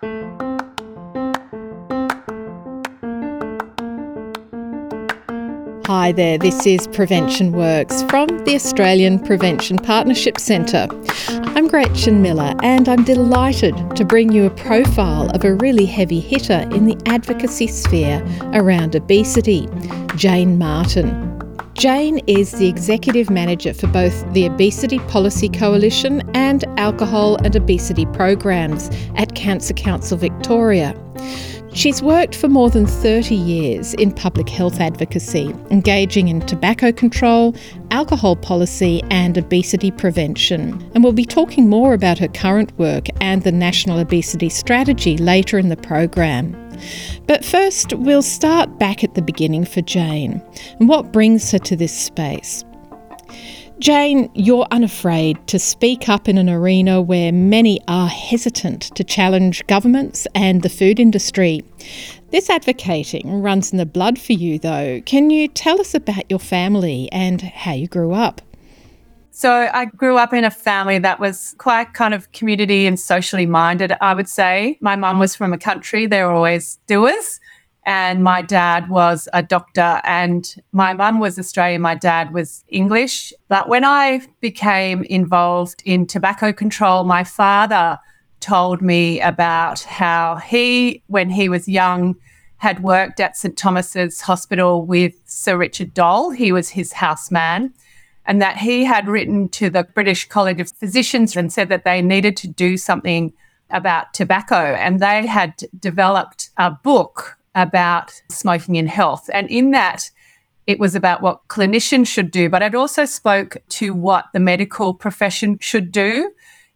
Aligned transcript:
Hi 0.00 0.06
there, 6.12 6.38
this 6.38 6.64
is 6.66 6.86
Prevention 6.86 7.50
Works 7.50 8.04
from 8.04 8.28
the 8.44 8.54
Australian 8.54 9.18
Prevention 9.18 9.76
Partnership 9.76 10.38
Centre. 10.38 10.86
I'm 11.28 11.66
Gretchen 11.66 12.22
Miller 12.22 12.54
and 12.62 12.88
I'm 12.88 13.02
delighted 13.02 13.74
to 13.96 14.04
bring 14.04 14.30
you 14.30 14.46
a 14.46 14.50
profile 14.50 15.30
of 15.30 15.44
a 15.44 15.54
really 15.54 15.86
heavy 15.86 16.20
hitter 16.20 16.68
in 16.72 16.84
the 16.84 16.96
advocacy 17.06 17.66
sphere 17.66 18.24
around 18.52 18.94
obesity, 18.94 19.68
Jane 20.14 20.58
Martin. 20.58 21.27
Jane 21.78 22.18
is 22.26 22.50
the 22.50 22.66
executive 22.66 23.30
manager 23.30 23.72
for 23.72 23.86
both 23.86 24.32
the 24.32 24.46
Obesity 24.46 24.98
Policy 24.98 25.48
Coalition 25.48 26.28
and 26.34 26.64
Alcohol 26.76 27.36
and 27.44 27.54
Obesity 27.54 28.04
Programs 28.06 28.90
at 29.14 29.36
Cancer 29.36 29.74
Council 29.74 30.18
Victoria. 30.18 30.92
She's 31.74 32.02
worked 32.02 32.34
for 32.34 32.48
more 32.48 32.68
than 32.68 32.84
30 32.84 33.36
years 33.36 33.94
in 33.94 34.10
public 34.10 34.48
health 34.48 34.80
advocacy, 34.80 35.54
engaging 35.70 36.26
in 36.26 36.40
tobacco 36.40 36.90
control, 36.90 37.54
alcohol 37.92 38.34
policy, 38.34 39.00
and 39.10 39.38
obesity 39.38 39.92
prevention. 39.92 40.90
And 40.96 41.04
we'll 41.04 41.12
be 41.12 41.24
talking 41.24 41.68
more 41.68 41.94
about 41.94 42.18
her 42.18 42.26
current 42.26 42.76
work 42.76 43.06
and 43.20 43.44
the 43.44 43.52
National 43.52 44.00
Obesity 44.00 44.48
Strategy 44.48 45.16
later 45.16 45.58
in 45.58 45.68
the 45.68 45.76
program. 45.76 46.67
But 47.26 47.44
first, 47.44 47.92
we'll 47.92 48.22
start 48.22 48.78
back 48.78 49.04
at 49.04 49.14
the 49.14 49.22
beginning 49.22 49.64
for 49.64 49.82
Jane 49.82 50.42
and 50.78 50.88
what 50.88 51.12
brings 51.12 51.50
her 51.52 51.58
to 51.58 51.76
this 51.76 51.96
space. 51.96 52.64
Jane, 53.78 54.28
you're 54.34 54.66
unafraid 54.72 55.46
to 55.46 55.58
speak 55.60 56.08
up 56.08 56.28
in 56.28 56.36
an 56.36 56.50
arena 56.50 57.00
where 57.00 57.30
many 57.30 57.80
are 57.86 58.08
hesitant 58.08 58.82
to 58.96 59.04
challenge 59.04 59.64
governments 59.68 60.26
and 60.34 60.62
the 60.62 60.68
food 60.68 60.98
industry. 60.98 61.62
This 62.30 62.50
advocating 62.50 63.40
runs 63.40 63.70
in 63.70 63.78
the 63.78 63.86
blood 63.86 64.18
for 64.18 64.32
you, 64.32 64.58
though. 64.58 65.00
Can 65.02 65.30
you 65.30 65.46
tell 65.46 65.80
us 65.80 65.94
about 65.94 66.28
your 66.28 66.40
family 66.40 67.08
and 67.12 67.40
how 67.40 67.72
you 67.74 67.86
grew 67.86 68.12
up? 68.12 68.42
So, 69.38 69.70
I 69.72 69.84
grew 69.84 70.16
up 70.16 70.32
in 70.32 70.42
a 70.42 70.50
family 70.50 70.98
that 70.98 71.20
was 71.20 71.54
quite 71.58 71.94
kind 71.94 72.12
of 72.12 72.32
community 72.32 72.88
and 72.88 72.98
socially 72.98 73.46
minded, 73.46 73.92
I 74.00 74.12
would 74.12 74.28
say. 74.28 74.76
My 74.80 74.96
mum 74.96 75.20
was 75.20 75.36
from 75.36 75.52
a 75.52 75.58
country, 75.58 76.06
they 76.06 76.24
were 76.24 76.32
always 76.32 76.80
doers 76.88 77.38
and 77.86 78.24
my 78.24 78.42
dad 78.42 78.90
was 78.90 79.28
a 79.32 79.44
doctor 79.44 80.00
and 80.02 80.56
my 80.72 80.92
mum 80.92 81.20
was 81.20 81.38
Australian, 81.38 81.82
my 81.82 81.94
dad 81.94 82.34
was 82.34 82.64
English. 82.66 83.32
But 83.46 83.68
when 83.68 83.84
I 83.84 84.22
became 84.40 85.04
involved 85.04 85.84
in 85.84 86.04
tobacco 86.08 86.52
control, 86.52 87.04
my 87.04 87.22
father 87.22 87.96
told 88.40 88.82
me 88.82 89.20
about 89.20 89.82
how 89.82 90.34
he, 90.34 91.00
when 91.06 91.30
he 91.30 91.48
was 91.48 91.68
young, 91.68 92.16
had 92.56 92.82
worked 92.82 93.20
at 93.20 93.36
St 93.36 93.56
Thomas's 93.56 94.20
Hospital 94.20 94.84
with 94.84 95.14
Sir 95.26 95.56
Richard 95.56 95.94
Doll. 95.94 96.30
He 96.30 96.50
was 96.50 96.70
his 96.70 96.92
houseman. 96.92 97.72
And 98.28 98.40
that 98.40 98.58
he 98.58 98.84
had 98.84 99.08
written 99.08 99.48
to 99.48 99.70
the 99.70 99.82
British 99.82 100.28
College 100.28 100.60
of 100.60 100.70
Physicians 100.70 101.34
and 101.34 101.52
said 101.52 101.70
that 101.70 101.84
they 101.84 102.00
needed 102.00 102.36
to 102.36 102.46
do 102.46 102.76
something 102.76 103.32
about 103.70 104.14
tobacco. 104.14 104.74
And 104.74 105.00
they 105.00 105.26
had 105.26 105.54
developed 105.80 106.50
a 106.56 106.70
book 106.70 107.38
about 107.54 108.12
smoking 108.30 108.76
in 108.76 108.86
health. 108.86 109.28
And 109.32 109.50
in 109.50 109.72
that, 109.72 110.10
it 110.66 110.78
was 110.78 110.94
about 110.94 111.22
what 111.22 111.48
clinicians 111.48 112.06
should 112.06 112.30
do, 112.30 112.50
but 112.50 112.60
it 112.60 112.74
also 112.74 113.06
spoke 113.06 113.56
to 113.70 113.94
what 113.94 114.26
the 114.34 114.40
medical 114.40 114.92
profession 114.92 115.58
should 115.58 115.90
do 115.90 116.30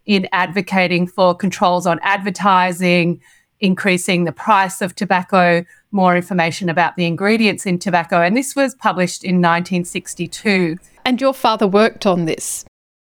in 0.06 0.26
advocating 0.32 1.06
for 1.06 1.34
controls 1.34 1.86
on 1.86 2.00
advertising, 2.02 3.20
increasing 3.62 4.24
the 4.24 4.32
price 4.32 4.82
of 4.82 4.94
tobacco, 4.94 5.64
more 5.92 6.16
information 6.16 6.68
about 6.68 6.96
the 6.96 7.06
ingredients 7.06 7.64
in 7.64 7.78
tobacco. 7.78 8.20
And 8.20 8.36
this 8.36 8.54
was 8.54 8.74
published 8.74 9.24
in 9.24 9.36
1962. 9.36 10.76
And 11.04 11.20
your 11.20 11.32
father 11.32 11.66
worked 11.66 12.04
on 12.04 12.26
this? 12.26 12.64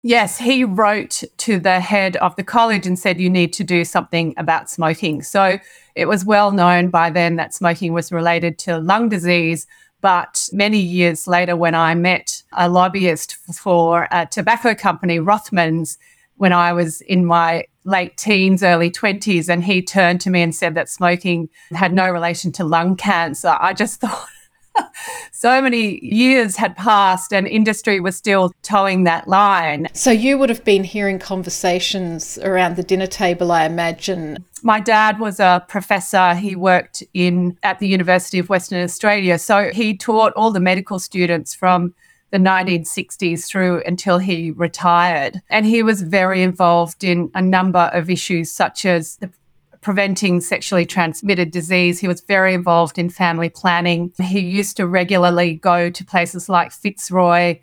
Yes, 0.04 0.38
he 0.38 0.64
wrote 0.64 1.22
to 1.38 1.58
the 1.58 1.80
head 1.80 2.16
of 2.16 2.36
the 2.36 2.42
college 2.42 2.86
and 2.86 2.98
said, 2.98 3.20
You 3.20 3.30
need 3.30 3.52
to 3.54 3.64
do 3.64 3.84
something 3.84 4.34
about 4.36 4.68
smoking. 4.68 5.22
So 5.22 5.58
it 5.94 6.06
was 6.06 6.24
well 6.24 6.52
known 6.52 6.90
by 6.90 7.08
then 7.10 7.36
that 7.36 7.54
smoking 7.54 7.92
was 7.92 8.12
related 8.12 8.58
to 8.60 8.78
lung 8.78 9.08
disease. 9.08 9.66
But 10.00 10.48
many 10.52 10.78
years 10.78 11.28
later, 11.28 11.54
when 11.54 11.76
I 11.76 11.94
met 11.94 12.42
a 12.52 12.68
lobbyist 12.68 13.36
for 13.54 14.08
a 14.10 14.26
tobacco 14.26 14.74
company, 14.74 15.18
Rothmans, 15.18 15.96
when 16.42 16.52
I 16.52 16.72
was 16.72 17.02
in 17.02 17.24
my 17.24 17.66
late 17.84 18.16
teens, 18.16 18.64
early 18.64 18.90
20s, 18.90 19.48
and 19.48 19.62
he 19.62 19.80
turned 19.80 20.20
to 20.22 20.28
me 20.28 20.42
and 20.42 20.52
said 20.52 20.74
that 20.74 20.88
smoking 20.88 21.48
had 21.70 21.92
no 21.92 22.10
relation 22.10 22.50
to 22.50 22.64
lung 22.64 22.96
cancer, 22.96 23.56
I 23.60 23.72
just 23.74 24.00
thought, 24.00 24.26
so 25.30 25.62
many 25.62 26.04
years 26.04 26.56
had 26.56 26.76
passed 26.76 27.32
and 27.32 27.46
industry 27.46 28.00
was 28.00 28.16
still 28.16 28.50
toeing 28.64 29.04
that 29.04 29.28
line. 29.28 29.86
So 29.92 30.10
you 30.10 30.36
would 30.36 30.48
have 30.48 30.64
been 30.64 30.82
hearing 30.82 31.20
conversations 31.20 32.38
around 32.38 32.74
the 32.74 32.82
dinner 32.82 33.06
table, 33.06 33.52
I 33.52 33.64
imagine. 33.64 34.44
My 34.64 34.80
dad 34.80 35.20
was 35.20 35.38
a 35.38 35.64
professor. 35.68 36.34
He 36.34 36.56
worked 36.56 37.04
in 37.14 37.56
at 37.62 37.78
the 37.78 37.86
University 37.86 38.40
of 38.40 38.48
Western 38.48 38.82
Australia. 38.82 39.38
So 39.38 39.70
he 39.72 39.96
taught 39.96 40.32
all 40.32 40.50
the 40.50 40.58
medical 40.58 40.98
students 40.98 41.54
from 41.54 41.94
the 42.32 42.38
1960s 42.38 43.46
through 43.46 43.82
until 43.86 44.18
he 44.18 44.50
retired. 44.50 45.40
And 45.50 45.64
he 45.64 45.82
was 45.82 46.02
very 46.02 46.42
involved 46.42 47.04
in 47.04 47.30
a 47.34 47.42
number 47.42 47.90
of 47.92 48.10
issues 48.10 48.50
such 48.50 48.84
as 48.84 49.16
the 49.16 49.30
preventing 49.82 50.40
sexually 50.40 50.86
transmitted 50.86 51.50
disease. 51.50 52.00
He 52.00 52.08
was 52.08 52.22
very 52.22 52.54
involved 52.54 52.98
in 52.98 53.10
family 53.10 53.50
planning. 53.50 54.12
He 54.20 54.40
used 54.40 54.76
to 54.78 54.86
regularly 54.86 55.54
go 55.54 55.90
to 55.90 56.04
places 56.04 56.48
like 56.48 56.72
Fitzroy 56.72 57.60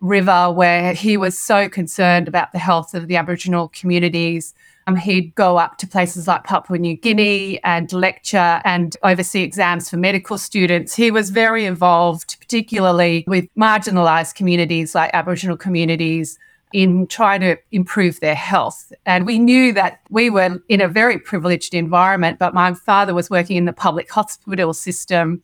River, 0.00 0.50
where 0.50 0.92
he 0.92 1.16
was 1.16 1.38
so 1.38 1.68
concerned 1.68 2.28
about 2.28 2.52
the 2.52 2.58
health 2.58 2.94
of 2.94 3.06
the 3.06 3.16
Aboriginal 3.16 3.68
communities. 3.68 4.54
Um, 4.86 4.96
he'd 4.96 5.34
go 5.34 5.58
up 5.58 5.78
to 5.78 5.86
places 5.86 6.26
like 6.26 6.44
Papua 6.44 6.78
New 6.78 6.96
Guinea 6.96 7.62
and 7.62 7.92
lecture 7.92 8.60
and 8.64 8.96
oversee 9.02 9.42
exams 9.42 9.88
for 9.88 9.98
medical 9.98 10.38
students. 10.38 10.96
He 10.96 11.10
was 11.10 11.30
very 11.30 11.64
involved, 11.64 12.39
particularly 12.50 13.22
with 13.28 13.46
marginalised 13.56 14.34
communities 14.34 14.92
like 14.92 15.08
Aboriginal 15.14 15.56
communities, 15.56 16.36
in 16.72 17.06
trying 17.06 17.40
to 17.40 17.56
improve 17.70 18.18
their 18.20 18.34
health. 18.34 18.92
And 19.06 19.24
we 19.24 19.38
knew 19.38 19.72
that 19.72 20.00
we 20.10 20.30
were 20.30 20.60
in 20.68 20.80
a 20.80 20.88
very 20.88 21.18
privileged 21.18 21.74
environment, 21.74 22.38
but 22.38 22.54
my 22.54 22.74
father 22.74 23.14
was 23.14 23.30
working 23.30 23.56
in 23.56 23.66
the 23.66 23.72
public 23.72 24.10
hospital 24.10 24.72
system 24.72 25.42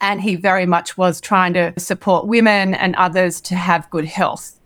and 0.00 0.20
he 0.20 0.36
very 0.36 0.66
much 0.66 0.96
was 0.96 1.20
trying 1.20 1.52
to 1.54 1.72
support 1.78 2.26
women 2.26 2.74
and 2.74 2.94
others 2.96 3.40
to 3.42 3.54
have 3.54 3.90
good 3.90 4.04
health. 4.06 4.58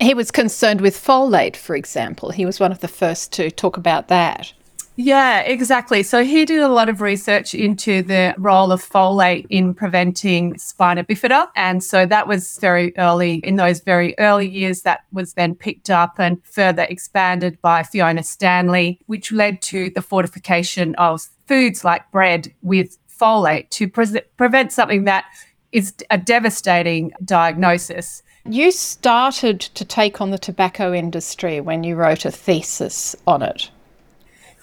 He 0.00 0.14
was 0.14 0.30
concerned 0.30 0.80
with 0.80 0.96
folate, 0.96 1.56
for 1.56 1.76
example. 1.76 2.30
He 2.30 2.44
was 2.44 2.60
one 2.60 2.72
of 2.72 2.80
the 2.80 2.88
first 2.88 3.32
to 3.34 3.50
talk 3.50 3.76
about 3.76 4.08
that. 4.08 4.52
Yeah, 4.96 5.40
exactly. 5.40 6.04
So 6.04 6.22
he 6.22 6.44
did 6.44 6.60
a 6.60 6.68
lot 6.68 6.88
of 6.88 7.00
research 7.00 7.52
into 7.52 8.02
the 8.02 8.32
role 8.38 8.70
of 8.70 8.80
folate 8.80 9.46
in 9.50 9.74
preventing 9.74 10.56
spina 10.56 11.02
bifida. 11.02 11.48
And 11.56 11.82
so 11.82 12.06
that 12.06 12.28
was 12.28 12.58
very 12.58 12.96
early, 12.96 13.36
in 13.36 13.56
those 13.56 13.80
very 13.80 14.14
early 14.18 14.48
years, 14.48 14.82
that 14.82 15.00
was 15.12 15.34
then 15.34 15.56
picked 15.56 15.90
up 15.90 16.20
and 16.20 16.40
further 16.44 16.86
expanded 16.88 17.60
by 17.60 17.82
Fiona 17.82 18.22
Stanley, 18.22 19.00
which 19.06 19.32
led 19.32 19.60
to 19.62 19.90
the 19.90 20.02
fortification 20.02 20.94
of 20.94 21.28
foods 21.46 21.84
like 21.84 22.08
bread 22.12 22.52
with 22.62 22.96
folate 23.08 23.70
to 23.70 23.88
pre- 23.88 24.20
prevent 24.36 24.70
something 24.70 25.04
that 25.04 25.24
is 25.72 25.92
a 26.10 26.18
devastating 26.18 27.12
diagnosis. 27.24 28.22
You 28.44 28.70
started 28.70 29.60
to 29.60 29.84
take 29.84 30.20
on 30.20 30.30
the 30.30 30.38
tobacco 30.38 30.92
industry 30.92 31.60
when 31.60 31.82
you 31.82 31.96
wrote 31.96 32.24
a 32.24 32.30
thesis 32.30 33.16
on 33.26 33.42
it. 33.42 33.70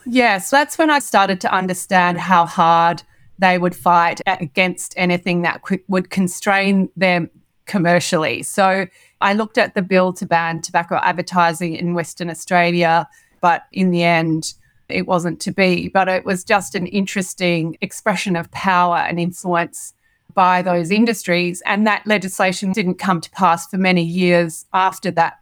Yes, 0.06 0.50
that's 0.50 0.78
when 0.78 0.90
I 0.90 1.00
started 1.00 1.40
to 1.42 1.54
understand 1.54 2.18
how 2.18 2.46
hard 2.46 3.04
they 3.40 3.58
would 3.58 3.76
fight 3.76 4.22
against 4.28 4.94
anything 4.98 5.42
that 5.42 5.62
would 5.88 6.10
constrain 6.10 6.90
them 6.96 7.30
commercially. 7.66 8.44
So 8.44 8.86
I 9.22 9.34
looked 9.34 9.58
at 9.58 9.76
the 9.76 9.82
bill 9.82 10.14
to 10.14 10.26
ban 10.26 10.62
tobacco 10.62 11.00
advertising 11.02 11.76
in 11.76 11.94
Western 11.94 12.30
Australia, 12.30 13.08
but 13.40 13.64
in 13.72 13.92
the 13.92 14.04
end, 14.04 14.54
it 14.90 15.08
wasn't 15.08 15.40
to 15.42 15.52
be. 15.52 15.90
But 15.90 16.08
it 16.08 16.26
was 16.26 16.44
just 16.44 16.76
an 16.76 16.88
interesting 16.88 17.78
expression 17.82 18.36
of 18.36 18.52
power 18.52 18.98
and 18.98 19.20
influence 19.20 19.94
by 20.34 20.62
those 20.62 20.92
industries. 20.92 21.62
And 21.66 21.86
that 21.88 22.06
legislation 22.06 22.72
didn't 22.72 22.96
come 22.96 23.22
to 23.22 23.32
pass 23.32 23.68
for 23.68 23.78
many 23.78 24.04
years 24.04 24.66
after 24.74 25.12
that 25.12 25.40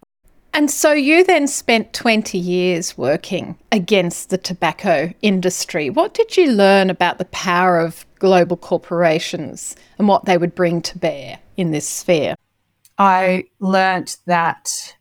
and 0.54 0.70
so 0.70 0.92
you 0.92 1.24
then 1.24 1.48
spent 1.48 1.94
20 1.94 2.38
years 2.38 2.98
working 2.98 3.58
against 3.72 4.30
the 4.30 4.38
tobacco 4.38 5.14
industry. 5.22 5.90
What 5.90 6.14
did 6.14 6.38
you 6.38 6.52
learn 6.52 6.90
about 6.90 7.18
the 7.18 7.26
power 7.26 7.80
of 7.80 8.06
global 8.20 8.58
corporations 8.58 9.76
and 9.98 10.08
what 10.08 10.26
they 10.26 10.38
would 10.38 10.56
bring 10.56 10.82
to 10.84 10.98
bear 10.98 11.40
in 11.58 11.72
this 11.72 11.88
sphere? 11.88 12.36
I 12.98 13.46
learnt 13.60 14.18
that 14.26 14.96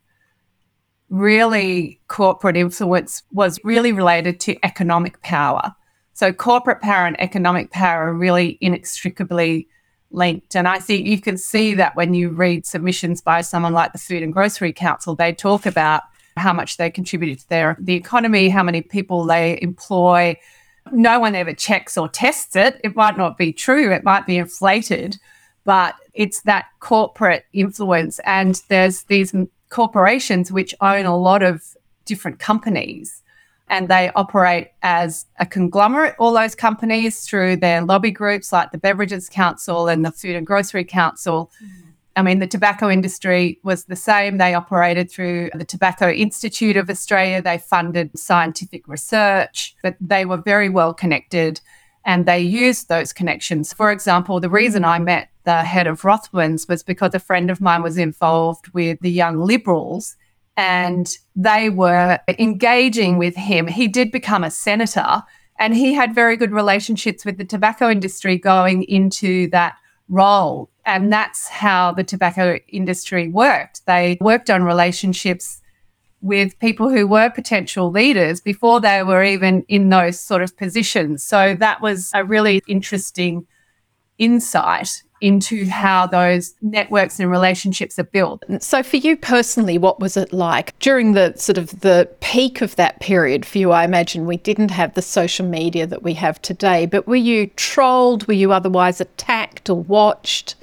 really 1.09 1.99
corporate 2.07 2.55
influence 2.55 3.23
was 3.31 3.59
really 3.63 3.91
related 3.91 4.39
to 4.41 4.57
economic 4.63 5.21
power. 5.21 5.75
So 6.13 6.31
corporate 6.31 6.81
power 6.81 7.05
and 7.05 7.19
economic 7.19 7.71
power 7.71 8.09
are 8.09 8.13
really 8.13 8.57
inextricably 8.61 9.67
linked. 10.11 10.55
And 10.55 10.67
I 10.67 10.79
think 10.79 11.05
you 11.07 11.21
can 11.21 11.37
see 11.37 11.73
that 11.75 11.95
when 11.95 12.13
you 12.13 12.29
read 12.29 12.65
submissions 12.65 13.21
by 13.21 13.41
someone 13.41 13.73
like 13.73 13.93
the 13.93 13.99
Food 13.99 14.23
and 14.23 14.33
Grocery 14.33 14.73
Council, 14.73 15.15
they 15.15 15.33
talk 15.33 15.65
about 15.65 16.03
how 16.37 16.53
much 16.53 16.77
they 16.77 16.89
contribute 16.89 17.39
to 17.39 17.49
their 17.49 17.77
the 17.79 17.95
economy, 17.95 18.49
how 18.49 18.63
many 18.63 18.81
people 18.81 19.25
they 19.25 19.59
employ. 19.61 20.37
No 20.91 21.19
one 21.19 21.35
ever 21.35 21.53
checks 21.53 21.97
or 21.97 22.07
tests 22.07 22.55
it. 22.55 22.79
It 22.83 22.95
might 22.95 23.17
not 23.17 23.37
be 23.37 23.53
true, 23.53 23.91
it 23.91 24.03
might 24.03 24.25
be 24.25 24.37
inflated, 24.37 25.17
but 25.65 25.95
it's 26.13 26.41
that 26.41 26.65
corporate 26.79 27.45
influence. 27.53 28.19
And 28.25 28.61
there's 28.69 29.03
these 29.03 29.33
corporations 29.69 30.51
which 30.51 30.73
own 30.81 31.05
a 31.05 31.17
lot 31.17 31.43
of 31.43 31.63
different 32.05 32.39
companies 32.39 33.18
and 33.69 33.87
they 33.87 34.11
operate 34.15 34.69
as 34.81 35.25
a 35.39 35.45
conglomerate, 35.45 36.15
all 36.17 36.33
those 36.33 36.55
companies 36.55 37.21
through 37.21 37.57
their 37.57 37.81
lobby 37.81 38.11
groups 38.11 38.51
like 38.51 38.71
the 38.71 38.77
Beverages 38.77 39.29
Council 39.29 39.87
and 39.87 40.03
the 40.03 40.11
Food 40.11 40.35
and 40.35 40.45
Grocery 40.45 40.83
Council. 40.83 41.51
Mm. 41.63 41.69
I 42.15 42.21
mean, 42.21 42.39
the 42.39 42.47
tobacco 42.47 42.89
industry 42.89 43.59
was 43.63 43.85
the 43.85 43.95
same. 43.95 44.39
They 44.39 44.53
operated 44.53 45.09
through 45.09 45.51
the 45.53 45.63
Tobacco 45.63 46.11
Institute 46.11 46.75
of 46.75 46.89
Australia. 46.89 47.41
They 47.41 47.59
funded 47.59 48.17
scientific 48.17 48.87
research, 48.87 49.75
but 49.83 49.95
they 50.01 50.25
were 50.25 50.37
very 50.37 50.67
well 50.67 50.93
connected 50.93 51.61
and 52.05 52.25
they 52.25 52.39
used 52.39 52.89
those 52.89 53.13
connections. 53.13 53.71
For 53.71 53.91
example, 53.91 54.39
the 54.39 54.49
reason 54.49 54.83
I 54.83 54.99
met 54.99 55.29
the 55.43 55.63
head 55.63 55.87
of 55.87 56.01
Rothmans 56.01 56.67
was 56.67 56.81
because 56.83 57.13
a 57.13 57.19
friend 57.19 57.49
of 57.49 57.61
mine 57.61 57.83
was 57.83 57.97
involved 57.97 58.69
with 58.69 58.99
the 59.01 59.11
Young 59.11 59.37
Liberals 59.37 60.15
and 60.59 61.17
they 61.37 61.69
were 61.69 62.19
engaging 62.37 63.17
with 63.17 63.33
him. 63.33 63.65
He 63.65 63.87
did 63.87 64.11
become 64.11 64.43
a 64.43 64.51
senator 64.51 65.23
and 65.57 65.73
he 65.73 65.93
had 65.93 66.13
very 66.13 66.35
good 66.35 66.51
relationships 66.51 67.23
with 67.23 67.37
the 67.37 67.45
tobacco 67.45 67.89
industry 67.89 68.37
going 68.37 68.83
into 68.83 69.49
that 69.51 69.77
role. 70.09 70.69
And 70.85 71.13
that's 71.13 71.47
how 71.47 71.93
the 71.93 72.03
tobacco 72.03 72.59
industry 72.67 73.29
worked. 73.29 73.85
They 73.85 74.17
worked 74.19 74.49
on 74.49 74.63
relationships 74.63 75.61
with 76.19 76.59
people 76.59 76.89
who 76.89 77.07
were 77.07 77.29
potential 77.29 77.89
leaders 77.89 78.41
before 78.41 78.81
they 78.81 79.01
were 79.01 79.23
even 79.23 79.63
in 79.69 79.87
those 79.87 80.19
sort 80.19 80.41
of 80.41 80.57
positions. 80.57 81.23
So 81.23 81.55
that 81.55 81.81
was 81.81 82.11
a 82.13 82.25
really 82.25 82.61
interesting 82.67 83.47
insight 84.17 85.03
into 85.21 85.65
how 85.65 86.07
those 86.07 86.53
networks 86.61 87.19
and 87.19 87.29
relationships 87.29 87.99
are 87.99 88.03
built. 88.03 88.43
So 88.59 88.83
for 88.83 88.97
you 88.97 89.17
personally, 89.17 89.77
what 89.77 89.99
was 89.99 90.17
it 90.17 90.33
like 90.33 90.77
during 90.79 91.13
the 91.13 91.33
sort 91.35 91.57
of 91.57 91.81
the 91.81 92.09
peak 92.21 92.61
of 92.61 92.75
that 92.77 92.99
period 92.99 93.45
for 93.45 93.57
you? 93.57 93.71
I 93.71 93.83
imagine 93.83 94.25
we 94.25 94.37
didn't 94.37 94.71
have 94.71 94.93
the 94.93 95.01
social 95.01 95.45
media 95.45 95.85
that 95.87 96.03
we 96.03 96.13
have 96.15 96.41
today, 96.41 96.85
but 96.85 97.07
were 97.07 97.15
you 97.15 97.47
trolled? 97.55 98.27
Were 98.27 98.33
you 98.33 98.51
otherwise 98.51 99.01
attacked 99.01 99.69
or 99.69 99.81
watched? 99.81 100.55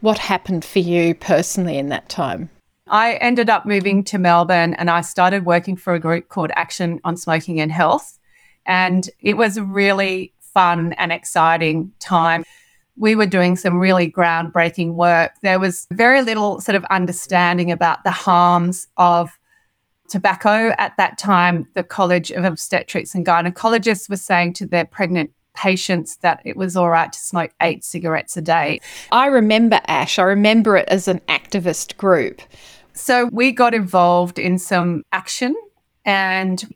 What 0.00 0.18
happened 0.18 0.64
for 0.64 0.78
you 0.78 1.14
personally 1.14 1.78
in 1.78 1.88
that 1.88 2.08
time? 2.08 2.50
I 2.88 3.14
ended 3.14 3.50
up 3.50 3.66
moving 3.66 4.04
to 4.04 4.18
Melbourne 4.18 4.74
and 4.74 4.90
I 4.90 5.00
started 5.00 5.44
working 5.44 5.76
for 5.76 5.94
a 5.94 5.98
group 5.98 6.28
called 6.28 6.52
Action 6.54 7.00
on 7.02 7.16
Smoking 7.16 7.60
and 7.60 7.72
Health. 7.72 8.18
And 8.64 9.08
it 9.20 9.36
was 9.36 9.56
a 9.56 9.64
really 9.64 10.32
fun 10.54 10.92
and 10.94 11.12
exciting 11.12 11.92
time 11.98 12.44
we 12.96 13.14
were 13.14 13.26
doing 13.26 13.56
some 13.56 13.78
really 13.78 14.10
groundbreaking 14.10 14.94
work. 14.94 15.32
There 15.42 15.58
was 15.58 15.86
very 15.90 16.22
little 16.22 16.60
sort 16.60 16.76
of 16.76 16.84
understanding 16.86 17.70
about 17.70 18.04
the 18.04 18.10
harms 18.10 18.88
of 18.96 19.38
tobacco 20.08 20.72
at 20.78 20.96
that 20.96 21.18
time. 21.18 21.68
The 21.74 21.82
College 21.82 22.30
of 22.30 22.44
Obstetrics 22.44 23.14
and 23.14 23.26
Gynecologists 23.26 24.08
was 24.08 24.22
saying 24.22 24.54
to 24.54 24.66
their 24.66 24.84
pregnant 24.84 25.30
patients 25.54 26.16
that 26.18 26.40
it 26.44 26.56
was 26.56 26.76
all 26.76 26.90
right 26.90 27.12
to 27.12 27.18
smoke 27.18 27.50
eight 27.60 27.84
cigarettes 27.84 28.36
a 28.36 28.42
day. 28.42 28.80
I 29.10 29.26
remember 29.26 29.80
ASH, 29.86 30.18
I 30.18 30.24
remember 30.24 30.76
it 30.76 30.88
as 30.88 31.08
an 31.08 31.20
activist 31.28 31.96
group. 31.96 32.40
So 32.92 33.26
we 33.26 33.52
got 33.52 33.74
involved 33.74 34.38
in 34.38 34.58
some 34.58 35.04
action 35.12 35.54
and 36.04 36.74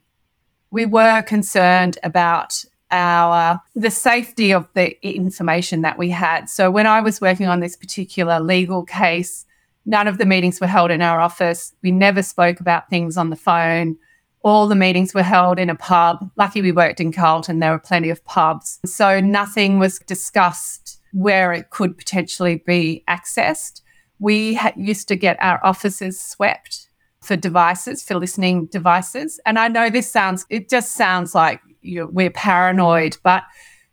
we 0.70 0.86
were 0.86 1.22
concerned 1.22 1.98
about 2.02 2.64
our 2.90 3.60
the 3.74 3.90
safety 3.90 4.52
of 4.52 4.68
the 4.74 4.96
information 5.06 5.82
that 5.82 5.98
we 5.98 6.10
had. 6.10 6.48
So 6.48 6.70
when 6.70 6.86
I 6.86 7.00
was 7.00 7.20
working 7.20 7.46
on 7.46 7.60
this 7.60 7.76
particular 7.76 8.40
legal 8.40 8.84
case, 8.84 9.46
none 9.86 10.08
of 10.08 10.18
the 10.18 10.26
meetings 10.26 10.60
were 10.60 10.66
held 10.66 10.90
in 10.90 11.02
our 11.02 11.20
office. 11.20 11.72
We 11.82 11.90
never 11.90 12.22
spoke 12.22 12.60
about 12.60 12.90
things 12.90 13.16
on 13.16 13.30
the 13.30 13.36
phone. 13.36 13.96
All 14.42 14.66
the 14.66 14.74
meetings 14.74 15.12
were 15.12 15.22
held 15.22 15.58
in 15.58 15.68
a 15.68 15.74
pub. 15.74 16.30
Lucky 16.36 16.62
we 16.62 16.72
worked 16.72 17.00
in 17.00 17.12
Carlton, 17.12 17.58
there 17.58 17.72
were 17.72 17.78
plenty 17.78 18.10
of 18.10 18.24
pubs. 18.24 18.80
So 18.86 19.20
nothing 19.20 19.78
was 19.78 19.98
discussed 20.00 20.98
where 21.12 21.52
it 21.52 21.70
could 21.70 21.98
potentially 21.98 22.62
be 22.66 23.04
accessed. 23.08 23.82
We 24.18 24.54
ha- 24.54 24.72
used 24.76 25.08
to 25.08 25.16
get 25.16 25.36
our 25.40 25.60
offices 25.64 26.20
swept 26.20 26.88
for 27.20 27.36
devices, 27.36 28.02
for 28.02 28.14
listening 28.14 28.66
devices. 28.66 29.40
And 29.44 29.58
I 29.58 29.68
know 29.68 29.90
this 29.90 30.10
sounds, 30.10 30.46
it 30.48 30.70
just 30.70 30.92
sounds 30.92 31.34
like 31.34 31.60
you 31.82 32.06
we're 32.06 32.30
paranoid. 32.30 33.16
But 33.22 33.44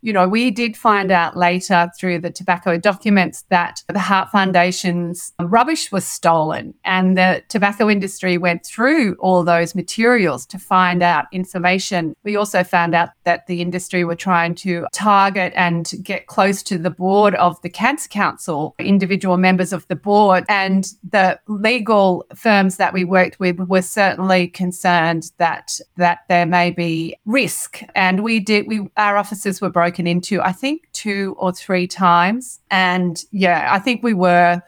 you 0.07 0.13
know, 0.13 0.25
we 0.25 0.51
did 0.51 0.77
find 0.77 1.11
out 1.11 1.35
later 1.35 1.91
through 1.99 2.19
the 2.19 2.31
tobacco 2.31 2.77
documents 2.77 3.43
that 3.49 3.83
the 3.89 3.99
Heart 3.99 4.29
Foundation's 4.31 5.33
rubbish 5.37 5.91
was 5.91 6.07
stolen. 6.07 6.73
And 6.85 7.17
the 7.17 7.43
tobacco 7.49 7.89
industry 7.89 8.37
went 8.37 8.65
through 8.65 9.17
all 9.19 9.43
those 9.43 9.75
materials 9.75 10.45
to 10.45 10.57
find 10.57 11.03
out 11.03 11.25
information. 11.33 12.15
We 12.23 12.37
also 12.37 12.63
found 12.63 12.95
out 12.95 13.09
that 13.25 13.47
the 13.47 13.59
industry 13.59 14.05
were 14.05 14.15
trying 14.15 14.55
to 14.55 14.87
target 14.93 15.51
and 15.57 15.91
get 16.03 16.27
close 16.27 16.63
to 16.63 16.77
the 16.77 16.89
board 16.89 17.35
of 17.35 17.61
the 17.61 17.69
Cancer 17.69 18.07
Council, 18.07 18.75
individual 18.79 19.35
members 19.35 19.73
of 19.73 19.85
the 19.89 19.97
board. 19.97 20.45
And 20.47 20.89
the 21.11 21.37
legal 21.47 22.25
firms 22.33 22.77
that 22.77 22.93
we 22.93 23.03
worked 23.03 23.41
with 23.41 23.59
were 23.59 23.81
certainly 23.81 24.47
concerned 24.47 25.33
that 25.37 25.81
that 25.97 26.19
there 26.29 26.45
may 26.45 26.71
be 26.71 27.17
risk. 27.25 27.81
And 27.93 28.23
we 28.23 28.39
did 28.39 28.67
we 28.67 28.87
our 28.95 29.17
offices 29.17 29.59
were 29.59 29.69
broken 29.69 29.96
broken 29.97 30.07
into, 30.07 30.41
I 30.41 30.51
think, 30.51 30.87
two 30.93 31.35
or 31.39 31.51
three 31.51 31.87
times. 31.87 32.59
And 32.69 33.23
yeah, 33.31 33.69
I 33.71 33.79
think 33.79 34.03
we 34.03 34.13
were 34.13 34.61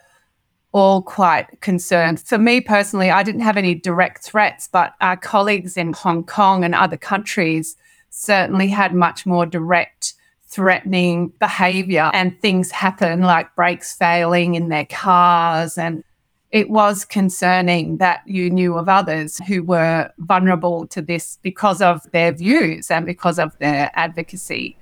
all 0.72 1.02
quite 1.02 1.60
concerned. 1.60 2.20
For 2.20 2.38
me 2.38 2.60
personally, 2.60 3.10
I 3.10 3.22
didn't 3.22 3.42
have 3.42 3.56
any 3.56 3.74
direct 3.76 4.24
threats, 4.24 4.68
but 4.72 4.94
our 5.00 5.16
colleagues 5.16 5.76
in 5.76 5.92
Hong 5.92 6.24
Kong 6.24 6.64
and 6.64 6.74
other 6.74 6.96
countries 6.96 7.76
certainly 8.10 8.68
had 8.68 8.92
much 8.92 9.24
more 9.24 9.46
direct 9.46 10.14
threatening 10.48 11.28
behavior 11.38 12.10
and 12.12 12.36
things 12.40 12.72
happen 12.72 13.20
like 13.22 13.54
brakes 13.54 13.94
failing 13.94 14.56
in 14.56 14.68
their 14.68 14.86
cars 14.86 15.78
and 15.78 16.02
it 16.50 16.68
was 16.68 17.04
concerning 17.04 17.98
that 17.98 18.20
you 18.26 18.50
knew 18.50 18.76
of 18.76 18.88
others 18.88 19.38
who 19.46 19.62
were 19.62 20.10
vulnerable 20.18 20.88
to 20.88 21.00
this 21.00 21.38
because 21.42 21.80
of 21.80 22.10
their 22.10 22.32
views 22.32 22.90
and 22.90 23.06
because 23.06 23.38
of 23.38 23.56
their 23.58 23.92
advocacy. 23.94 24.76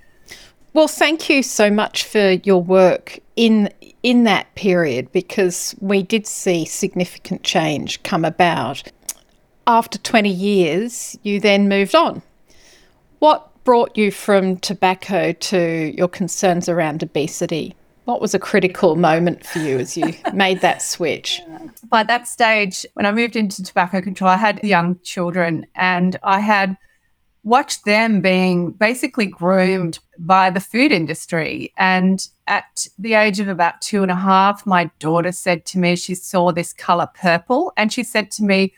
Well, 0.79 0.87
thank 0.87 1.29
you 1.29 1.43
so 1.43 1.73
much 1.73 2.05
for 2.05 2.35
your 2.45 2.63
work 2.63 3.19
in 3.35 3.69
in 4.05 4.23
that 4.23 4.55
period 4.55 5.11
because 5.11 5.75
we 5.81 6.05
did 6.05 6.25
see 6.25 6.65
significant 6.67 7.43
change 7.43 8.01
come 8.05 8.25
about. 8.25 8.85
After 9.67 9.99
20 9.99 10.31
years, 10.31 11.19
you 11.25 11.41
then 11.41 11.69
moved 11.69 11.97
on. 11.97 12.23
What 13.19 13.51
brought 13.65 13.99
you 13.99 14.13
from 14.13 14.59
tobacco 14.59 15.33
to 15.33 15.93
your 15.97 16.07
concerns 16.07 16.69
around 16.69 17.03
obesity? 17.03 17.75
What 18.05 18.21
was 18.21 18.33
a 18.33 18.39
critical 18.39 18.95
moment 18.95 19.45
for 19.45 19.59
you 19.59 19.81
as 19.81 19.97
you 19.97 20.15
made 20.33 20.61
that 20.61 20.81
switch? 20.81 21.41
By 21.89 22.05
that 22.05 22.29
stage, 22.29 22.87
when 22.95 23.05
I 23.05 23.11
moved 23.11 23.35
into 23.35 23.65
tobacco 23.65 24.01
control, 24.01 24.31
I 24.31 24.37
had 24.37 24.63
young 24.63 25.01
children 25.03 25.67
and 25.75 26.17
I 26.23 26.39
had 26.39 26.77
watched 27.45 27.85
them 27.85 28.21
being 28.21 28.73
basically 28.73 29.27
groomed 29.27 29.99
by 30.19 30.51
the 30.51 30.61
food 30.61 30.93
industry. 30.93 31.73
And 31.77 32.27
at 32.47 32.87
the 32.99 33.15
age 33.15 33.41
of 33.41 33.49
about 33.49 33.81
two 33.81 34.03
and 34.03 34.11
a 34.11 34.17
half, 34.17 34.67
my 34.67 34.91
daughter 34.99 35.33
said 35.33 35.65
to 35.67 35.79
me, 35.79 35.97
she 35.97 36.15
saw 36.15 36.53
this 36.53 36.73
color 36.73 37.09
purple, 37.15 37.73
and 37.77 37.93
she 37.93 38.03
said 38.03 38.31
to 38.33 38.45
me, 38.45 38.75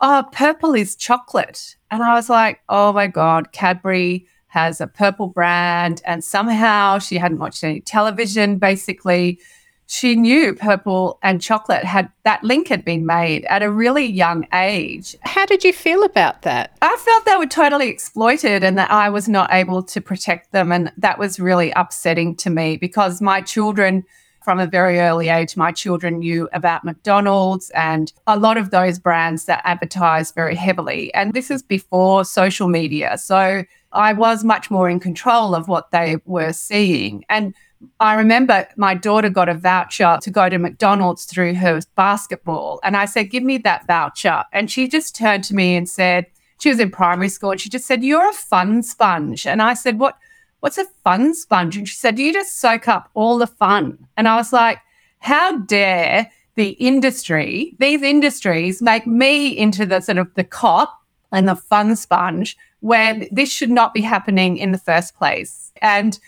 Oh, 0.00 0.28
purple 0.32 0.74
is 0.74 0.96
chocolate. 0.96 1.76
And 1.90 2.02
I 2.02 2.14
was 2.14 2.28
like, 2.28 2.60
Oh 2.68 2.92
my 2.92 3.06
God, 3.06 3.52
Cadbury 3.52 4.26
has 4.48 4.80
a 4.80 4.86
purple 4.86 5.28
brand. 5.28 6.02
And 6.04 6.22
somehow 6.22 6.98
she 6.98 7.16
hadn't 7.16 7.38
watched 7.38 7.64
any 7.64 7.80
television, 7.80 8.58
basically 8.58 9.40
she 9.86 10.16
knew 10.16 10.54
purple 10.54 11.18
and 11.22 11.40
chocolate 11.40 11.84
had 11.84 12.10
that 12.24 12.42
link 12.42 12.68
had 12.68 12.84
been 12.84 13.04
made 13.04 13.44
at 13.46 13.62
a 13.62 13.70
really 13.70 14.06
young 14.06 14.46
age. 14.52 15.16
How 15.22 15.46
did 15.46 15.62
you 15.62 15.72
feel 15.72 16.04
about 16.04 16.42
that? 16.42 16.76
I 16.80 16.96
felt 16.96 17.24
they 17.24 17.36
were 17.36 17.46
totally 17.46 17.88
exploited 17.88 18.64
and 18.64 18.78
that 18.78 18.90
I 18.90 19.10
was 19.10 19.28
not 19.28 19.52
able 19.52 19.82
to 19.82 20.00
protect 20.00 20.52
them. 20.52 20.72
And 20.72 20.90
that 20.96 21.18
was 21.18 21.38
really 21.38 21.70
upsetting 21.72 22.34
to 22.36 22.50
me 22.50 22.76
because 22.76 23.20
my 23.20 23.40
children 23.40 24.04
from 24.44 24.60
a 24.60 24.66
very 24.66 25.00
early 25.00 25.30
age, 25.30 25.56
my 25.56 25.72
children 25.72 26.18
knew 26.18 26.48
about 26.52 26.84
McDonald's 26.84 27.70
and 27.70 28.12
a 28.26 28.38
lot 28.38 28.58
of 28.58 28.70
those 28.70 28.98
brands 28.98 29.46
that 29.46 29.62
advertise 29.64 30.32
very 30.32 30.54
heavily. 30.54 31.12
And 31.14 31.32
this 31.32 31.50
is 31.50 31.62
before 31.62 32.26
social 32.26 32.68
media. 32.68 33.16
So 33.16 33.64
I 33.92 34.12
was 34.12 34.44
much 34.44 34.70
more 34.70 34.88
in 34.88 35.00
control 35.00 35.54
of 35.54 35.66
what 35.66 35.90
they 35.92 36.18
were 36.26 36.52
seeing. 36.52 37.24
And 37.30 37.54
I 38.00 38.14
remember 38.14 38.66
my 38.76 38.94
daughter 38.94 39.30
got 39.30 39.48
a 39.48 39.54
voucher 39.54 40.18
to 40.22 40.30
go 40.30 40.48
to 40.48 40.58
McDonald's 40.58 41.24
through 41.24 41.54
her 41.54 41.80
basketball. 41.96 42.80
And 42.82 42.96
I 42.96 43.04
said, 43.04 43.30
Give 43.30 43.42
me 43.42 43.58
that 43.58 43.86
voucher. 43.86 44.44
And 44.52 44.70
she 44.70 44.88
just 44.88 45.16
turned 45.16 45.44
to 45.44 45.54
me 45.54 45.76
and 45.76 45.88
said, 45.88 46.26
She 46.60 46.68
was 46.68 46.80
in 46.80 46.90
primary 46.90 47.28
school 47.28 47.52
and 47.52 47.60
she 47.60 47.68
just 47.68 47.86
said, 47.86 48.04
You're 48.04 48.28
a 48.28 48.34
fun 48.34 48.82
sponge. 48.82 49.46
And 49.46 49.62
I 49.62 49.74
said, 49.74 49.98
What? 49.98 50.16
What's 50.60 50.78
a 50.78 50.86
fun 51.04 51.34
sponge? 51.34 51.76
And 51.76 51.88
she 51.88 51.96
said, 51.96 52.18
You 52.18 52.32
just 52.32 52.58
soak 52.60 52.88
up 52.88 53.10
all 53.14 53.38
the 53.38 53.46
fun. 53.46 54.06
And 54.16 54.28
I 54.28 54.36
was 54.36 54.52
like, 54.52 54.78
How 55.18 55.58
dare 55.58 56.30
the 56.56 56.70
industry, 56.70 57.74
these 57.78 58.02
industries 58.02 58.80
make 58.80 59.06
me 59.06 59.48
into 59.48 59.84
the 59.86 60.00
sort 60.00 60.18
of 60.18 60.32
the 60.34 60.44
cop 60.44 61.02
and 61.32 61.48
the 61.48 61.56
fun 61.56 61.96
sponge 61.96 62.56
when 62.80 63.28
this 63.32 63.50
should 63.50 63.70
not 63.70 63.92
be 63.92 64.00
happening 64.00 64.56
in 64.56 64.72
the 64.72 64.78
first 64.78 65.16
place. 65.16 65.72
And 65.82 66.18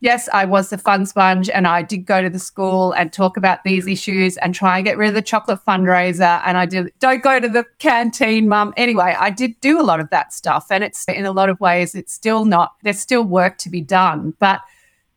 yes, 0.00 0.28
I 0.32 0.44
was 0.44 0.70
the 0.70 0.78
fun 0.78 1.06
sponge 1.06 1.48
and 1.48 1.66
I 1.66 1.82
did 1.82 2.06
go 2.06 2.22
to 2.22 2.28
the 2.28 2.38
school 2.38 2.92
and 2.92 3.12
talk 3.12 3.36
about 3.36 3.64
these 3.64 3.86
issues 3.86 4.36
and 4.38 4.54
try 4.54 4.78
and 4.78 4.84
get 4.84 4.98
rid 4.98 5.08
of 5.08 5.14
the 5.14 5.22
chocolate 5.22 5.60
fundraiser. 5.66 6.42
And 6.44 6.56
I 6.58 6.66
did, 6.66 6.92
don't 6.98 7.22
go 7.22 7.40
to 7.40 7.48
the 7.48 7.64
canteen, 7.78 8.48
mum. 8.48 8.74
Anyway, 8.76 9.16
I 9.18 9.30
did 9.30 9.58
do 9.60 9.80
a 9.80 9.84
lot 9.84 10.00
of 10.00 10.10
that 10.10 10.32
stuff. 10.32 10.66
And 10.70 10.84
it's 10.84 11.04
in 11.08 11.24
a 11.24 11.32
lot 11.32 11.48
of 11.48 11.58
ways, 11.60 11.94
it's 11.94 12.12
still 12.12 12.44
not, 12.44 12.74
there's 12.82 12.98
still 12.98 13.24
work 13.24 13.58
to 13.58 13.70
be 13.70 13.80
done. 13.80 14.34
But 14.38 14.60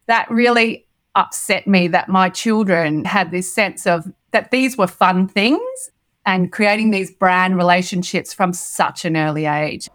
that 0.07 0.29
really 0.31 0.85
upset 1.15 1.67
me 1.67 1.87
that 1.89 2.07
my 2.07 2.29
children 2.29 3.03
had 3.05 3.31
this 3.31 3.53
sense 3.53 3.85
of 3.85 4.11
that 4.31 4.51
these 4.51 4.77
were 4.77 4.87
fun 4.87 5.27
things 5.27 5.91
and 6.25 6.51
creating 6.51 6.91
these 6.91 7.11
brand 7.11 7.57
relationships 7.57 8.33
from 8.33 8.53
such 8.53 9.03
an 9.05 9.17
early 9.17 9.45
age. 9.45 9.89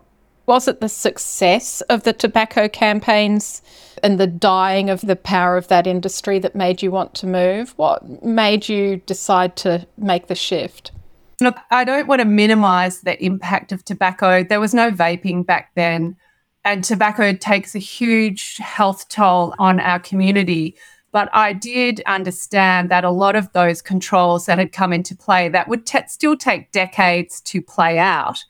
Was 0.47 0.69
it 0.69 0.81
the 0.81 0.89
success 0.89 1.81
of 1.83 2.03
the 2.03 2.13
tobacco 2.13 2.69
campaigns 2.69 3.63
and 4.03 4.21
the 4.21 4.27
dying 4.27 4.91
of 4.91 5.01
the 5.01 5.17
power 5.17 5.57
of 5.57 5.69
that 5.69 5.87
industry 5.87 6.39
that 6.41 6.55
made 6.55 6.83
you 6.83 6.91
want 6.91 7.15
to 7.15 7.27
move? 7.27 7.73
What 7.77 8.23
made 8.23 8.69
you 8.69 8.99
decide 9.07 9.57
to 9.57 9.87
make 9.97 10.27
the 10.27 10.35
shift? 10.35 10.93
Look, 11.41 11.57
I 11.71 11.85
don't 11.85 12.07
want 12.07 12.21
to 12.21 12.27
minimize 12.27 13.01
the 13.01 13.23
impact 13.25 13.73
of 13.73 13.85
tobacco. 13.85 14.45
There 14.45 14.61
was 14.61 14.75
no 14.75 14.91
vaping 14.91 15.47
back 15.47 15.71
then, 15.75 16.17
and 16.63 16.85
tobacco 16.85 17.33
takes 17.33 17.75
a 17.75 17.81
huge 17.81 18.59
health 18.59 19.09
toll 19.09 19.55
on 19.59 19.81
our 19.81 19.99
community. 19.99 20.77
But 21.11 21.31
I 21.33 21.55
did 21.55 22.03
understand 22.07 22.91
that 22.91 23.05
a 23.05 23.11
lot 23.11 23.35
of 23.35 23.53
those 23.53 23.81
controls 23.81 24.47
that 24.47 24.59
had 24.59 24.73
come 24.73 24.93
into 24.93 25.17
play 25.17 25.49
that 25.49 25.69
would 25.69 25.87
t- 25.87 26.01
still 26.09 26.37
take 26.37 26.71
decades 26.71 27.41
to 27.43 27.63
play 27.63 27.99
out 27.99 28.45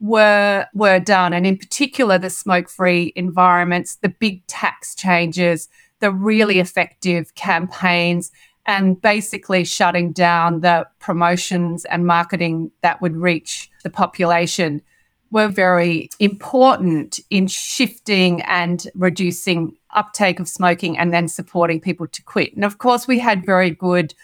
were 0.00 0.66
were 0.74 0.98
done, 0.98 1.32
and 1.32 1.46
in 1.46 1.56
particular 1.56 2.18
the 2.18 2.30
smoke-free 2.30 3.12
environments, 3.16 3.96
the 3.96 4.08
big 4.08 4.46
tax 4.46 4.94
changes, 4.94 5.68
the 6.00 6.10
really 6.10 6.58
effective 6.58 7.34
campaigns, 7.34 8.32
and 8.66 9.00
basically 9.00 9.64
shutting 9.64 10.12
down 10.12 10.60
the 10.60 10.86
promotions 10.98 11.84
and 11.86 12.06
marketing 12.06 12.70
that 12.82 13.00
would 13.02 13.16
reach 13.16 13.70
the 13.82 13.90
population 13.90 14.82
were 15.30 15.48
very 15.48 16.08
important 16.18 17.20
in 17.30 17.46
shifting 17.46 18.42
and 18.42 18.88
reducing 18.94 19.76
uptake 19.90 20.40
of 20.40 20.48
smoking 20.48 20.98
and 20.98 21.12
then 21.12 21.28
supporting 21.28 21.80
people 21.80 22.06
to 22.06 22.22
quit. 22.22 22.54
And 22.54 22.64
of 22.64 22.78
course, 22.78 23.06
we 23.06 23.18
had 23.18 23.46
very 23.46 23.70
good 23.70 24.14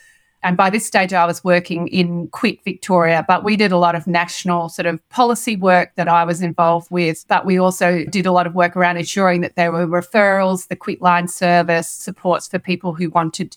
and 0.46 0.56
by 0.56 0.70
this 0.70 0.86
stage, 0.86 1.12
I 1.12 1.26
was 1.26 1.42
working 1.42 1.88
in 1.88 2.28
Quit 2.28 2.62
Victoria, 2.62 3.24
but 3.26 3.42
we 3.42 3.56
did 3.56 3.72
a 3.72 3.78
lot 3.78 3.96
of 3.96 4.06
national 4.06 4.68
sort 4.68 4.86
of 4.86 5.06
policy 5.08 5.56
work 5.56 5.96
that 5.96 6.06
I 6.06 6.22
was 6.22 6.40
involved 6.40 6.88
with. 6.88 7.24
But 7.26 7.44
we 7.44 7.58
also 7.58 8.04
did 8.04 8.26
a 8.26 8.30
lot 8.30 8.46
of 8.46 8.54
work 8.54 8.76
around 8.76 8.96
ensuring 8.96 9.40
that 9.40 9.56
there 9.56 9.72
were 9.72 9.88
referrals, 9.88 10.68
the 10.68 10.76
Quit 10.76 11.02
Line 11.02 11.26
service, 11.26 11.88
supports 11.88 12.46
for 12.46 12.60
people 12.60 12.94
who 12.94 13.10
wanted 13.10 13.56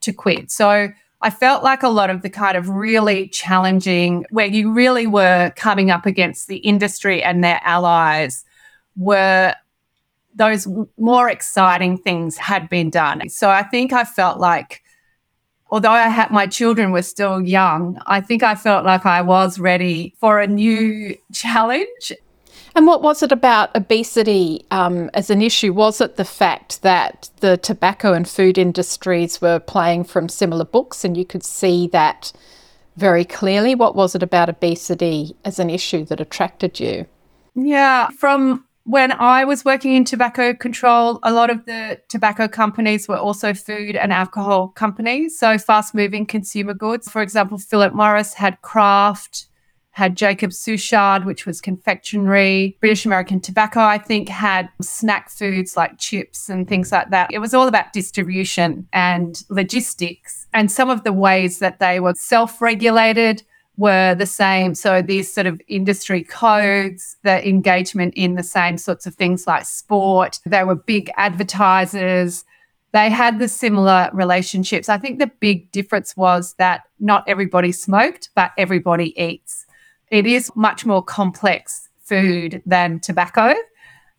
to 0.00 0.14
quit. 0.14 0.50
So 0.50 0.88
I 1.20 1.28
felt 1.28 1.62
like 1.62 1.82
a 1.82 1.90
lot 1.90 2.08
of 2.08 2.22
the 2.22 2.30
kind 2.30 2.56
of 2.56 2.70
really 2.70 3.28
challenging, 3.28 4.24
where 4.30 4.46
you 4.46 4.72
really 4.72 5.06
were 5.06 5.52
coming 5.56 5.90
up 5.90 6.06
against 6.06 6.48
the 6.48 6.56
industry 6.56 7.22
and 7.22 7.44
their 7.44 7.60
allies, 7.64 8.46
were 8.96 9.54
those 10.34 10.66
more 10.96 11.28
exciting 11.28 11.98
things 11.98 12.38
had 12.38 12.70
been 12.70 12.88
done. 12.88 13.28
So 13.28 13.50
I 13.50 13.62
think 13.62 13.92
I 13.92 14.04
felt 14.04 14.40
like 14.40 14.79
although 15.70 15.90
I 15.90 16.08
had 16.08 16.30
my 16.30 16.46
children 16.46 16.92
were 16.92 17.02
still 17.02 17.40
young, 17.40 18.00
I 18.06 18.20
think 18.20 18.42
I 18.42 18.54
felt 18.54 18.84
like 18.84 19.06
I 19.06 19.22
was 19.22 19.58
ready 19.58 20.14
for 20.18 20.40
a 20.40 20.46
new 20.46 21.16
challenge. 21.32 22.12
And 22.74 22.86
what 22.86 23.02
was 23.02 23.22
it 23.22 23.32
about 23.32 23.74
obesity 23.74 24.64
um, 24.70 25.10
as 25.14 25.30
an 25.30 25.42
issue? 25.42 25.72
Was 25.72 26.00
it 26.00 26.16
the 26.16 26.24
fact 26.24 26.82
that 26.82 27.30
the 27.40 27.56
tobacco 27.56 28.12
and 28.12 28.28
food 28.28 28.58
industries 28.58 29.40
were 29.40 29.58
playing 29.58 30.04
from 30.04 30.28
similar 30.28 30.64
books 30.64 31.04
and 31.04 31.16
you 31.16 31.24
could 31.24 31.42
see 31.42 31.88
that 31.88 32.32
very 32.96 33.24
clearly? 33.24 33.74
What 33.74 33.96
was 33.96 34.14
it 34.14 34.22
about 34.22 34.48
obesity 34.48 35.34
as 35.44 35.58
an 35.58 35.68
issue 35.68 36.04
that 36.06 36.20
attracted 36.20 36.78
you? 36.78 37.06
Yeah, 37.56 38.08
from 38.10 38.64
when 38.90 39.12
I 39.12 39.44
was 39.44 39.64
working 39.64 39.94
in 39.94 40.04
tobacco 40.04 40.52
control, 40.52 41.20
a 41.22 41.32
lot 41.32 41.48
of 41.48 41.64
the 41.64 42.00
tobacco 42.08 42.48
companies 42.48 43.06
were 43.06 43.16
also 43.16 43.54
food 43.54 43.94
and 43.94 44.12
alcohol 44.12 44.68
companies. 44.68 45.38
So 45.38 45.58
fast 45.58 45.94
moving 45.94 46.26
consumer 46.26 46.74
goods. 46.74 47.08
For 47.08 47.22
example, 47.22 47.56
Philip 47.56 47.94
Morris 47.94 48.34
had 48.34 48.60
Kraft, 48.62 49.46
had 49.92 50.16
Jacob 50.16 50.50
Suchard, 50.50 51.24
which 51.24 51.46
was 51.46 51.60
confectionery. 51.60 52.76
British 52.80 53.06
American 53.06 53.38
Tobacco, 53.38 53.80
I 53.80 53.98
think, 53.98 54.28
had 54.28 54.68
snack 54.82 55.30
foods 55.30 55.76
like 55.76 55.98
chips 55.98 56.48
and 56.48 56.68
things 56.68 56.90
like 56.90 57.10
that. 57.10 57.32
It 57.32 57.38
was 57.38 57.54
all 57.54 57.68
about 57.68 57.92
distribution 57.92 58.88
and 58.92 59.40
logistics 59.50 60.48
and 60.52 60.70
some 60.70 60.90
of 60.90 61.04
the 61.04 61.12
ways 61.12 61.60
that 61.60 61.78
they 61.78 62.00
were 62.00 62.14
self 62.16 62.60
regulated 62.60 63.44
were 63.80 64.14
the 64.14 64.26
same. 64.26 64.74
So 64.74 65.00
these 65.00 65.32
sort 65.32 65.46
of 65.46 65.58
industry 65.66 66.22
codes, 66.22 67.16
the 67.22 67.48
engagement 67.48 68.12
in 68.14 68.34
the 68.34 68.42
same 68.42 68.76
sorts 68.76 69.06
of 69.06 69.14
things 69.14 69.46
like 69.46 69.64
sport, 69.64 70.38
they 70.44 70.64
were 70.64 70.74
big 70.74 71.10
advertisers. 71.16 72.44
They 72.92 73.08
had 73.08 73.38
the 73.38 73.48
similar 73.48 74.10
relationships. 74.12 74.90
I 74.90 74.98
think 74.98 75.18
the 75.18 75.30
big 75.40 75.72
difference 75.72 76.14
was 76.14 76.54
that 76.58 76.82
not 76.98 77.24
everybody 77.26 77.72
smoked, 77.72 78.28
but 78.34 78.52
everybody 78.58 79.18
eats. 79.18 79.64
It 80.10 80.26
is 80.26 80.52
much 80.54 80.84
more 80.84 81.02
complex 81.02 81.88
food 82.04 82.62
than 82.66 83.00
tobacco. 83.00 83.54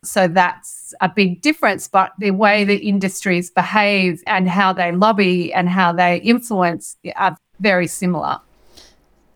So 0.02 0.26
that's 0.26 0.92
a 1.00 1.08
big 1.08 1.40
difference. 1.40 1.86
But 1.86 2.10
the 2.18 2.32
way 2.32 2.64
the 2.64 2.78
industries 2.78 3.48
behave 3.48 4.24
and 4.26 4.48
how 4.48 4.72
they 4.72 4.90
lobby 4.90 5.52
and 5.54 5.68
how 5.68 5.92
they 5.92 6.16
influence 6.16 6.96
are 7.14 7.36
very 7.60 7.86
similar. 7.86 8.40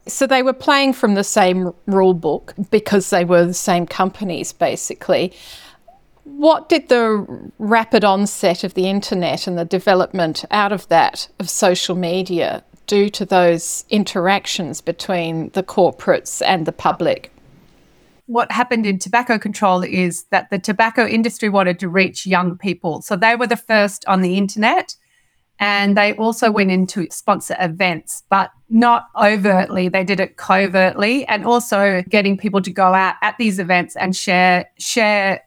So 0.09 0.27
they 0.27 0.43
were 0.43 0.53
playing 0.53 0.93
from 0.93 1.15
the 1.15 1.25
same 1.25 1.73
rule 1.87 2.15
book 2.15 2.55
because 2.71 3.11
they 3.11 3.25
were 3.25 3.45
the 3.45 3.55
same 3.55 3.87
companies, 3.87 4.53
basically. 4.53 5.33
What 6.25 6.69
did 6.69 6.89
the 6.89 7.27
rapid 7.59 8.05
onset 8.05 8.65
of 8.65 8.75
the 8.75 8.89
internet 8.89 9.47
and 9.47 9.59
the 9.59 9.65
development 9.65 10.45
out 10.51 10.73
of 10.73 10.89
that 10.89 11.29
of 11.39 11.49
social 11.49 11.97
media 11.97 12.65
do 12.87 13.09
to 13.11 13.25
those 13.25 13.85
interactions 13.91 14.81
between 14.81 15.51
the 15.51 15.63
corporates 15.63 16.43
and 16.45 16.67
the 16.67 16.73
public? 16.73 17.33
What 18.27 18.51
happened 18.51 18.87
in 18.87 18.99
tobacco 18.99 19.39
control 19.39 19.83
is 19.83 20.25
that 20.31 20.51
the 20.51 20.59
tobacco 20.59 21.07
industry 21.07 21.49
wanted 21.49 21.79
to 21.81 21.89
reach 21.89 22.27
young 22.27 22.59
people. 22.59 23.03
So 23.03 23.15
they 23.15 23.37
were 23.37 23.47
the 23.47 23.57
first 23.57 24.05
on 24.07 24.21
the 24.21 24.37
internet 24.37 24.97
and 25.59 25.97
they 25.97 26.13
also 26.15 26.51
went 26.51 26.71
into 26.71 27.07
sponsor 27.11 27.57
events, 27.59 28.23
but 28.29 28.51
not 28.69 29.09
overtly. 29.21 29.89
They 29.89 30.05
did 30.05 30.21
it 30.21 30.37
covertly 30.37 31.27
and 31.27 31.47
also 31.47 32.03
getting 32.09 32.37
people 32.37 32.61
to 32.63 32.71
go 32.71 32.93
out 32.93 33.15
at 33.23 33.39
these 33.39 33.59
events 33.59 33.97
and 33.97 34.15
share, 34.15 34.71
share 34.79 35.43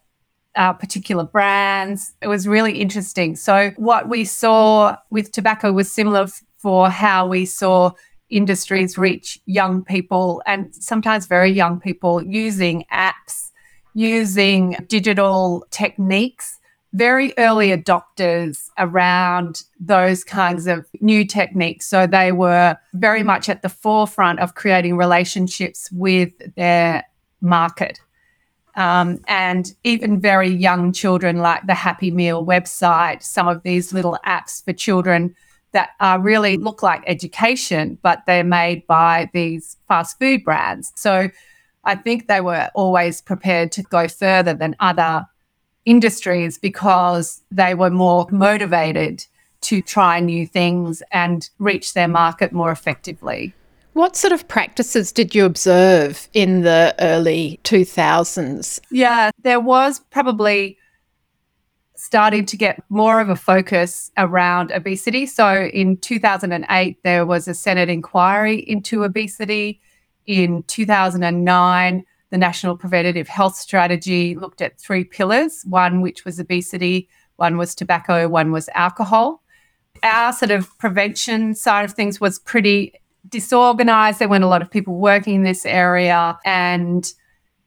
uh, 0.56 0.74
particular 0.74 1.24
brands. 1.24 2.14
It 2.22 2.28
was 2.28 2.48
really 2.48 2.80
interesting. 2.80 3.36
So, 3.36 3.72
what 3.78 4.10
we 4.10 4.26
saw 4.26 4.98
with 5.12 5.32
tobacco 5.32 5.72
was 5.72 5.92
similar 5.92 6.24
f- 6.24 6.44
for 6.58 6.90
how 6.90 7.28
we 7.28 7.46
saw 7.46 7.92
industries 8.30 8.98
reach 8.98 9.40
young 9.46 9.84
people 9.84 10.42
and 10.46 10.74
sometimes 10.76 11.28
very 11.28 11.52
young 11.52 11.80
people 11.80 12.24
using 12.24 12.84
apps, 12.92 13.52
using 13.94 14.76
digital 14.88 15.66
techniques 15.72 16.59
very 16.94 17.34
early 17.38 17.70
adopters 17.70 18.70
around 18.78 19.64
those 19.80 20.24
kinds 20.24 20.68
of 20.68 20.88
new 21.02 21.24
techniques. 21.26 21.88
So 21.88 22.08
they 22.08 22.32
were 22.32 22.78
very 22.94 23.24
much 23.24 23.48
at 23.48 23.62
the 23.62 23.70
forefront 23.70 24.40
of 24.40 24.56
creating 24.56 24.98
relationships 24.98 25.92
with 25.92 26.32
their 26.56 27.04
market. 27.42 28.00
Um, 28.76 29.20
and 29.28 29.74
even 29.84 30.20
very 30.22 30.50
young 30.50 30.94
children, 30.94 31.38
like 31.38 31.68
the 31.68 31.74
Happy 31.74 32.12
Meal 32.12 32.46
website, 32.46 33.24
some 33.24 33.48
of 33.48 33.62
these 33.64 33.94
little 33.94 34.18
apps 34.26 34.64
for 34.64 34.74
children 34.74 35.36
that 35.72 35.90
are 36.00 36.20
really 36.20 36.58
look 36.58 36.82
like 36.82 37.04
education, 37.06 38.00
but 38.02 38.24
they're 38.26 38.44
made 38.44 38.88
by 38.88 39.30
these 39.34 39.78
fast 39.88 40.18
food 40.18 40.44
brands. 40.44 40.92
So 40.96 41.30
I 41.84 41.96
think 41.96 42.28
they 42.28 42.42
were 42.42 42.70
always 42.74 43.22
prepared 43.22 43.72
to 43.74 43.84
go 43.84 44.08
further 44.08 44.54
than 44.54 44.76
other 44.80 45.28
industries 45.90 46.60
because 46.60 47.42
they 47.50 47.74
were 47.74 47.90
more 47.90 48.28
motivated 48.30 49.26
to 49.62 49.82
try 49.82 50.20
new 50.20 50.46
things 50.46 51.02
and 51.12 51.50
reach 51.58 51.96
their 51.96 52.08
market 52.08 52.52
more 52.54 52.72
effectively. 52.72 53.54
What 53.94 54.16
sort 54.16 54.32
of 54.32 54.48
practices 54.48 55.12
did 55.12 55.34
you 55.34 55.46
observe 55.46 56.30
in 56.34 56.62
the 56.62 56.96
early 57.00 57.60
2000s? 57.64 58.80
Yeah, 58.92 59.32
there 59.42 59.60
was 59.60 60.00
probably 60.12 60.78
starting 61.96 62.46
to 62.46 62.56
get 62.56 62.84
more 62.90 63.20
of 63.20 63.30
a 63.30 63.36
focus 63.36 64.12
around 64.16 64.72
obesity. 64.72 65.26
So 65.26 65.70
in 65.74 65.98
2008, 65.98 67.00
there 67.04 67.26
was 67.26 67.48
a 67.48 67.54
Senate 67.56 67.90
inquiry 67.90 68.60
into 68.60 69.04
obesity. 69.04 69.82
In 70.28 70.62
2009, 70.64 72.06
the 72.30 72.38
National 72.38 72.78
Preventative 72.78 73.28
Health 73.28 73.56
Strategy 73.56 74.36
looked 74.36 74.62
at 74.62 74.80
three 74.80 75.04
pillars 75.04 75.64
one, 75.66 76.02
which 76.02 76.26
was 76.26 76.40
obesity, 76.40 77.10
one 77.38 77.58
was 77.58 77.74
tobacco, 77.74 78.28
one 78.28 78.52
was 78.52 78.70
alcohol. 78.76 79.42
Our 80.04 80.32
sort 80.34 80.52
of 80.52 80.78
prevention 80.78 81.56
side 81.56 81.86
of 81.86 81.94
things 81.94 82.22
was 82.22 82.40
pretty 82.40 82.94
disorganized. 83.28 84.20
There 84.20 84.30
weren't 84.30 84.44
a 84.44 84.48
lot 84.48 84.62
of 84.62 84.72
people 84.72 84.96
working 84.96 85.36
in 85.36 85.44
this 85.44 85.66
area. 85.66 86.38
And 86.46 87.12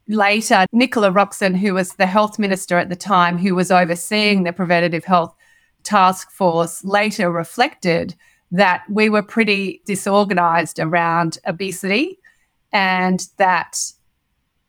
later, 0.09 0.66
Nicola 0.73 1.11
Roxon, 1.11 1.57
who 1.57 1.75
was 1.75 1.95
the 1.95 2.07
health 2.07 2.38
minister 2.38 2.78
at 2.78 2.88
the 2.88 2.97
time, 2.97 3.38
who 3.38 3.54
was 3.54 3.71
overseeing 3.71 4.45
the 4.45 4.52
preventative 4.52 5.04
health 5.04 5.35
task 5.83 6.31
force, 6.31 6.85
later 6.85 7.31
reflected 7.31 8.14
that 8.50 8.85
we 8.88 9.09
were 9.09 9.23
pretty 9.23 9.83
disorganized 9.87 10.78
around 10.78 11.38
obesity 11.47 12.19
and 12.73 13.26
that 13.38 13.92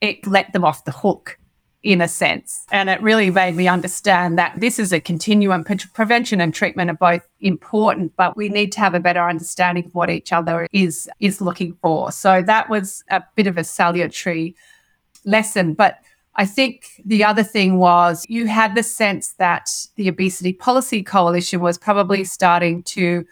it 0.03 0.27
let 0.27 0.51
them 0.51 0.65
off 0.65 0.83
the 0.83 0.91
hook 0.91 1.39
in 1.81 2.01
a 2.01 2.07
sense. 2.07 2.65
And 2.71 2.89
it 2.89 3.01
really 3.01 3.29
made 3.29 3.55
me 3.55 3.67
understand 3.67 4.37
that 4.37 4.59
this 4.59 4.77
is 4.77 4.93
a 4.93 4.99
continuum. 4.99 5.63
Pre- 5.63 5.77
prevention 5.93 6.39
and 6.41 6.53
treatment 6.53 6.91
are 6.91 6.95
both 6.95 7.27
important, 7.39 8.13
but 8.17 8.37
we 8.37 8.49
need 8.49 8.71
to 8.73 8.79
have 8.79 8.93
a 8.93 8.99
better 8.99 9.27
understanding 9.27 9.85
of 9.85 9.95
what 9.95 10.09
each 10.09 10.31
other 10.31 10.67
is 10.71 11.09
is 11.19 11.41
looking 11.41 11.77
for. 11.81 12.11
So 12.11 12.41
that 12.41 12.69
was 12.69 13.03
a 13.09 13.23
bit 13.35 13.47
of 13.47 13.57
a 13.57 13.63
salutary 13.63 14.55
lesson. 15.25 15.73
But 15.73 15.99
I 16.35 16.45
think 16.45 17.01
the 17.05 17.23
other 17.23 17.43
thing 17.43 17.77
was 17.77 18.25
you 18.27 18.47
had 18.47 18.75
the 18.75 18.83
sense 18.83 19.33
that 19.33 19.69
the 19.95 20.09
Obesity 20.09 20.53
Policy 20.53 21.01
Coalition 21.01 21.61
was 21.61 21.77
probably 21.77 22.23
starting 22.25 22.83
to 22.83 23.25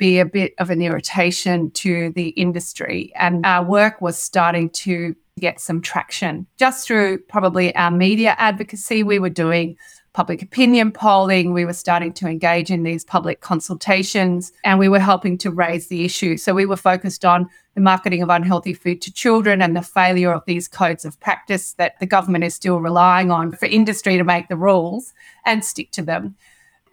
be 0.00 0.18
a 0.18 0.24
bit 0.24 0.54
of 0.58 0.70
an 0.70 0.80
irritation 0.80 1.70
to 1.72 2.10
the 2.16 2.30
industry. 2.30 3.12
And 3.14 3.44
our 3.44 3.62
work 3.62 4.00
was 4.00 4.18
starting 4.18 4.70
to 4.70 5.14
get 5.38 5.60
some 5.60 5.80
traction 5.80 6.46
just 6.58 6.86
through 6.86 7.18
probably 7.18 7.74
our 7.76 7.90
media 7.90 8.34
advocacy. 8.38 9.02
We 9.02 9.18
were 9.18 9.30
doing 9.30 9.76
public 10.12 10.42
opinion 10.42 10.90
polling. 10.90 11.52
We 11.52 11.66
were 11.66 11.74
starting 11.74 12.12
to 12.14 12.26
engage 12.26 12.70
in 12.70 12.82
these 12.82 13.04
public 13.04 13.42
consultations 13.42 14.52
and 14.64 14.78
we 14.78 14.88
were 14.88 14.98
helping 14.98 15.38
to 15.38 15.50
raise 15.50 15.88
the 15.88 16.04
issue. 16.04 16.36
So 16.36 16.54
we 16.54 16.66
were 16.66 16.76
focused 16.76 17.24
on 17.24 17.48
the 17.74 17.80
marketing 17.80 18.22
of 18.22 18.30
unhealthy 18.30 18.74
food 18.74 19.02
to 19.02 19.12
children 19.12 19.62
and 19.62 19.76
the 19.76 19.82
failure 19.82 20.32
of 20.32 20.42
these 20.46 20.66
codes 20.66 21.04
of 21.04 21.20
practice 21.20 21.74
that 21.74 22.00
the 22.00 22.06
government 22.06 22.44
is 22.44 22.54
still 22.54 22.80
relying 22.80 23.30
on 23.30 23.52
for 23.52 23.66
industry 23.66 24.16
to 24.16 24.24
make 24.24 24.48
the 24.48 24.56
rules 24.56 25.12
and 25.44 25.64
stick 25.64 25.90
to 25.92 26.02
them. 26.02 26.36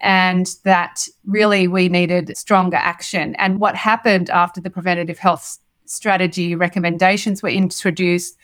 And 0.00 0.48
that 0.64 1.08
really 1.26 1.66
we 1.66 1.88
needed 1.88 2.36
stronger 2.36 2.76
action. 2.76 3.34
And 3.36 3.58
what 3.58 3.74
happened 3.74 4.30
after 4.30 4.60
the 4.60 4.70
preventative 4.70 5.18
health 5.18 5.58
strategy 5.86 6.54
recommendations 6.54 7.42
were 7.42 7.48
introduced, 7.48 8.36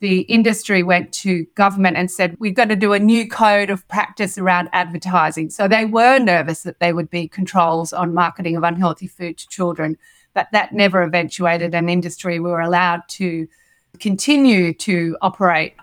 the 0.00 0.20
industry 0.22 0.82
went 0.82 1.12
to 1.12 1.44
government 1.54 1.96
and 1.96 2.10
said, 2.10 2.36
We've 2.38 2.54
got 2.54 2.68
to 2.70 2.76
do 2.76 2.92
a 2.92 2.98
new 2.98 3.28
code 3.28 3.70
of 3.70 3.86
practice 3.88 4.38
around 4.38 4.70
advertising. 4.72 5.50
So 5.50 5.68
they 5.68 5.84
were 5.84 6.18
nervous 6.18 6.62
that 6.62 6.80
there 6.80 6.94
would 6.94 7.10
be 7.10 7.28
controls 7.28 7.92
on 7.92 8.14
marketing 8.14 8.56
of 8.56 8.62
unhealthy 8.62 9.06
food 9.06 9.36
to 9.38 9.48
children, 9.48 9.98
but 10.32 10.48
that 10.52 10.72
never 10.72 11.02
eventuated 11.02 11.74
and 11.74 11.90
industry. 11.90 12.40
Were 12.40 12.60
allowed 12.60 13.02
to 13.08 13.46
continue 13.98 14.72
to 14.74 15.16
operate. 15.20 15.74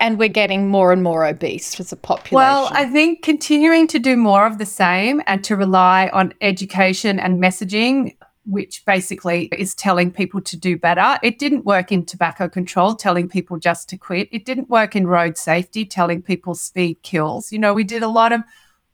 And 0.00 0.18
we're 0.18 0.28
getting 0.28 0.68
more 0.68 0.92
and 0.92 1.02
more 1.02 1.24
obese 1.26 1.78
as 1.80 1.92
a 1.92 1.96
population. 1.96 2.36
Well, 2.36 2.68
I 2.72 2.86
think 2.86 3.22
continuing 3.22 3.86
to 3.88 3.98
do 3.98 4.16
more 4.16 4.46
of 4.46 4.58
the 4.58 4.66
same 4.66 5.22
and 5.26 5.42
to 5.44 5.56
rely 5.56 6.10
on 6.12 6.34
education 6.40 7.18
and 7.18 7.42
messaging 7.42 8.16
which 8.46 8.84
basically 8.86 9.46
is 9.58 9.74
telling 9.74 10.10
people 10.10 10.40
to 10.40 10.56
do 10.56 10.78
better. 10.78 11.18
It 11.22 11.38
didn't 11.38 11.64
work 11.64 11.90
in 11.90 12.04
tobacco 12.04 12.48
control, 12.48 12.94
telling 12.94 13.28
people 13.28 13.58
just 13.58 13.88
to 13.88 13.98
quit. 13.98 14.28
It 14.30 14.44
didn't 14.44 14.70
work 14.70 14.94
in 14.94 15.06
road 15.06 15.36
safety, 15.36 15.84
telling 15.84 16.22
people 16.22 16.54
speed 16.54 17.02
kills. 17.02 17.50
You 17.50 17.58
know, 17.58 17.74
we 17.74 17.84
did 17.84 18.04
a 18.04 18.08
lot 18.08 18.32
of 18.32 18.42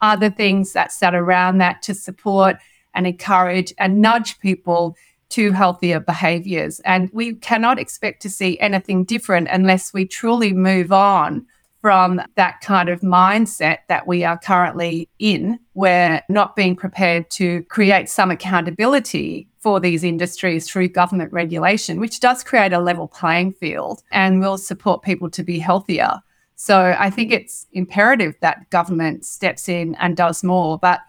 other 0.01 0.31
things 0.31 0.73
that 0.73 0.91
sat 0.91 1.15
around 1.15 1.59
that 1.59 1.83
to 1.83 1.95
support 1.95 2.57
and 2.95 3.07
encourage 3.07 3.73
and 3.79 4.01
nudge 4.01 4.39
people 4.41 4.97
to 5.33 5.53
healthier 5.53 6.01
behaviors. 6.01 6.81
And 6.81 7.11
we 7.13 7.35
cannot 7.35 7.79
expect 7.79 8.23
to 8.23 8.31
see 8.31 8.59
anything 8.61 9.05
different 9.05 9.49
unless 9.51 9.93
we 9.93 10.07
truly 10.07 10.53
move 10.53 10.93
on 10.93 11.47
from 11.81 12.23
that 12.37 12.61
kind 12.61 12.89
of 12.89 13.01
mindset 13.01 13.79
that 13.89 14.07
we 14.07 14.23
are 14.23 14.39
currently 14.39 15.09
in, 15.19 15.59
where 15.73 16.23
not 16.29 16.55
being 16.55 16.77
prepared 16.77 17.29
to 17.31 17.63
create 17.65 18.09
some 18.09 18.31
accountability 18.31 19.49
for 19.59 19.81
these 19.81 20.05
industries 20.05 20.69
through 20.69 20.89
government 20.89 21.33
regulation, 21.33 21.99
which 21.99 22.21
does 22.21 22.45
create 22.45 22.73
a 22.73 22.79
level 22.79 23.09
playing 23.09 23.53
field 23.53 24.03
and 24.13 24.41
will 24.41 24.59
support 24.59 25.03
people 25.03 25.29
to 25.31 25.43
be 25.43 25.59
healthier. 25.59 26.21
So 26.55 26.95
I 26.97 27.11
think 27.11 27.33
it's 27.33 27.67
imperative 27.73 28.37
that 28.41 28.71
government 28.71 29.25
steps 29.25 29.69
in 29.69 29.97
and 29.97 30.17
does 30.17 30.45
more. 30.45 30.79
But 30.79 31.01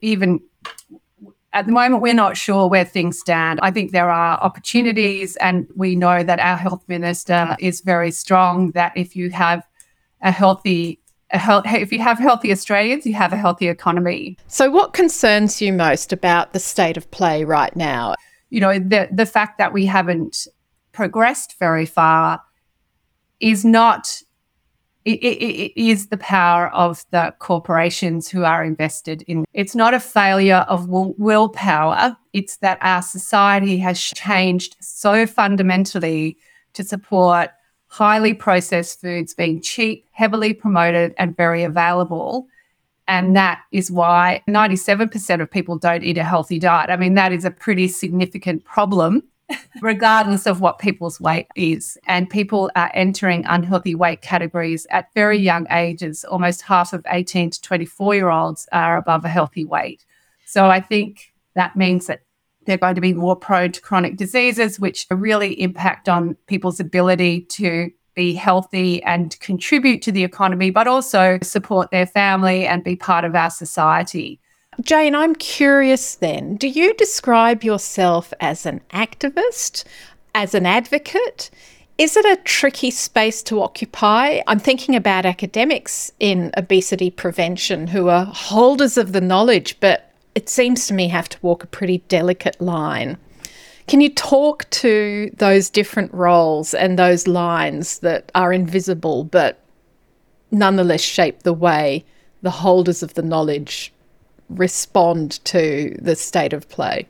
even 0.00 0.40
at 1.56 1.64
the 1.64 1.72
moment, 1.72 2.02
we're 2.02 2.12
not 2.12 2.36
sure 2.36 2.68
where 2.68 2.84
things 2.84 3.18
stand. 3.18 3.60
I 3.62 3.70
think 3.70 3.92
there 3.92 4.10
are 4.10 4.38
opportunities, 4.42 5.36
and 5.36 5.66
we 5.74 5.96
know 5.96 6.22
that 6.22 6.38
our 6.38 6.58
health 6.58 6.84
minister 6.86 7.56
is 7.58 7.80
very 7.80 8.10
strong 8.10 8.72
that 8.72 8.92
if 8.94 9.16
you 9.16 9.30
have 9.30 9.66
a 10.20 10.30
healthy 10.30 11.00
a 11.30 11.38
health, 11.38 11.64
if 11.66 11.92
you 11.92 11.98
have 12.00 12.18
healthy 12.18 12.52
Australians, 12.52 13.06
you 13.06 13.14
have 13.14 13.32
a 13.32 13.36
healthy 13.36 13.68
economy. 13.68 14.36
So, 14.48 14.70
what 14.70 14.92
concerns 14.92 15.62
you 15.62 15.72
most 15.72 16.12
about 16.12 16.52
the 16.52 16.60
state 16.60 16.98
of 16.98 17.10
play 17.10 17.42
right 17.42 17.74
now? 17.74 18.14
You 18.50 18.60
know, 18.60 18.78
the 18.78 19.08
the 19.10 19.26
fact 19.26 19.56
that 19.56 19.72
we 19.72 19.86
haven't 19.86 20.46
progressed 20.92 21.58
very 21.58 21.86
far 21.86 22.42
is 23.40 23.64
not. 23.64 24.22
It, 25.06 25.22
it, 25.22 25.38
it 25.44 25.80
is 25.80 26.08
the 26.08 26.16
power 26.16 26.68
of 26.74 27.04
the 27.12 27.32
corporations 27.38 28.28
who 28.28 28.42
are 28.42 28.64
invested 28.64 29.22
in. 29.28 29.44
It's 29.54 29.76
not 29.76 29.94
a 29.94 30.00
failure 30.00 30.66
of 30.68 30.88
will, 30.88 31.14
willpower. 31.16 32.16
It's 32.32 32.56
that 32.56 32.78
our 32.80 33.02
society 33.02 33.78
has 33.78 34.00
changed 34.00 34.74
so 34.80 35.24
fundamentally 35.24 36.38
to 36.72 36.82
support 36.82 37.50
highly 37.86 38.34
processed 38.34 39.00
foods 39.00 39.32
being 39.32 39.62
cheap, 39.62 40.08
heavily 40.10 40.52
promoted, 40.52 41.14
and 41.18 41.36
very 41.36 41.62
available. 41.62 42.48
And 43.06 43.36
that 43.36 43.62
is 43.70 43.92
why 43.92 44.42
97% 44.48 45.40
of 45.40 45.48
people 45.48 45.78
don't 45.78 46.02
eat 46.02 46.18
a 46.18 46.24
healthy 46.24 46.58
diet. 46.58 46.90
I 46.90 46.96
mean, 46.96 47.14
that 47.14 47.32
is 47.32 47.44
a 47.44 47.52
pretty 47.52 47.86
significant 47.86 48.64
problem, 48.64 49.22
regardless 49.80 50.46
of 50.46 50.60
what 50.60 50.78
people's 50.78 51.20
weight 51.20 51.46
is. 51.56 51.98
And 52.06 52.28
people 52.28 52.70
are 52.74 52.90
entering 52.94 53.44
unhealthy 53.46 53.94
weight 53.94 54.22
categories 54.22 54.86
at 54.90 55.12
very 55.14 55.38
young 55.38 55.66
ages. 55.70 56.24
Almost 56.24 56.62
half 56.62 56.92
of 56.92 57.04
18 57.08 57.50
to 57.50 57.62
24 57.62 58.14
year 58.14 58.30
olds 58.30 58.68
are 58.72 58.96
above 58.96 59.24
a 59.24 59.28
healthy 59.28 59.64
weight. 59.64 60.04
So 60.44 60.66
I 60.66 60.80
think 60.80 61.32
that 61.54 61.76
means 61.76 62.06
that 62.06 62.22
they're 62.66 62.76
going 62.76 62.96
to 62.96 63.00
be 63.00 63.14
more 63.14 63.36
prone 63.36 63.72
to 63.72 63.80
chronic 63.80 64.16
diseases, 64.16 64.80
which 64.80 65.06
really 65.10 65.60
impact 65.60 66.08
on 66.08 66.36
people's 66.46 66.80
ability 66.80 67.42
to 67.42 67.90
be 68.14 68.34
healthy 68.34 69.02
and 69.04 69.38
contribute 69.40 70.02
to 70.02 70.10
the 70.10 70.24
economy, 70.24 70.70
but 70.70 70.88
also 70.88 71.38
support 71.42 71.90
their 71.90 72.06
family 72.06 72.66
and 72.66 72.82
be 72.82 72.96
part 72.96 73.24
of 73.24 73.34
our 73.34 73.50
society. 73.50 74.40
Jane, 74.82 75.14
I'm 75.14 75.34
curious 75.34 76.16
then, 76.16 76.56
do 76.56 76.68
you 76.68 76.92
describe 76.94 77.64
yourself 77.64 78.34
as 78.40 78.66
an 78.66 78.82
activist, 78.92 79.84
as 80.34 80.54
an 80.54 80.66
advocate? 80.66 81.50
Is 81.96 82.14
it 82.14 82.26
a 82.26 82.42
tricky 82.42 82.90
space 82.90 83.42
to 83.44 83.62
occupy? 83.62 84.40
I'm 84.46 84.58
thinking 84.58 84.94
about 84.94 85.24
academics 85.24 86.12
in 86.20 86.52
obesity 86.58 87.10
prevention 87.10 87.86
who 87.86 88.08
are 88.08 88.26
holders 88.26 88.98
of 88.98 89.12
the 89.12 89.22
knowledge, 89.22 89.80
but 89.80 90.12
it 90.34 90.50
seems 90.50 90.86
to 90.88 90.94
me 90.94 91.08
have 91.08 91.30
to 91.30 91.38
walk 91.40 91.64
a 91.64 91.68
pretty 91.68 91.98
delicate 92.08 92.60
line. 92.60 93.16
Can 93.86 94.02
you 94.02 94.10
talk 94.10 94.68
to 94.70 95.30
those 95.38 95.70
different 95.70 96.12
roles 96.12 96.74
and 96.74 96.98
those 96.98 97.26
lines 97.26 98.00
that 98.00 98.30
are 98.34 98.52
invisible 98.52 99.24
but 99.24 99.58
nonetheless 100.50 101.00
shape 101.00 101.44
the 101.44 101.54
way 101.54 102.04
the 102.42 102.50
holders 102.50 103.02
of 103.02 103.14
the 103.14 103.22
knowledge 103.22 103.90
respond 104.48 105.44
to 105.44 105.96
the 106.00 106.16
state 106.16 106.52
of 106.52 106.68
play? 106.68 107.06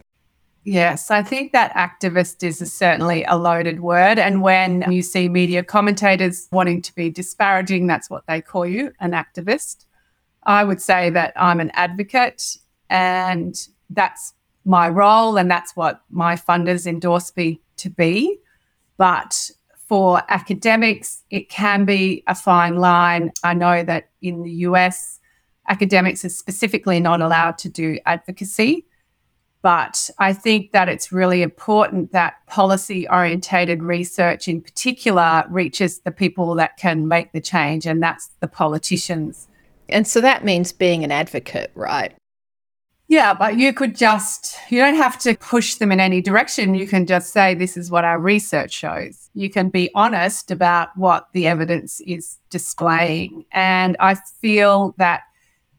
Yes, 0.64 1.12
I 1.12 1.22
think 1.22 1.52
that 1.52 1.72
activist 1.74 2.42
is 2.42 2.58
certainly 2.72 3.24
a 3.28 3.36
loaded 3.36 3.80
word. 3.80 4.18
And 4.18 4.42
when 4.42 4.90
you 4.90 5.00
see 5.00 5.28
media 5.28 5.62
commentators 5.62 6.48
wanting 6.50 6.82
to 6.82 6.94
be 6.96 7.08
disparaging, 7.08 7.86
that's 7.86 8.10
what 8.10 8.26
they 8.26 8.40
call 8.40 8.66
you, 8.66 8.90
an 8.98 9.12
activist. 9.12 9.84
I 10.42 10.64
would 10.64 10.82
say 10.82 11.10
that 11.10 11.32
I'm 11.36 11.60
an 11.60 11.70
advocate 11.74 12.56
and 12.90 13.54
that's 13.90 14.34
my 14.64 14.88
role 14.88 15.36
and 15.36 15.48
that's 15.48 15.76
what 15.76 16.02
my 16.10 16.34
funders 16.34 16.84
endorse 16.84 17.32
me 17.36 17.60
to 17.76 17.88
be. 17.88 18.38
But 18.96 19.50
for 19.86 20.22
academics, 20.28 21.22
it 21.30 21.48
can 21.48 21.84
be 21.84 22.24
a 22.26 22.34
fine 22.34 22.76
line. 22.76 23.30
I 23.44 23.54
know 23.54 23.84
that 23.84 24.08
in 24.20 24.42
the 24.42 24.50
US, 24.50 25.15
academics 25.68 26.24
are 26.24 26.30
specifically 26.30 27.00
not 27.00 27.20
allowed 27.20 27.58
to 27.58 27.68
do 27.68 27.98
advocacy. 28.06 28.86
But 29.62 30.10
I 30.18 30.32
think 30.32 30.70
that 30.72 30.88
it's 30.88 31.10
really 31.10 31.42
important 31.42 32.12
that 32.12 32.34
policy 32.46 33.08
orientated 33.08 33.82
research 33.82 34.46
in 34.46 34.60
particular 34.60 35.44
reaches 35.48 36.00
the 36.00 36.12
people 36.12 36.54
that 36.54 36.76
can 36.76 37.08
make 37.08 37.32
the 37.32 37.40
change, 37.40 37.84
and 37.84 38.00
that's 38.00 38.30
the 38.38 38.46
politicians. 38.46 39.48
And 39.88 40.06
so 40.06 40.20
that 40.20 40.44
means 40.44 40.72
being 40.72 41.02
an 41.02 41.10
advocate, 41.10 41.72
right? 41.74 42.14
Yeah, 43.08 43.34
but 43.34 43.56
you 43.56 43.72
could 43.72 43.96
just, 43.96 44.56
you 44.68 44.78
don't 44.78 44.96
have 44.96 45.18
to 45.20 45.36
push 45.36 45.76
them 45.76 45.90
in 45.90 46.00
any 46.00 46.20
direction. 46.20 46.74
You 46.74 46.86
can 46.86 47.06
just 47.06 47.32
say, 47.32 47.54
this 47.54 47.76
is 47.76 47.90
what 47.90 48.04
our 48.04 48.20
research 48.20 48.72
shows. 48.72 49.30
You 49.34 49.48
can 49.48 49.68
be 49.68 49.90
honest 49.94 50.50
about 50.50 50.96
what 50.96 51.28
the 51.32 51.46
evidence 51.46 52.00
is 52.00 52.38
displaying. 52.50 53.46
And 53.52 53.96
I 54.00 54.14
feel 54.14 54.94
that 54.98 55.22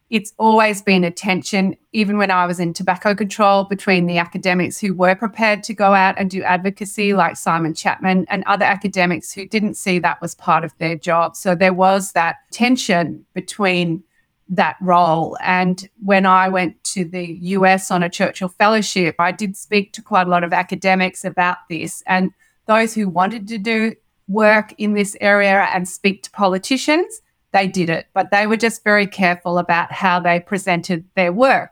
it's 0.09 0.33
always 0.37 0.81
been 0.81 1.03
a 1.03 1.11
tension, 1.11 1.75
even 1.91 2.17
when 2.17 2.31
I 2.31 2.45
was 2.45 2.59
in 2.59 2.73
tobacco 2.73 3.13
control, 3.13 3.65
between 3.65 4.05
the 4.05 4.19
academics 4.19 4.79
who 4.79 4.93
were 4.93 5.15
prepared 5.15 5.63
to 5.63 5.73
go 5.73 5.93
out 5.93 6.15
and 6.17 6.29
do 6.29 6.41
advocacy, 6.43 7.13
like 7.13 7.35
Simon 7.35 7.73
Chapman, 7.73 8.25
and 8.29 8.43
other 8.45 8.63
academics 8.63 9.33
who 9.33 9.45
didn't 9.45 9.75
see 9.75 9.99
that 9.99 10.21
was 10.21 10.33
part 10.35 10.63
of 10.63 10.77
their 10.77 10.95
job. 10.95 11.35
So 11.35 11.55
there 11.55 11.73
was 11.73 12.13
that 12.13 12.37
tension 12.51 13.25
between 13.33 14.03
that 14.49 14.77
role. 14.79 15.37
And 15.41 15.89
when 16.01 16.25
I 16.25 16.47
went 16.47 16.81
to 16.85 17.03
the 17.03 17.37
US 17.41 17.91
on 17.91 18.01
a 18.01 18.09
Churchill 18.09 18.47
Fellowship, 18.47 19.15
I 19.19 19.33
did 19.33 19.57
speak 19.57 19.91
to 19.93 20.01
quite 20.01 20.27
a 20.27 20.29
lot 20.29 20.45
of 20.45 20.53
academics 20.53 21.25
about 21.25 21.57
this. 21.69 22.01
And 22.07 22.31
those 22.65 22.93
who 22.93 23.09
wanted 23.09 23.47
to 23.49 23.57
do 23.57 23.93
work 24.29 24.73
in 24.77 24.93
this 24.93 25.17
area 25.19 25.67
and 25.73 25.87
speak 25.87 26.23
to 26.23 26.31
politicians, 26.31 27.21
they 27.57 27.67
did 27.67 27.89
it, 27.89 28.07
but 28.13 28.29
they 28.29 28.45
were 28.45 28.57
just 28.57 28.83
very 28.83 29.07
careful 29.07 29.57
about 29.57 29.91
how 29.91 30.19
they 30.19 30.39
presented 30.39 31.03
their 31.15 31.33
work. 31.33 31.71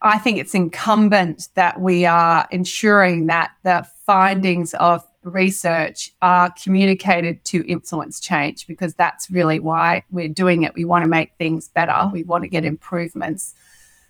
I 0.00 0.18
think 0.18 0.38
it's 0.38 0.54
incumbent 0.54 1.48
that 1.54 1.80
we 1.80 2.06
are 2.06 2.46
ensuring 2.52 3.26
that 3.26 3.50
the 3.64 3.84
findings 4.04 4.72
of 4.74 5.04
research 5.24 6.12
are 6.22 6.50
communicated 6.50 7.44
to 7.46 7.66
influence 7.66 8.20
change 8.20 8.68
because 8.68 8.94
that's 8.94 9.28
really 9.28 9.58
why 9.58 10.04
we're 10.12 10.28
doing 10.28 10.62
it. 10.62 10.74
We 10.74 10.84
want 10.84 11.02
to 11.02 11.08
make 11.08 11.32
things 11.38 11.68
better, 11.68 12.08
we 12.12 12.22
want 12.22 12.44
to 12.44 12.48
get 12.48 12.64
improvements. 12.64 13.54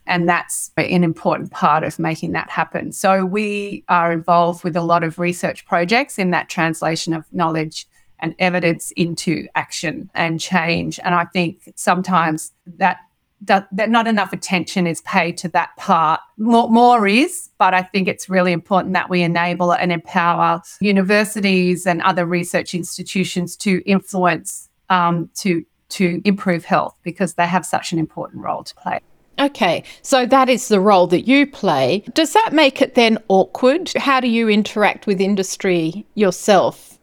And 0.08 0.28
that's 0.28 0.70
an 0.76 1.02
important 1.02 1.50
part 1.50 1.82
of 1.82 1.98
making 1.98 2.32
that 2.32 2.50
happen. 2.50 2.92
So, 2.92 3.24
we 3.24 3.82
are 3.88 4.12
involved 4.12 4.62
with 4.62 4.76
a 4.76 4.82
lot 4.82 5.02
of 5.02 5.18
research 5.18 5.66
projects 5.66 6.16
in 6.16 6.30
that 6.30 6.48
translation 6.48 7.12
of 7.12 7.24
knowledge 7.32 7.88
and 8.20 8.34
evidence 8.38 8.90
into 8.92 9.46
action 9.54 10.10
and 10.14 10.40
change. 10.40 10.98
And 11.04 11.14
I 11.14 11.24
think 11.26 11.72
sometimes 11.76 12.52
that 12.78 12.98
that, 13.42 13.68
not 13.90 14.06
enough 14.06 14.32
attention 14.32 14.86
is 14.86 15.02
paid 15.02 15.36
to 15.38 15.48
that 15.50 15.76
part. 15.76 16.20
More, 16.38 16.70
more 16.70 17.06
is, 17.06 17.50
but 17.58 17.74
I 17.74 17.82
think 17.82 18.08
it's 18.08 18.28
really 18.28 18.52
important 18.52 18.94
that 18.94 19.10
we 19.10 19.22
enable 19.22 19.72
and 19.72 19.92
empower 19.92 20.62
universities 20.80 21.86
and 21.86 22.00
other 22.02 22.24
research 22.24 22.74
institutions 22.74 23.56
to 23.58 23.82
influence 23.86 24.68
um, 24.88 25.30
to 25.36 25.64
to 25.88 26.20
improve 26.24 26.64
health 26.64 26.96
because 27.04 27.34
they 27.34 27.46
have 27.46 27.64
such 27.64 27.92
an 27.92 27.98
important 27.98 28.42
role 28.42 28.64
to 28.64 28.74
play. 28.74 28.98
Okay, 29.38 29.84
so 30.02 30.26
that 30.26 30.48
is 30.48 30.68
the 30.68 30.80
role 30.80 31.06
that 31.08 31.28
you 31.28 31.46
play. 31.46 32.02
Does 32.14 32.32
that 32.32 32.52
make 32.52 32.80
it 32.80 32.94
then 32.94 33.18
awkward? 33.28 33.92
How 33.94 34.18
do 34.18 34.28
you 34.28 34.48
interact 34.48 35.06
with 35.06 35.20
industry 35.20 36.06
yourself? 36.14 36.95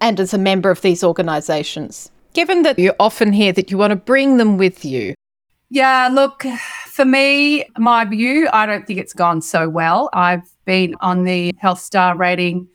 And 0.00 0.20
as 0.20 0.34
a 0.34 0.38
member 0.38 0.70
of 0.70 0.80
these 0.80 1.04
organisations? 1.04 2.10
Given 2.32 2.62
that 2.62 2.78
you 2.78 2.92
often 2.98 3.32
hear 3.32 3.52
that 3.52 3.70
you 3.70 3.78
want 3.78 3.92
to 3.92 3.96
bring 3.96 4.38
them 4.38 4.58
with 4.58 4.84
you. 4.84 5.14
Yeah, 5.70 6.08
look, 6.12 6.44
for 6.86 7.04
me, 7.04 7.64
my 7.78 8.04
view, 8.04 8.48
I 8.52 8.66
don't 8.66 8.86
think 8.86 8.98
it's 8.98 9.12
gone 9.12 9.40
so 9.40 9.68
well. 9.68 10.10
I've 10.12 10.48
been 10.64 10.94
on 11.00 11.24
the 11.24 11.54
Health 11.58 11.80
Star 11.80 12.16
rating 12.16 12.68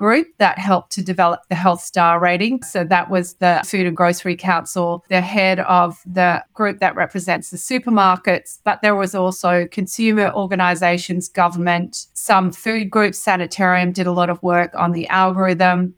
group 0.00 0.28
that 0.38 0.58
helped 0.58 0.92
to 0.92 1.02
develop 1.02 1.42
the 1.50 1.54
Health 1.54 1.82
Star 1.82 2.18
rating. 2.18 2.62
So 2.62 2.84
that 2.84 3.10
was 3.10 3.34
the 3.34 3.60
Food 3.66 3.86
and 3.86 3.94
Grocery 3.94 4.34
Council, 4.34 5.04
the 5.10 5.20
head 5.20 5.60
of 5.60 5.98
the 6.06 6.42
group 6.54 6.80
that 6.80 6.96
represents 6.96 7.50
the 7.50 7.58
supermarkets, 7.58 8.60
but 8.64 8.80
there 8.80 8.96
was 8.96 9.14
also 9.14 9.66
consumer 9.66 10.32
organizations, 10.32 11.28
government, 11.28 12.06
some 12.14 12.50
food 12.50 12.90
groups, 12.90 13.18
Sanitarium 13.18 13.92
did 13.92 14.06
a 14.06 14.12
lot 14.12 14.30
of 14.30 14.42
work 14.42 14.74
on 14.74 14.92
the 14.92 15.06
algorithm. 15.08 15.94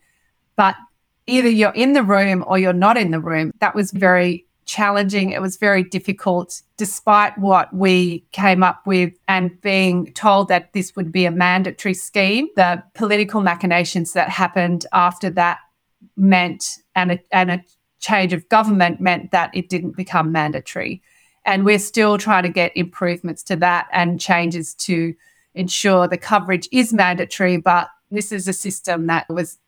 But 0.56 0.76
either 1.26 1.48
you're 1.48 1.72
in 1.72 1.92
the 1.92 2.02
room 2.02 2.44
or 2.46 2.58
you're 2.58 2.72
not 2.72 2.96
in 2.96 3.10
the 3.10 3.20
room. 3.20 3.52
That 3.60 3.74
was 3.74 3.90
mm-hmm. 3.90 3.98
very 3.98 4.46
challenging. 4.64 5.30
It 5.30 5.42
was 5.42 5.56
very 5.56 5.82
difficult, 5.82 6.62
despite 6.76 7.36
what 7.38 7.74
we 7.74 8.24
came 8.32 8.62
up 8.62 8.86
with 8.86 9.12
and 9.28 9.60
being 9.60 10.12
told 10.14 10.48
that 10.48 10.72
this 10.72 10.94
would 10.96 11.12
be 11.12 11.24
a 11.24 11.30
mandatory 11.30 11.94
scheme. 11.94 12.48
The 12.56 12.82
political 12.94 13.40
machinations 13.40 14.12
that 14.12 14.28
happened 14.28 14.86
after 14.92 15.30
that 15.30 15.58
meant, 16.16 16.78
and 16.94 17.12
a, 17.12 17.18
and 17.32 17.50
a 17.50 17.64
change 18.00 18.32
of 18.32 18.48
government 18.48 19.00
meant 19.00 19.30
that 19.30 19.50
it 19.54 19.68
didn't 19.68 19.96
become 19.96 20.32
mandatory. 20.32 21.02
And 21.44 21.64
we're 21.64 21.78
still 21.78 22.18
trying 22.18 22.44
to 22.44 22.48
get 22.48 22.76
improvements 22.76 23.42
to 23.44 23.56
that 23.56 23.88
and 23.92 24.20
changes 24.20 24.74
to 24.74 25.14
ensure 25.54 26.06
the 26.06 26.16
coverage 26.16 26.68
is 26.70 26.92
mandatory. 26.92 27.56
But 27.56 27.88
this 28.10 28.30
is 28.30 28.46
a 28.46 28.52
system 28.52 29.06
that 29.08 29.28
was 29.28 29.58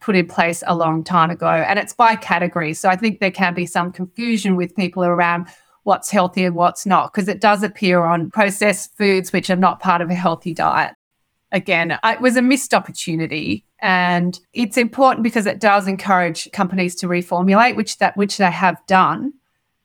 put 0.00 0.16
in 0.16 0.26
place 0.26 0.62
a 0.66 0.74
long 0.74 1.04
time 1.04 1.30
ago. 1.30 1.48
And 1.48 1.78
it's 1.78 1.92
by 1.92 2.16
category. 2.16 2.74
So 2.74 2.88
I 2.88 2.96
think 2.96 3.20
there 3.20 3.30
can 3.30 3.54
be 3.54 3.66
some 3.66 3.92
confusion 3.92 4.56
with 4.56 4.74
people 4.74 5.04
around 5.04 5.46
what's 5.84 6.10
healthy 6.10 6.44
and 6.44 6.54
what's 6.54 6.86
not, 6.86 7.12
because 7.12 7.28
it 7.28 7.40
does 7.40 7.62
appear 7.62 8.02
on 8.02 8.30
processed 8.30 8.96
foods 8.96 9.32
which 9.32 9.50
are 9.50 9.56
not 9.56 9.80
part 9.80 10.02
of 10.02 10.10
a 10.10 10.14
healthy 10.14 10.52
diet. 10.52 10.94
Again, 11.52 11.98
it 12.04 12.20
was 12.20 12.36
a 12.36 12.42
missed 12.42 12.74
opportunity. 12.74 13.64
And 13.80 14.38
it's 14.52 14.76
important 14.76 15.22
because 15.22 15.46
it 15.46 15.58
does 15.58 15.88
encourage 15.88 16.50
companies 16.52 16.94
to 16.96 17.06
reformulate, 17.06 17.76
which 17.76 17.98
that 17.98 18.16
which 18.16 18.36
they 18.36 18.50
have 18.50 18.78
done. 18.86 19.32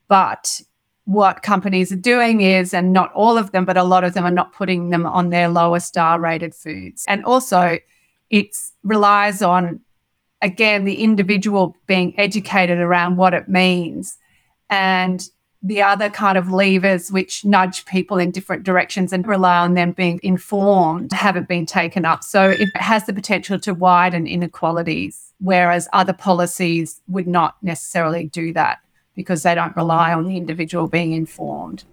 But 0.06 0.60
what 1.04 1.42
companies 1.42 1.92
are 1.92 1.96
doing 1.96 2.40
is, 2.40 2.74
and 2.74 2.92
not 2.92 3.12
all 3.12 3.38
of 3.38 3.52
them, 3.52 3.64
but 3.64 3.76
a 3.76 3.84
lot 3.84 4.04
of 4.04 4.14
them 4.14 4.24
are 4.24 4.30
not 4.30 4.52
putting 4.52 4.90
them 4.90 5.06
on 5.06 5.30
their 5.30 5.48
lower 5.48 5.80
star 5.80 6.20
rated 6.20 6.54
foods. 6.54 7.04
And 7.08 7.24
also 7.24 7.78
it 8.28 8.56
relies 8.82 9.40
on 9.40 9.80
again, 10.42 10.84
the 10.84 11.02
individual 11.02 11.76
being 11.86 12.18
educated 12.18 12.78
around 12.78 13.16
what 13.16 13.34
it 13.34 13.48
means 13.48 14.18
and 14.68 15.28
the 15.62 15.82
other 15.82 16.08
kind 16.08 16.38
of 16.38 16.50
levers 16.50 17.10
which 17.10 17.44
nudge 17.44 17.84
people 17.86 18.18
in 18.18 18.30
different 18.30 18.62
directions 18.62 19.12
and 19.12 19.26
rely 19.26 19.58
on 19.58 19.74
them 19.74 19.92
being 19.92 20.20
informed 20.22 21.12
haven't 21.12 21.48
been 21.48 21.66
taken 21.66 22.04
up. 22.04 22.22
So 22.22 22.50
it 22.50 22.68
has 22.76 23.06
the 23.06 23.12
potential 23.12 23.58
to 23.60 23.74
widen 23.74 24.26
inequalities, 24.26 25.32
whereas 25.40 25.88
other 25.92 26.12
policies 26.12 27.00
would 27.08 27.26
not 27.26 27.56
necessarily 27.62 28.26
do 28.26 28.52
that 28.52 28.78
because 29.16 29.42
they 29.42 29.54
don't 29.54 29.74
rely 29.74 30.12
on 30.12 30.28
the 30.28 30.36
individual 30.36 30.86
being 30.86 31.12
informed. 31.12 31.84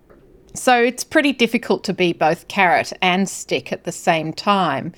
So 0.54 0.78
it's 0.80 1.04
pretty 1.04 1.34
difficult 1.34 1.84
to 1.86 1.94
be 1.94 2.14
both 2.14 2.48
carrot 2.48 2.94
and 3.02 3.28
stick 3.28 3.72
at 3.72 3.86
the 3.86 3.92
same 3.92 4.34
time. 4.34 4.94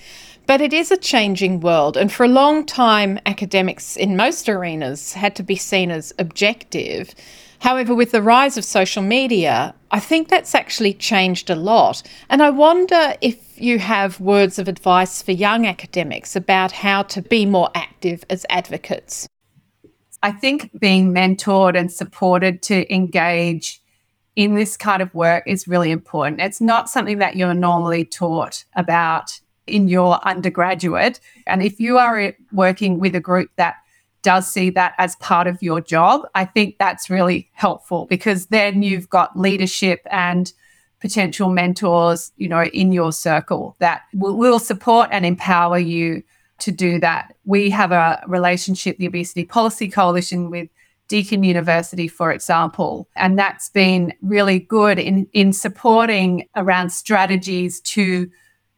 But 0.48 0.62
it 0.62 0.74
is 0.74 0.92
a 0.92 0.98
changing 0.98 1.60
world, 1.62 1.98
and 1.98 2.12
for 2.12 2.24
a 2.24 2.30
long 2.30 2.66
time, 2.66 3.20
academics 3.26 3.98
in 3.98 4.16
most 4.16 4.48
arenas 4.48 5.14
had 5.14 5.36
to 5.38 5.44
be 5.44 5.56
seen 5.56 5.90
as 5.90 6.14
objective. 6.20 7.16
However, 7.60 7.96
with 7.96 8.12
the 8.12 8.22
rise 8.22 8.58
of 8.58 8.64
social 8.64 9.02
media, 9.02 9.74
I 9.90 10.00
think 10.00 10.28
that's 10.28 10.54
actually 10.54 10.94
changed 10.94 11.50
a 11.50 11.56
lot. 11.56 12.04
And 12.30 12.44
I 12.44 12.52
wonder 12.52 13.16
if 13.22 13.60
you 13.60 13.80
have 13.80 14.20
words 14.20 14.60
of 14.60 14.68
advice 14.68 15.22
for 15.22 15.32
young 15.32 15.66
academics 15.66 16.36
about 16.36 16.72
how 16.72 17.02
to 17.04 17.24
be 17.24 17.46
more 17.48 17.72
active 17.74 18.24
as 18.30 18.46
advocates. 18.50 19.28
I 20.22 20.32
think 20.32 20.80
being 20.80 21.12
mentored 21.12 21.76
and 21.78 21.92
supported 21.92 22.62
to 22.64 22.94
engage 22.94 23.82
in 24.36 24.54
this 24.54 24.78
kind 24.78 25.02
of 25.02 25.14
work 25.16 25.44
is 25.48 25.68
really 25.68 25.92
important. 25.92 26.42
It's 26.42 26.62
not 26.62 26.90
something 26.90 27.20
that 27.20 27.36
you're 27.36 27.54
normally 27.54 28.06
taught 28.06 28.66
about 28.76 29.40
in 29.68 29.88
your 29.88 30.20
undergraduate. 30.26 31.20
And 31.48 31.62
if 31.64 31.80
you 31.80 31.98
are 31.98 32.20
eh, 32.20 32.32
working 32.52 33.00
with 33.00 33.16
a 33.16 33.20
group 33.20 33.50
that 33.56 33.76
does 34.22 34.48
see 34.48 34.72
that 34.72 34.94
as 34.98 35.16
part 35.18 35.48
of 35.48 35.62
your 35.62 35.82
job, 35.82 36.28
I 36.34 36.46
think 36.46 36.78
that's 36.80 37.10
really 37.10 37.50
helpful 37.54 38.06
because 38.08 38.48
then 38.48 38.82
you've 38.82 39.10
got 39.10 39.38
leadership 39.38 40.02
and 40.10 40.52
potential 41.00 41.50
mentors, 41.50 42.32
you 42.38 42.50
know, 42.50 42.64
in 42.64 42.92
your 42.92 43.12
circle 43.12 43.76
that 43.80 44.02
will, 44.14 44.36
will 44.36 44.60
support 44.60 45.10
and 45.12 45.26
empower 45.26 45.78
you 45.78 46.24
to 46.60 46.72
do 46.72 47.00
that. 47.00 47.36
We 47.44 47.70
have 47.70 47.92
a 47.92 48.24
relationship, 48.28 48.98
the 48.98 49.08
Obesity 49.08 49.46
Policy 49.46 49.88
Coalition, 49.90 50.50
with 50.50 50.70
Deakin 51.08 51.44
University, 51.44 52.08
for 52.08 52.32
example, 52.32 53.08
and 53.16 53.38
that's 53.38 53.70
been 53.70 54.14
really 54.24 54.58
good 54.58 54.98
in, 54.98 55.28
in 55.34 55.54
supporting 55.54 56.48
around 56.56 56.90
strategies 56.90 57.80
to 57.82 58.28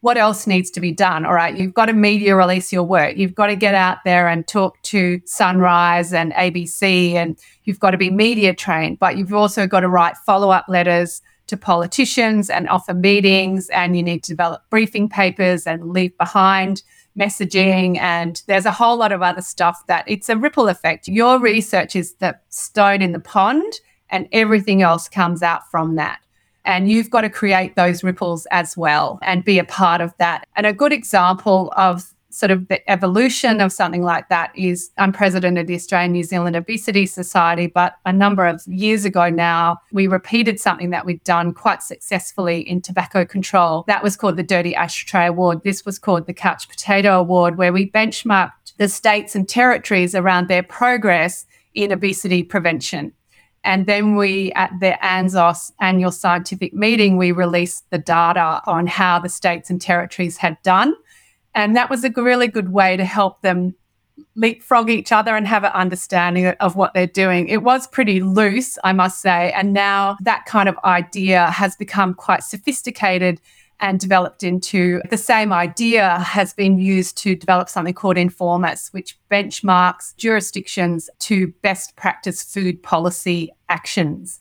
what 0.01 0.17
else 0.17 0.45
needs 0.45 0.69
to 0.71 0.79
be 0.79 0.91
done? 0.91 1.25
All 1.25 1.33
right, 1.33 1.57
you've 1.57 1.73
got 1.73 1.87
to 1.87 1.93
media 1.93 2.35
release 2.35 2.71
your 2.71 2.83
work. 2.83 3.17
You've 3.17 3.33
got 3.33 3.47
to 3.47 3.55
get 3.55 3.73
out 3.73 3.97
there 4.05 4.27
and 4.27 4.47
talk 4.47 4.81
to 4.83 5.19
Sunrise 5.25 6.13
and 6.13 6.33
ABC, 6.33 7.13
and 7.13 7.37
you've 7.63 7.79
got 7.79 7.91
to 7.91 7.97
be 7.97 8.11
media 8.11 8.53
trained, 8.53 8.99
but 8.99 9.17
you've 9.17 9.33
also 9.33 9.65
got 9.65 9.79
to 9.79 9.89
write 9.89 10.15
follow 10.17 10.51
up 10.51 10.65
letters 10.67 11.21
to 11.47 11.57
politicians 11.57 12.49
and 12.49 12.69
offer 12.69 12.93
meetings, 12.93 13.69
and 13.69 13.97
you 13.97 14.03
need 14.03 14.23
to 14.23 14.31
develop 14.31 14.61
briefing 14.69 15.09
papers 15.09 15.65
and 15.65 15.91
leave 15.91 16.15
behind 16.17 16.83
messaging. 17.17 17.97
And 17.97 18.41
there's 18.45 18.65
a 18.65 18.71
whole 18.71 18.97
lot 18.97 19.11
of 19.11 19.23
other 19.23 19.41
stuff 19.41 19.83
that 19.87 20.05
it's 20.07 20.29
a 20.29 20.37
ripple 20.37 20.67
effect. 20.67 21.07
Your 21.07 21.39
research 21.39 21.95
is 21.95 22.13
the 22.15 22.37
stone 22.49 23.01
in 23.01 23.13
the 23.13 23.19
pond, 23.19 23.79
and 24.09 24.29
everything 24.31 24.83
else 24.83 25.09
comes 25.09 25.41
out 25.41 25.69
from 25.71 25.95
that. 25.95 26.19
And 26.67 26.91
you've 26.91 27.09
got 27.09 27.21
to 27.21 27.29
create 27.29 27.75
those 27.75 28.03
ripples 28.03 28.45
as 28.51 28.77
well 28.77 29.19
and 29.23 29.43
be 29.43 29.57
a 29.57 29.63
part 29.63 30.01
of 30.01 30.13
that. 30.17 30.45
And 30.55 30.65
a 30.65 30.73
good 30.73 30.91
example 30.91 31.73
of 31.77 32.13
sort 32.29 32.51
of 32.51 32.67
the 32.67 32.87
evolution 32.91 33.61
of 33.61 33.71
something 33.71 34.03
like 34.03 34.29
that 34.29 34.51
is 34.53 34.91
I'm 34.97 35.11
president 35.11 35.57
of 35.57 35.65
the 35.65 35.75
Australian 35.75 36.11
New 36.11 36.23
Zealand 36.23 36.55
Obesity 36.55 37.05
Society, 37.05 37.67
but 37.67 37.95
a 38.05 38.13
number 38.13 38.45
of 38.45 38.61
years 38.67 39.05
ago 39.05 39.29
now, 39.29 39.77
we 39.91 40.07
repeated 40.07 40.59
something 40.59 40.89
that 40.91 41.05
we'd 41.05 41.23
done 41.23 41.53
quite 41.53 41.81
successfully 41.81 42.59
in 42.59 42.81
tobacco 42.81 43.25
control. 43.25 43.85
That 43.87 44.03
was 44.03 44.15
called 44.15 44.37
the 44.37 44.43
Dirty 44.43 44.75
Ashtray 44.75 45.27
Award. 45.27 45.63
This 45.63 45.85
was 45.85 45.97
called 45.97 46.27
the 46.27 46.33
Couch 46.33 46.69
Potato 46.69 47.19
Award, 47.19 47.57
where 47.57 47.73
we 47.73 47.89
benchmarked 47.89 48.73
the 48.77 48.89
states 48.89 49.35
and 49.35 49.47
territories 49.47 50.13
around 50.13 50.47
their 50.47 50.63
progress 50.63 51.45
in 51.73 51.91
obesity 51.91 52.43
prevention. 52.43 53.13
And 53.63 53.85
then 53.85 54.15
we, 54.15 54.51
at 54.53 54.71
the 54.79 54.97
ANZOS 55.01 55.73
annual 55.81 56.11
scientific 56.11 56.73
meeting, 56.73 57.17
we 57.17 57.31
released 57.31 57.89
the 57.89 57.97
data 57.97 58.61
on 58.65 58.87
how 58.87 59.19
the 59.19 59.29
states 59.29 59.69
and 59.69 59.81
territories 59.81 60.37
had 60.37 60.61
done. 60.63 60.95
And 61.53 61.75
that 61.75 61.89
was 61.89 62.03
a 62.03 62.09
really 62.09 62.47
good 62.47 62.71
way 62.71 62.95
to 62.97 63.03
help 63.03 63.41
them 63.41 63.75
leapfrog 64.35 64.89
each 64.89 65.11
other 65.11 65.35
and 65.35 65.47
have 65.47 65.63
an 65.63 65.71
understanding 65.73 66.47
of 66.47 66.75
what 66.75 66.93
they're 66.93 67.07
doing. 67.07 67.47
It 67.47 67.63
was 67.63 67.87
pretty 67.87 68.21
loose, 68.21 68.77
I 68.83 68.93
must 68.93 69.21
say. 69.21 69.51
And 69.51 69.73
now 69.73 70.17
that 70.21 70.45
kind 70.45 70.69
of 70.69 70.77
idea 70.83 71.47
has 71.51 71.75
become 71.75 72.13
quite 72.13 72.43
sophisticated 72.43 73.41
and 73.79 73.99
developed 73.99 74.43
into 74.43 75.01
the 75.09 75.17
same 75.17 75.53
idea 75.53 76.19
has 76.19 76.53
been 76.53 76.79
used 76.79 77.17
to 77.19 77.35
develop 77.35 77.69
something 77.69 77.93
called 77.93 78.17
INFORMAS, 78.17 78.91
which 78.93 79.17
benchmarks 79.29 80.15
jurisdictions 80.17 81.09
to 81.19 81.47
best 81.61 81.95
practice 81.95 82.41
food 82.41 82.81
policy 82.81 83.51
actions. 83.69 84.39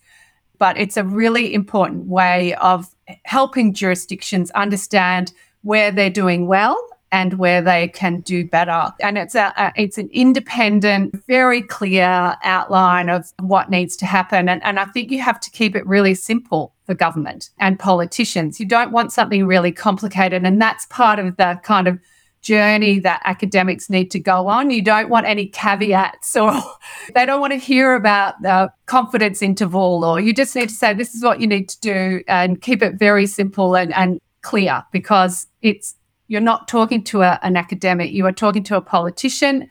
But 0.58 0.78
it's 0.78 0.96
a 0.96 1.04
really 1.04 1.52
important 1.52 2.06
way 2.06 2.54
of 2.54 2.88
helping 3.24 3.74
jurisdictions 3.74 4.50
understand 4.52 5.32
where 5.62 5.90
they're 5.90 6.08
doing 6.08 6.46
well 6.46 6.78
and 7.12 7.34
where 7.34 7.62
they 7.62 7.88
can 7.88 8.20
do 8.20 8.46
better. 8.46 8.92
And 9.00 9.16
it's 9.16 9.34
a, 9.34 9.72
it's 9.76 9.98
an 9.98 10.08
independent, 10.12 11.14
very 11.26 11.62
clear 11.62 12.36
outline 12.42 13.08
of 13.08 13.32
what 13.40 13.70
needs 13.70 13.96
to 13.96 14.06
happen. 14.06 14.48
And, 14.48 14.62
and 14.64 14.80
I 14.80 14.86
think 14.86 15.10
you 15.10 15.20
have 15.20 15.40
to 15.40 15.50
keep 15.50 15.76
it 15.76 15.86
really 15.86 16.14
simple 16.14 16.74
for 16.84 16.94
government 16.94 17.50
and 17.58 17.78
politicians. 17.78 18.58
You 18.58 18.66
don't 18.66 18.92
want 18.92 19.12
something 19.12 19.46
really 19.46 19.72
complicated. 19.72 20.44
And 20.44 20.60
that's 20.60 20.86
part 20.86 21.18
of 21.18 21.36
the 21.36 21.60
kind 21.62 21.88
of 21.88 21.98
journey 22.42 23.00
that 23.00 23.20
academics 23.24 23.90
need 23.90 24.10
to 24.12 24.20
go 24.20 24.46
on. 24.46 24.70
You 24.70 24.82
don't 24.82 25.08
want 25.08 25.26
any 25.26 25.46
caveats 25.46 26.36
or 26.36 26.52
they 27.14 27.26
don't 27.26 27.40
want 27.40 27.52
to 27.52 27.58
hear 27.58 27.94
about 27.94 28.40
the 28.40 28.70
confidence 28.86 29.42
interval 29.42 30.04
or 30.04 30.20
you 30.20 30.32
just 30.32 30.54
need 30.54 30.68
to 30.68 30.74
say 30.74 30.94
this 30.94 31.14
is 31.14 31.24
what 31.24 31.40
you 31.40 31.46
need 31.48 31.68
to 31.68 31.80
do 31.80 32.22
and 32.28 32.62
keep 32.62 32.82
it 32.82 32.94
very 32.94 33.26
simple 33.26 33.74
and, 33.74 33.92
and 33.94 34.20
clear 34.42 34.84
because 34.92 35.48
it's 35.60 35.96
you're 36.28 36.40
not 36.40 36.68
talking 36.68 37.02
to 37.04 37.22
a, 37.22 37.38
an 37.42 37.56
academic, 37.56 38.12
you 38.12 38.26
are 38.26 38.32
talking 38.32 38.62
to 38.64 38.76
a 38.76 38.80
politician, 38.80 39.68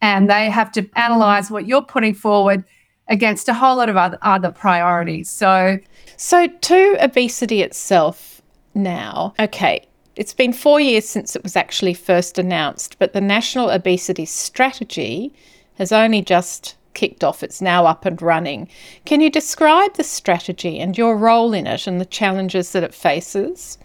and 0.00 0.30
they 0.30 0.50
have 0.50 0.72
to 0.72 0.88
analyze 0.96 1.50
what 1.50 1.66
you're 1.66 1.82
putting 1.82 2.14
forward 2.14 2.64
against 3.08 3.48
a 3.48 3.54
whole 3.54 3.76
lot 3.76 3.88
of 3.88 3.96
other, 3.96 4.18
other 4.22 4.50
priorities. 4.50 5.28
So, 5.28 5.78
so 6.16 6.46
to 6.46 6.96
obesity 7.00 7.62
itself 7.62 8.42
now, 8.74 9.34
okay, 9.38 9.86
it's 10.16 10.34
been 10.34 10.52
four 10.52 10.80
years 10.80 11.08
since 11.08 11.36
it 11.36 11.42
was 11.42 11.56
actually 11.56 11.94
first 11.94 12.38
announced, 12.38 12.98
but 12.98 13.12
the 13.12 13.20
National 13.20 13.70
Obesity 13.70 14.24
Strategy 14.24 15.32
has 15.74 15.92
only 15.92 16.22
just 16.22 16.76
kicked 16.94 17.22
off. 17.22 17.44
It's 17.44 17.62
now 17.62 17.86
up 17.86 18.04
and 18.04 18.20
running. 18.20 18.68
Can 19.04 19.20
you 19.20 19.30
describe 19.30 19.94
the 19.94 20.02
strategy 20.02 20.80
and 20.80 20.98
your 20.98 21.16
role 21.16 21.54
in 21.54 21.68
it 21.68 21.86
and 21.86 22.00
the 22.00 22.04
challenges 22.04 22.72
that 22.72 22.82
it 22.82 22.92
faces? 22.92 23.78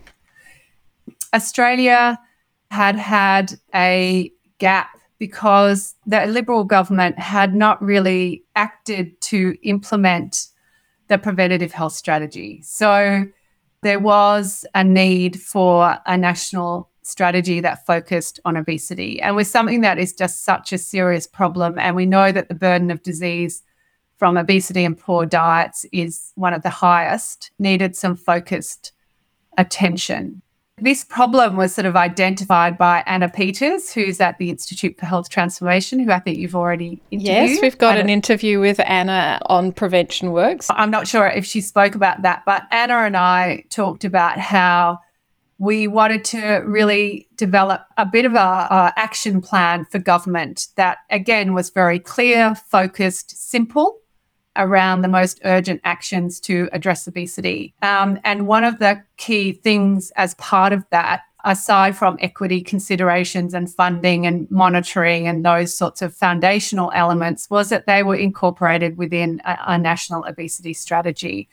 Australia 1.33 2.19
had 2.71 2.95
had 2.95 3.53
a 3.73 4.31
gap 4.59 4.97
because 5.19 5.95
the 6.05 6.25
Liberal 6.25 6.63
government 6.63 7.17
had 7.17 7.55
not 7.55 7.81
really 7.81 8.43
acted 8.55 9.19
to 9.21 9.55
implement 9.63 10.47
the 11.07 11.17
preventative 11.17 11.71
health 11.71 11.93
strategy. 11.93 12.61
So 12.63 13.25
there 13.81 13.99
was 13.99 14.65
a 14.73 14.83
need 14.83 15.39
for 15.39 15.97
a 16.05 16.17
national 16.17 16.89
strategy 17.03 17.59
that 17.59 17.85
focused 17.85 18.39
on 18.45 18.55
obesity 18.55 19.21
and 19.21 19.35
with 19.35 19.47
something 19.47 19.81
that 19.81 19.97
is 19.97 20.13
just 20.13 20.45
such 20.45 20.71
a 20.71 20.77
serious 20.77 21.27
problem. 21.27 21.77
And 21.77 21.95
we 21.95 22.05
know 22.05 22.31
that 22.31 22.47
the 22.47 22.55
burden 22.55 22.91
of 22.91 23.03
disease 23.03 23.61
from 24.17 24.37
obesity 24.37 24.85
and 24.85 24.97
poor 24.97 25.25
diets 25.25 25.85
is 25.91 26.31
one 26.35 26.53
of 26.53 26.63
the 26.63 26.69
highest, 26.69 27.51
needed 27.59 27.95
some 27.95 28.15
focused 28.15 28.93
attention. 29.57 30.42
This 30.77 31.03
problem 31.05 31.55
was 31.55 31.75
sort 31.75 31.85
of 31.85 31.95
identified 31.95 32.79
by 32.79 33.03
Anna 33.05 33.29
Peeters, 33.29 33.93
who's 33.93 34.19
at 34.19 34.39
the 34.39 34.49
Institute 34.49 34.97
for 34.99 35.05
Health 35.05 35.29
Transformation, 35.29 35.99
who 35.99 36.11
I 36.11 36.19
think 36.19 36.39
you've 36.39 36.55
already 36.55 36.99
interviewed. 37.11 37.49
Yes, 37.49 37.61
we've 37.61 37.77
got 37.77 37.93
Anna. 37.93 38.05
an 38.05 38.09
interview 38.09 38.59
with 38.59 38.79
Anna 38.79 39.39
on 39.45 39.71
Prevention 39.71 40.31
Works. 40.31 40.67
I'm 40.71 40.89
not 40.89 41.07
sure 41.07 41.27
if 41.27 41.45
she 41.45 41.61
spoke 41.61 41.93
about 41.93 42.23
that, 42.23 42.41
but 42.45 42.63
Anna 42.71 42.95
and 42.95 43.15
I 43.15 43.65
talked 43.69 44.03
about 44.03 44.39
how 44.39 44.99
we 45.59 45.87
wanted 45.87 46.25
to 46.25 46.63
really 46.65 47.27
develop 47.37 47.85
a 47.97 48.05
bit 48.05 48.25
of 48.25 48.33
a, 48.33 48.37
a 48.37 48.93
action 48.97 49.41
plan 49.41 49.85
for 49.85 49.99
government 49.99 50.67
that, 50.75 50.97
again, 51.11 51.53
was 51.53 51.69
very 51.69 51.99
clear, 51.99 52.55
focused, 52.55 53.49
simple 53.49 53.99
around 54.55 55.01
the 55.01 55.07
most 55.07 55.39
urgent 55.45 55.81
actions 55.83 56.39
to 56.39 56.69
address 56.71 57.07
obesity. 57.07 57.73
Um, 57.81 58.19
and 58.23 58.47
one 58.47 58.63
of 58.63 58.79
the 58.79 59.03
key 59.17 59.53
things 59.53 60.11
as 60.15 60.35
part 60.35 60.73
of 60.73 60.85
that, 60.91 61.21
aside 61.43 61.97
from 61.97 62.17
equity 62.21 62.61
considerations 62.61 63.53
and 63.53 63.69
funding 63.69 64.25
and 64.25 64.49
monitoring 64.49 65.27
and 65.27 65.43
those 65.43 65.75
sorts 65.75 66.01
of 66.01 66.15
foundational 66.15 66.91
elements, 66.93 67.49
was 67.49 67.69
that 67.69 67.85
they 67.85 68.03
were 68.03 68.15
incorporated 68.15 68.97
within 68.97 69.41
a, 69.45 69.57
a 69.67 69.77
national 69.77 70.23
obesity 70.25 70.73
strategy. 70.73 71.49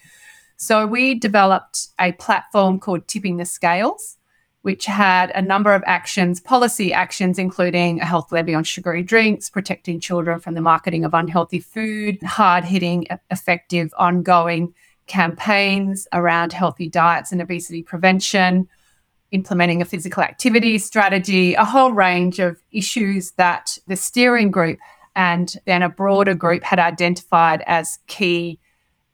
So 0.57 0.87
we 0.87 1.15
developed 1.15 1.89
a 1.99 2.13
platform 2.13 2.79
called 2.79 3.09
Tipping 3.09 3.39
the 3.39 3.47
Scales 3.47 4.19
which 4.63 4.85
had 4.85 5.31
a 5.35 5.41
number 5.41 5.75
of 5.75 5.83
actions, 5.87 6.41
policy 6.41 6.93
actions, 6.93 7.39
including 7.39 8.01
a 8.01 8.05
health 8.05 8.31
levy 8.31 8.55
on 8.55 8.63
sugary 8.63 9.03
drinks, 9.03 9.49
protecting 9.49 9.99
children 10.01 10.39
from 10.39 10.55
the 10.55 10.61
marketing 10.61 11.05
of 11.05 11.15
unhealthy 11.15 11.61
food, 11.61 12.23
hard 12.23 12.65
hitting, 12.65 13.07
effective, 13.31 13.93
ongoing 13.97 14.75
campaigns 15.07 16.07
around 16.13 16.53
healthy 16.53 16.89
diets 16.89 17.33
and 17.33 17.41
obesity 17.41 17.83
prevention, 17.83 18.69
implementing 19.33 19.81
a 19.81 19.85
physical 19.85 20.23
activity 20.23 20.79
strategy, 20.79 21.55
a 21.55 21.65
whole 21.65 21.93
range 21.93 22.39
of 22.39 22.61
issues 22.71 23.33
that 23.33 23.79
the 23.87 23.97
steering 23.97 24.51
group 24.51 24.79
and 25.17 25.57
then 25.67 25.83
a 25.83 25.89
broader 25.89 26.35
group 26.35 26.63
had 26.63 26.79
identified 26.79 27.63
as 27.67 27.99
key 28.07 28.61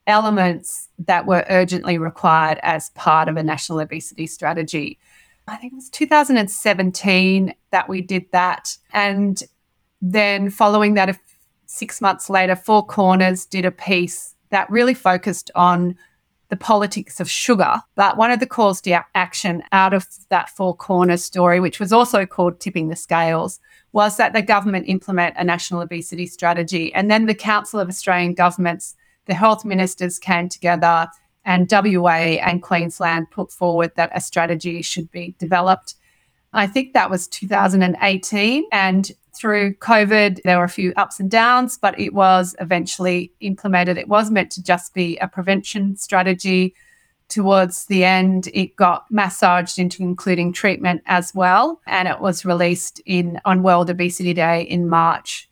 elements 0.05 0.89
that 0.99 1.25
were 1.25 1.45
urgently 1.49 1.97
required 1.97 2.59
as 2.63 2.89
part 2.91 3.27
of 3.27 3.37
a 3.37 3.43
national 3.43 3.79
obesity 3.79 4.27
strategy. 4.27 4.97
I 5.47 5.55
think 5.55 5.73
it 5.73 5.77
was 5.77 5.89
2017 5.89 7.53
that 7.71 7.89
we 7.89 8.01
did 8.01 8.25
that. 8.31 8.77
And 8.91 9.41
then 10.01 10.49
following 10.49 10.95
that, 10.95 11.17
six 11.65 12.01
months 12.01 12.29
later, 12.29 12.55
Four 12.55 12.85
Corners 12.85 13.45
did 13.45 13.65
a 13.65 13.71
piece 13.71 14.35
that 14.49 14.69
really 14.69 14.93
focused 14.93 15.51
on 15.55 15.95
the 16.49 16.57
politics 16.57 17.19
of 17.19 17.29
sugar. 17.29 17.81
But 17.95 18.17
one 18.17 18.31
of 18.31 18.39
the 18.39 18.45
calls 18.45 18.79
to 18.81 19.03
action 19.15 19.63
out 19.71 19.93
of 19.93 20.07
that 20.29 20.49
Four 20.49 20.75
Corners 20.75 21.23
story, 21.23 21.59
which 21.59 21.79
was 21.79 21.91
also 21.91 22.25
called 22.25 22.59
Tipping 22.59 22.87
the 22.87 22.95
Scales, 22.95 23.59
was 23.91 24.17
that 24.17 24.33
the 24.33 24.41
government 24.41 24.87
implement 24.87 25.35
a 25.37 25.43
national 25.43 25.81
obesity 25.81 26.25
strategy. 26.25 26.93
And 26.93 27.11
then 27.11 27.25
the 27.25 27.35
Council 27.35 27.79
of 27.79 27.89
Australian 27.89 28.33
Governments, 28.33 28.95
the 29.25 29.33
health 29.33 29.65
ministers 29.65 30.19
came 30.19 30.47
together 30.47 31.07
and 31.47 31.71
WA 31.71 32.35
and 32.43 32.61
Queensland 32.61 33.31
put 33.31 33.51
forward 33.51 33.93
that 33.95 34.11
a 34.13 34.19
strategy 34.19 34.81
should 34.81 35.09
be 35.11 35.33
developed. 35.39 35.95
I 36.51 36.67
think 36.67 36.93
that 36.93 37.09
was 37.09 37.27
2018. 37.29 38.65
And 38.73 39.11
through 39.33 39.75
COVID, 39.75 40.41
there 40.43 40.57
were 40.57 40.65
a 40.65 40.69
few 40.69 40.93
ups 40.97 41.21
and 41.21 41.31
downs, 41.31 41.77
but 41.77 41.97
it 41.97 42.13
was 42.13 42.53
eventually 42.59 43.31
implemented. 43.39 43.97
It 43.97 44.09
was 44.09 44.29
meant 44.29 44.51
to 44.51 44.63
just 44.63 44.93
be 44.93 45.17
a 45.17 45.27
prevention 45.27 45.95
strategy. 45.95 46.75
Towards 47.29 47.85
the 47.85 48.03
end, 48.03 48.49
it 48.53 48.75
got 48.75 49.05
massaged 49.09 49.79
into 49.79 50.03
including 50.03 50.51
treatment 50.51 51.01
as 51.05 51.33
well, 51.33 51.81
and 51.85 52.07
it 52.07 52.19
was 52.19 52.45
released 52.45 53.01
in 53.05 53.39
on 53.45 53.63
World 53.63 53.89
Obesity 53.89 54.33
Day 54.33 54.63
in 54.63 54.89
March 54.89 55.46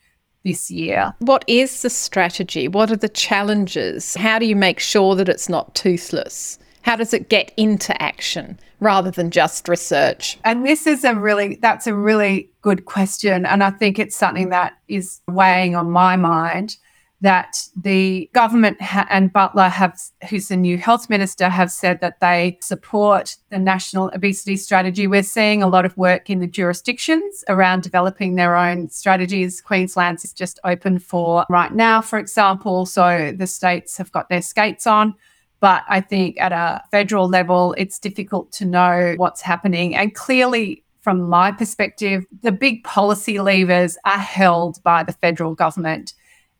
this 0.46 0.72
year. 0.72 1.14
What 1.20 1.44
is 1.48 1.82
the 1.82 1.90
strategy? 1.90 2.70
What 2.70 2.92
are 2.92 2.96
the 2.96 3.10
challenges? 3.10 4.16
How 4.16 4.40
do 4.40 4.46
you 4.46 4.56
make 4.56 4.80
sure 4.80 5.16
that 5.16 5.28
it's 5.28 5.50
not 5.50 5.76
toothless? 5.76 6.58
How 6.84 6.96
does 6.96 7.14
it 7.14 7.30
get 7.30 7.52
into 7.58 8.00
action 8.02 8.60
rather 8.80 9.10
than 9.10 9.32
just 9.32 9.68
research? 9.68 10.38
And 10.44 10.66
this 10.66 10.86
is 10.86 11.04
a 11.04 11.16
really, 11.16 11.56
that's 11.56 11.88
a 11.88 11.96
really 11.96 12.50
good 12.62 12.86
question. 12.86 13.46
And 13.46 13.64
I 13.64 13.72
think 13.72 13.98
it's 13.98 14.16
something 14.16 14.50
that 14.50 14.74
is 14.88 15.20
weighing 15.28 15.76
on 15.76 15.90
my 15.90 16.16
mind 16.16 16.78
that 17.26 17.68
the 17.76 18.30
government 18.34 18.80
ha- 18.80 19.08
and 19.10 19.34
Butler 19.34 19.68
have, 19.68 20.00
who's 20.30 20.50
the 20.50 20.56
new 20.56 20.78
health 20.78 21.10
minister, 21.10 21.50
have 21.50 21.72
said 21.72 22.00
that 22.02 22.20
they 22.20 22.58
support 22.62 23.38
the 23.50 23.58
national 23.58 24.12
obesity 24.14 24.58
strategy. 24.58 25.08
We're 25.08 25.24
seeing 25.24 25.64
a 25.64 25.68
lot 25.68 25.86
of 25.86 25.98
work 25.98 26.30
in 26.30 26.40
the 26.40 26.46
jurisdictions 26.46 27.44
around 27.50 27.82
developing 27.82 28.36
their 28.36 28.56
own 28.56 28.90
strategies. 28.90 29.60
Queensland's 29.60 30.24
is 30.24 30.34
just 30.34 30.60
open 30.64 31.00
for 31.00 31.46
right 31.50 31.74
now, 31.74 32.00
for 32.00 32.20
example. 32.20 32.86
So 32.86 33.34
the 33.36 33.48
states 33.48 33.98
have 33.98 34.12
got 34.12 34.30
their 34.30 34.44
skates 34.44 34.86
on. 34.86 35.16
But 35.60 35.84
I 35.90 36.02
think 36.02 36.40
at 36.40 36.52
a 36.52 36.84
federal 36.92 37.28
level, 37.28 37.74
it's 37.76 37.98
difficult 37.98 38.52
to 38.54 38.66
know 38.66 39.16
what's 39.18 39.42
happening. 39.42 39.96
And 39.96 40.14
clearly, 40.14 40.84
from 41.02 41.22
my 41.28 41.52
perspective, 41.52 42.26
the 42.42 42.52
big 42.52 42.84
policy 42.84 43.40
levers 43.40 43.98
are 44.06 44.20
held 44.20 44.84
by 44.84 45.02
the 45.02 45.14
federal 45.14 45.56
government. 45.56 46.14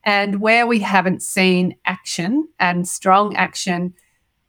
And 0.06 0.40
where 0.40 0.68
we 0.68 0.80
haven't 0.80 1.24
seen 1.24 1.76
action 1.86 2.48
and 2.60 2.88
strong 2.88 3.36
action 3.36 3.96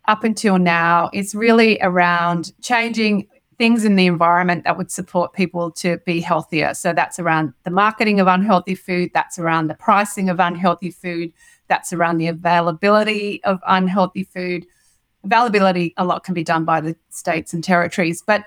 up 0.06 0.22
until 0.22 0.58
now 0.58 1.10
is 1.12 1.34
really 1.34 1.78
around 1.80 2.52
changing 2.62 3.26
things 3.58 3.84
in 3.84 3.96
the 3.96 4.06
environment 4.06 4.64
that 4.64 4.76
would 4.76 4.90
support 4.90 5.32
people 5.32 5.70
to 5.70 5.96
be 6.04 6.20
healthier. 6.20 6.74
So 6.74 6.92
that's 6.92 7.18
around 7.18 7.54
the 7.64 7.70
marketing 7.70 8.20
of 8.20 8.26
unhealthy 8.26 8.74
food, 8.74 9.10
that's 9.14 9.38
around 9.38 9.68
the 9.68 9.74
pricing 9.74 10.28
of 10.28 10.38
unhealthy 10.38 10.90
food, 10.90 11.32
that's 11.68 11.92
around 11.92 12.18
the 12.18 12.26
availability 12.26 13.42
of 13.44 13.58
unhealthy 13.66 14.24
food. 14.24 14.66
Availability, 15.24 15.94
a 15.96 16.04
lot 16.04 16.22
can 16.22 16.34
be 16.34 16.44
done 16.44 16.66
by 16.66 16.82
the 16.82 16.96
states 17.08 17.54
and 17.54 17.64
territories, 17.64 18.22
but 18.24 18.44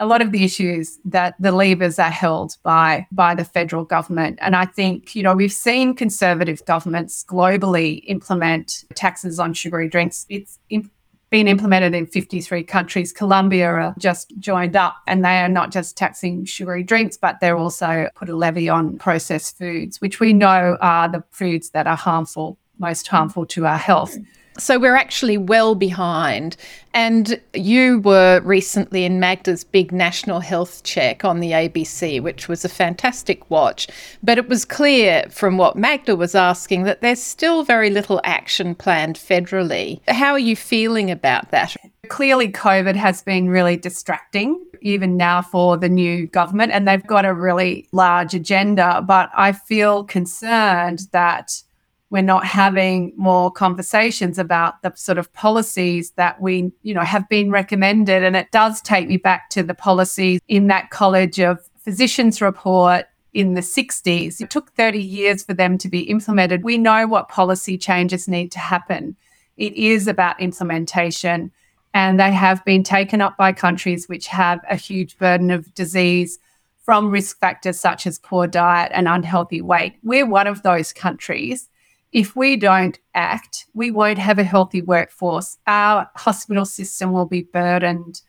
a 0.00 0.06
lot 0.06 0.22
of 0.22 0.32
the 0.32 0.42
issues 0.42 0.98
that 1.04 1.34
the 1.38 1.52
levers 1.52 1.98
are 1.98 2.10
held 2.10 2.56
by 2.62 3.06
by 3.12 3.34
the 3.34 3.44
federal 3.44 3.84
government 3.84 4.38
and 4.42 4.56
i 4.56 4.64
think 4.64 5.14
you 5.14 5.22
know 5.22 5.34
we've 5.34 5.52
seen 5.52 5.94
conservative 5.94 6.64
governments 6.64 7.24
globally 7.28 8.02
implement 8.06 8.84
taxes 8.94 9.38
on 9.38 9.52
sugary 9.52 9.88
drinks 9.88 10.26
it's 10.28 10.58
in, 10.70 10.90
been 11.30 11.46
implemented 11.46 11.94
in 11.94 12.06
53 12.06 12.64
countries. 12.64 13.12
Colombia 13.12 13.94
just 13.98 14.34
joined 14.38 14.76
up 14.76 14.96
and 15.06 15.24
they 15.24 15.38
are 15.38 15.48
not 15.48 15.70
just 15.70 15.96
taxing 15.96 16.44
sugary 16.44 16.82
drinks, 16.82 17.16
but 17.16 17.38
they're 17.40 17.56
also 17.56 18.08
put 18.16 18.28
a 18.28 18.36
levy 18.36 18.68
on 18.68 18.98
processed 18.98 19.56
foods, 19.56 20.00
which 20.00 20.18
we 20.18 20.32
know 20.32 20.76
are 20.80 21.08
the 21.08 21.22
foods 21.30 21.70
that 21.70 21.86
are 21.86 21.96
harmful, 21.96 22.58
most 22.78 23.06
harmful 23.06 23.46
to 23.46 23.64
our 23.64 23.78
health. 23.78 24.16
So 24.58 24.78
we're 24.78 24.96
actually 24.96 25.38
well 25.38 25.74
behind. 25.74 26.56
And 26.92 27.40
you 27.54 28.00
were 28.00 28.40
recently 28.40 29.04
in 29.04 29.20
Magda's 29.20 29.62
big 29.62 29.92
national 29.92 30.40
health 30.40 30.82
check 30.82 31.24
on 31.24 31.40
the 31.40 31.52
ABC, 31.52 32.20
which 32.20 32.48
was 32.48 32.64
a 32.64 32.68
fantastic 32.68 33.48
watch. 33.48 33.86
But 34.22 34.38
it 34.38 34.48
was 34.48 34.64
clear 34.64 35.24
from 35.30 35.56
what 35.56 35.76
Magda 35.76 36.16
was 36.16 36.34
asking 36.34 36.82
that 36.84 37.00
there's 37.00 37.22
still 37.22 37.62
very 37.62 37.90
little 37.90 38.20
action 38.24 38.74
planned 38.74 39.16
federally. 39.16 40.00
How 40.08 40.32
are 40.32 40.38
you 40.38 40.56
feeling 40.56 41.10
about 41.10 41.50
that? 41.52 41.76
Clearly, 42.08 42.50
COVID 42.50 42.96
has 42.96 43.22
been 43.22 43.48
really 43.48 43.76
distracting, 43.76 44.60
even 44.80 45.16
now 45.16 45.42
for 45.42 45.76
the 45.76 45.88
new 45.88 46.26
government, 46.26 46.72
and 46.72 46.88
they've 46.88 47.06
got 47.06 47.24
a 47.24 47.32
really 47.32 47.86
large 47.92 48.34
agenda. 48.34 49.00
But 49.06 49.30
I 49.36 49.52
feel 49.52 50.02
concerned 50.02 51.06
that 51.12 51.62
we're 52.10 52.22
not 52.22 52.44
having 52.44 53.12
more 53.16 53.52
conversations 53.52 54.38
about 54.38 54.82
the 54.82 54.92
sort 54.96 55.16
of 55.16 55.32
policies 55.32 56.10
that 56.12 56.40
we, 56.40 56.72
you 56.82 56.92
know, 56.92 57.02
have 57.02 57.28
been 57.28 57.52
recommended. 57.52 58.24
And 58.24 58.36
it 58.36 58.50
does 58.50 58.80
take 58.80 59.08
me 59.08 59.16
back 59.16 59.48
to 59.50 59.62
the 59.62 59.74
policies 59.74 60.40
in 60.48 60.66
that 60.66 60.90
College 60.90 61.38
of 61.38 61.60
Physicians 61.78 62.42
report 62.42 63.06
in 63.32 63.54
the 63.54 63.60
60s. 63.60 64.40
It 64.40 64.50
took 64.50 64.72
30 64.72 65.00
years 65.00 65.44
for 65.44 65.54
them 65.54 65.78
to 65.78 65.88
be 65.88 66.00
implemented. 66.00 66.64
We 66.64 66.78
know 66.78 67.06
what 67.06 67.28
policy 67.28 67.78
changes 67.78 68.26
need 68.26 68.50
to 68.52 68.58
happen. 68.58 69.16
It 69.56 69.74
is 69.74 70.08
about 70.08 70.40
implementation, 70.40 71.52
and 71.94 72.18
they 72.18 72.32
have 72.32 72.64
been 72.64 72.82
taken 72.82 73.20
up 73.20 73.36
by 73.36 73.52
countries 73.52 74.08
which 74.08 74.26
have 74.26 74.60
a 74.68 74.74
huge 74.74 75.16
burden 75.16 75.52
of 75.52 75.72
disease 75.74 76.40
from 76.84 77.10
risk 77.10 77.38
factors 77.38 77.78
such 77.78 78.04
as 78.04 78.18
poor 78.18 78.48
diet 78.48 78.90
and 78.92 79.06
unhealthy 79.06 79.60
weight. 79.60 79.94
We're 80.02 80.26
one 80.26 80.48
of 80.48 80.62
those 80.62 80.92
countries 80.92 81.68
if 82.12 82.34
we 82.34 82.56
don't 82.56 82.98
act, 83.14 83.66
we 83.74 83.90
won't 83.90 84.18
have 84.18 84.38
a 84.38 84.44
healthy 84.44 84.82
workforce. 84.82 85.58
Our 85.66 86.10
hospital 86.16 86.64
system 86.64 87.12
will 87.12 87.26
be 87.26 87.42
burdened 87.42 88.22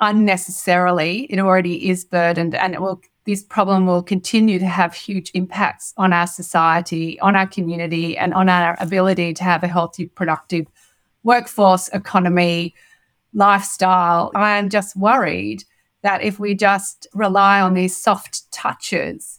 unnecessarily. 0.00 1.26
It 1.30 1.38
already 1.38 1.90
is 1.90 2.04
burdened, 2.04 2.54
and 2.54 2.74
it 2.74 2.80
will. 2.80 3.00
This 3.26 3.42
problem 3.42 3.84
will 3.84 4.02
continue 4.02 4.58
to 4.58 4.64
have 4.64 4.94
huge 4.94 5.30
impacts 5.34 5.92
on 5.98 6.14
our 6.14 6.26
society, 6.26 7.20
on 7.20 7.36
our 7.36 7.46
community, 7.46 8.16
and 8.16 8.32
on 8.32 8.48
our 8.48 8.74
ability 8.80 9.34
to 9.34 9.44
have 9.44 9.62
a 9.62 9.68
healthy, 9.68 10.06
productive 10.06 10.66
workforce, 11.24 11.88
economy, 11.88 12.74
lifestyle. 13.34 14.30
I 14.34 14.56
am 14.56 14.70
just 14.70 14.96
worried 14.96 15.64
that 16.02 16.22
if 16.22 16.40
we 16.40 16.54
just 16.54 17.06
rely 17.12 17.60
on 17.60 17.74
these 17.74 17.94
soft 17.94 18.50
touches, 18.50 19.37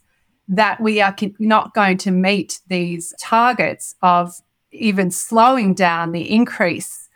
that 0.50 0.82
we 0.82 1.00
are 1.00 1.16
not 1.38 1.74
going 1.74 1.98
to 2.00 2.12
meet 2.12 2.60
these 2.68 3.14
targets 3.20 3.96
of 4.02 4.34
even 4.72 5.12
slowing 5.12 5.74
down 5.76 6.12
the 6.12 6.30
increase, 6.30 7.08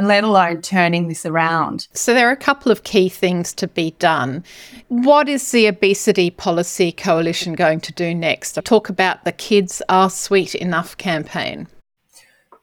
let 0.00 0.24
alone 0.24 0.62
turning 0.62 1.08
this 1.08 1.26
around. 1.26 1.86
So, 1.92 2.14
there 2.14 2.28
are 2.28 2.32
a 2.32 2.36
couple 2.36 2.72
of 2.72 2.84
key 2.84 3.08
things 3.08 3.52
to 3.54 3.68
be 3.68 3.92
done. 3.98 4.42
What 4.88 5.28
is 5.28 5.50
the 5.50 5.66
Obesity 5.66 6.30
Policy 6.30 6.92
Coalition 6.92 7.54
going 7.54 7.80
to 7.80 7.92
do 7.92 8.14
next? 8.14 8.58
Talk 8.64 8.88
about 8.88 9.24
the 9.24 9.32
Kids 9.32 9.82
Are 9.88 10.08
Sweet 10.08 10.54
Enough 10.54 10.96
campaign. 10.96 11.68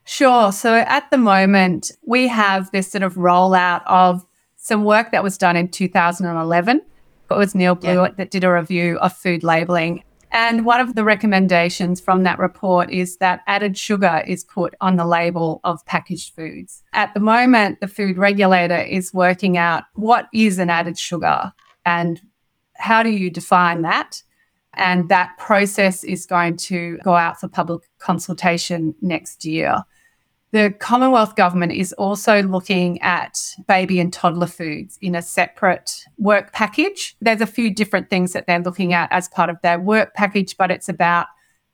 Sure. 0.05 0.51
So, 0.51 0.73
at 0.75 1.09
the 1.11 1.17
moment, 1.17 1.91
we 2.05 2.27
have 2.27 2.71
this 2.71 2.91
sort 2.91 3.03
of 3.03 3.15
rollout 3.15 3.83
of 3.85 4.25
some 4.55 4.83
work 4.83 5.11
that 5.11 5.23
was 5.23 5.37
done 5.37 5.55
in 5.55 5.67
2011. 5.67 6.81
It 7.29 7.33
was 7.37 7.53
Neil 7.53 7.75
Blewett 7.75 8.11
yeah. 8.11 8.15
that 8.17 8.31
did 8.31 8.43
a 8.43 8.51
review 8.51 8.97
of 8.99 9.13
food 9.13 9.43
labeling 9.43 10.03
and 10.35 10.65
one 10.65 10.81
of 10.81 10.95
the 10.95 11.05
recommendations 11.05 12.01
from 12.01 12.23
that 12.23 12.39
report 12.39 12.91
is 12.91 13.15
that 13.17 13.39
added 13.47 13.77
sugar 13.77 14.21
is 14.27 14.43
put 14.43 14.75
on 14.81 14.97
the 14.97 15.05
label 15.05 15.61
of 15.63 15.85
packaged 15.85 16.35
foods. 16.35 16.83
At 16.91 17.13
the 17.13 17.21
moment, 17.21 17.79
the 17.79 17.87
food 17.87 18.17
regulator 18.17 18.81
is 18.81 19.13
working 19.13 19.57
out 19.57 19.85
what 19.93 20.27
is 20.33 20.59
an 20.59 20.69
added 20.69 20.99
sugar 20.99 21.53
and 21.85 22.21
how 22.73 23.01
do 23.01 23.11
you 23.11 23.29
define 23.29 23.83
that? 23.83 24.23
And 24.73 25.07
that 25.07 25.37
process 25.37 26.03
is 26.03 26.25
going 26.25 26.57
to 26.57 26.97
go 27.05 27.15
out 27.15 27.39
for 27.39 27.47
public 27.47 27.83
consultation 27.99 28.93
next 29.01 29.45
year. 29.45 29.83
The 30.55 30.71
Commonwealth 30.79 31.35
Government 31.35 31.73
is 31.73 31.91
also 31.91 32.41
looking 32.41 33.01
at 33.01 33.37
baby 33.67 33.99
and 33.99 34.13
toddler 34.13 34.47
foods 34.47 34.97
in 35.01 35.13
a 35.13 35.21
separate 35.21 36.05
work 36.17 36.53
package. 36.53 37.17
There's 37.19 37.41
a 37.41 37.45
few 37.45 37.69
different 37.73 38.09
things 38.09 38.31
that 38.31 38.47
they're 38.47 38.61
looking 38.61 38.93
at 38.93 39.11
as 39.11 39.27
part 39.27 39.49
of 39.49 39.57
their 39.63 39.81
work 39.81 40.13
package, 40.13 40.55
but 40.55 40.71
it's 40.71 40.87
about 40.87 41.27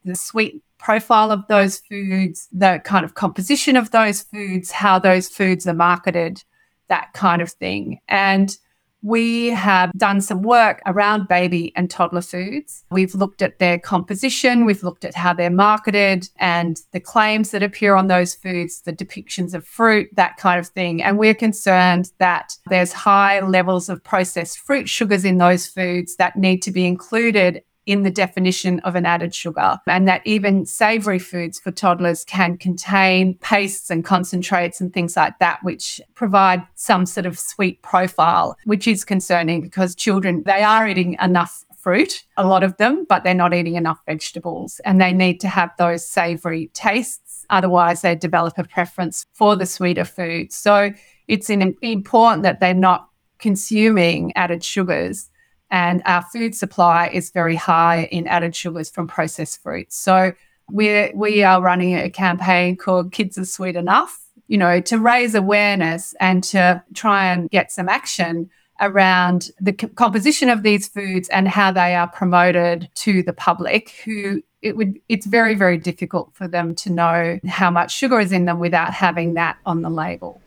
the 0.03 0.15
sweet 0.15 0.63
profile 0.79 1.29
of 1.29 1.45
those 1.47 1.77
foods, 1.77 2.47
the 2.51 2.81
kind 2.83 3.05
of 3.05 3.13
composition 3.13 3.77
of 3.77 3.91
those 3.91 4.23
foods, 4.23 4.71
how 4.71 4.97
those 4.97 5.29
foods 5.29 5.67
are 5.67 5.75
marketed, 5.75 6.43
that 6.87 7.13
kind 7.13 7.43
of 7.43 7.51
thing. 7.51 7.99
And 8.07 8.57
we 9.01 9.47
have 9.47 9.91
done 9.93 10.21
some 10.21 10.41
work 10.41 10.81
around 10.85 11.27
baby 11.27 11.73
and 11.75 11.89
toddler 11.89 12.21
foods. 12.21 12.83
We've 12.91 13.15
looked 13.15 13.41
at 13.41 13.59
their 13.59 13.79
composition, 13.79 14.65
we've 14.65 14.83
looked 14.83 15.05
at 15.05 15.15
how 15.15 15.33
they're 15.33 15.49
marketed 15.49 16.29
and 16.37 16.79
the 16.91 16.99
claims 16.99 17.51
that 17.51 17.63
appear 17.63 17.95
on 17.95 18.07
those 18.07 18.35
foods, 18.35 18.81
the 18.81 18.93
depictions 18.93 19.53
of 19.53 19.65
fruit, 19.65 20.09
that 20.13 20.37
kind 20.37 20.59
of 20.59 20.67
thing. 20.67 21.01
And 21.01 21.17
we're 21.17 21.33
concerned 21.33 22.11
that 22.19 22.57
there's 22.69 22.93
high 22.93 23.39
levels 23.39 23.89
of 23.89 24.03
processed 24.03 24.59
fruit 24.59 24.87
sugars 24.87 25.25
in 25.25 25.37
those 25.37 25.67
foods 25.67 26.15
that 26.17 26.35
need 26.35 26.61
to 26.63 26.71
be 26.71 26.85
included 26.85 27.63
in 27.85 28.03
the 28.03 28.11
definition 28.11 28.79
of 28.81 28.95
an 28.95 29.05
added 29.05 29.33
sugar, 29.33 29.77
and 29.87 30.07
that 30.07 30.21
even 30.25 30.65
savory 30.65 31.19
foods 31.19 31.59
for 31.59 31.71
toddlers 31.71 32.23
can 32.23 32.57
contain 32.57 33.35
pastes 33.39 33.89
and 33.89 34.05
concentrates 34.05 34.79
and 34.79 34.93
things 34.93 35.15
like 35.15 35.37
that, 35.39 35.59
which 35.63 35.99
provide 36.13 36.61
some 36.75 37.05
sort 37.05 37.25
of 37.25 37.39
sweet 37.39 37.81
profile, 37.81 38.55
which 38.65 38.87
is 38.87 39.03
concerning 39.03 39.61
because 39.61 39.95
children, 39.95 40.43
they 40.45 40.63
are 40.63 40.87
eating 40.87 41.17
enough 41.21 41.65
fruit, 41.77 42.23
a 42.37 42.45
lot 42.45 42.61
of 42.63 42.77
them, 42.77 43.05
but 43.09 43.23
they're 43.23 43.33
not 43.33 43.55
eating 43.55 43.73
enough 43.73 43.99
vegetables 44.05 44.79
and 44.85 45.01
they 45.01 45.11
need 45.11 45.39
to 45.39 45.47
have 45.47 45.71
those 45.79 46.05
savory 46.05 46.69
tastes. 46.73 47.43
Otherwise, 47.49 48.03
they 48.03 48.13
develop 48.13 48.55
a 48.59 48.63
preference 48.63 49.25
for 49.33 49.55
the 49.55 49.65
sweeter 49.65 50.05
foods. 50.05 50.55
So 50.55 50.91
it's 51.27 51.49
important 51.49 52.43
that 52.43 52.59
they're 52.59 52.75
not 52.75 53.09
consuming 53.39 54.31
added 54.35 54.63
sugars 54.63 55.30
and 55.71 56.01
our 56.05 56.21
food 56.21 56.53
supply 56.53 57.07
is 57.07 57.31
very 57.31 57.55
high 57.55 58.03
in 58.11 58.27
added 58.27 58.55
sugars 58.55 58.89
from 58.89 59.07
processed 59.07 59.63
fruits. 59.63 59.97
So 59.97 60.33
we 60.69 61.11
we 61.15 61.43
are 61.43 61.61
running 61.61 61.95
a 61.95 62.09
campaign 62.09 62.75
called 62.75 63.11
Kids 63.11 63.37
Are 63.37 63.45
Sweet 63.45 63.75
Enough, 63.75 64.19
you 64.47 64.57
know, 64.57 64.81
to 64.81 64.99
raise 64.99 65.33
awareness 65.33 66.13
and 66.19 66.43
to 66.45 66.83
try 66.93 67.25
and 67.25 67.49
get 67.49 67.71
some 67.71 67.89
action 67.89 68.49
around 68.81 69.51
the 69.59 69.73
composition 69.73 70.49
of 70.49 70.63
these 70.63 70.87
foods 70.87 71.29
and 71.29 71.47
how 71.47 71.71
they 71.71 71.95
are 71.95 72.07
promoted 72.07 72.89
to 72.95 73.21
the 73.21 73.33
public 73.33 73.91
who 74.03 74.41
it 74.63 74.75
would 74.75 74.99
it's 75.07 75.27
very 75.27 75.53
very 75.53 75.77
difficult 75.77 76.31
for 76.33 76.47
them 76.47 76.73
to 76.73 76.89
know 76.89 77.39
how 77.47 77.69
much 77.69 77.91
sugar 77.91 78.19
is 78.19 78.31
in 78.31 78.45
them 78.45 78.59
without 78.59 78.93
having 78.93 79.35
that 79.35 79.57
on 79.65 79.81
the 79.83 79.89
label. 79.89 80.41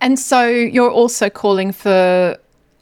And 0.00 0.18
so 0.18 0.46
you're 0.46 0.90
also 0.90 1.28
calling 1.28 1.72
for 1.72 2.36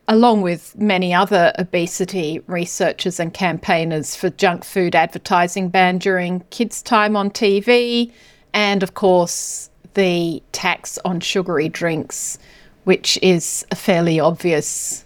along 0.08 0.42
with 0.42 0.76
many 0.78 1.12
other 1.12 1.52
obesity 1.58 2.40
researchers 2.46 3.18
and 3.18 3.34
campaigners 3.34 4.14
for 4.14 4.30
junk 4.30 4.64
food 4.64 4.94
advertising 4.94 5.68
ban 5.68 5.98
during 5.98 6.40
kids' 6.50 6.82
time 6.82 7.16
on 7.16 7.30
TV, 7.30 8.12
and 8.52 8.82
of 8.82 8.94
course, 8.94 9.68
the 9.94 10.42
tax 10.52 10.98
on 11.04 11.20
sugary 11.20 11.68
drinks, 11.68 12.38
which 12.84 13.18
is 13.22 13.66
a 13.70 13.76
fairly 13.76 14.20
obvious 14.20 15.04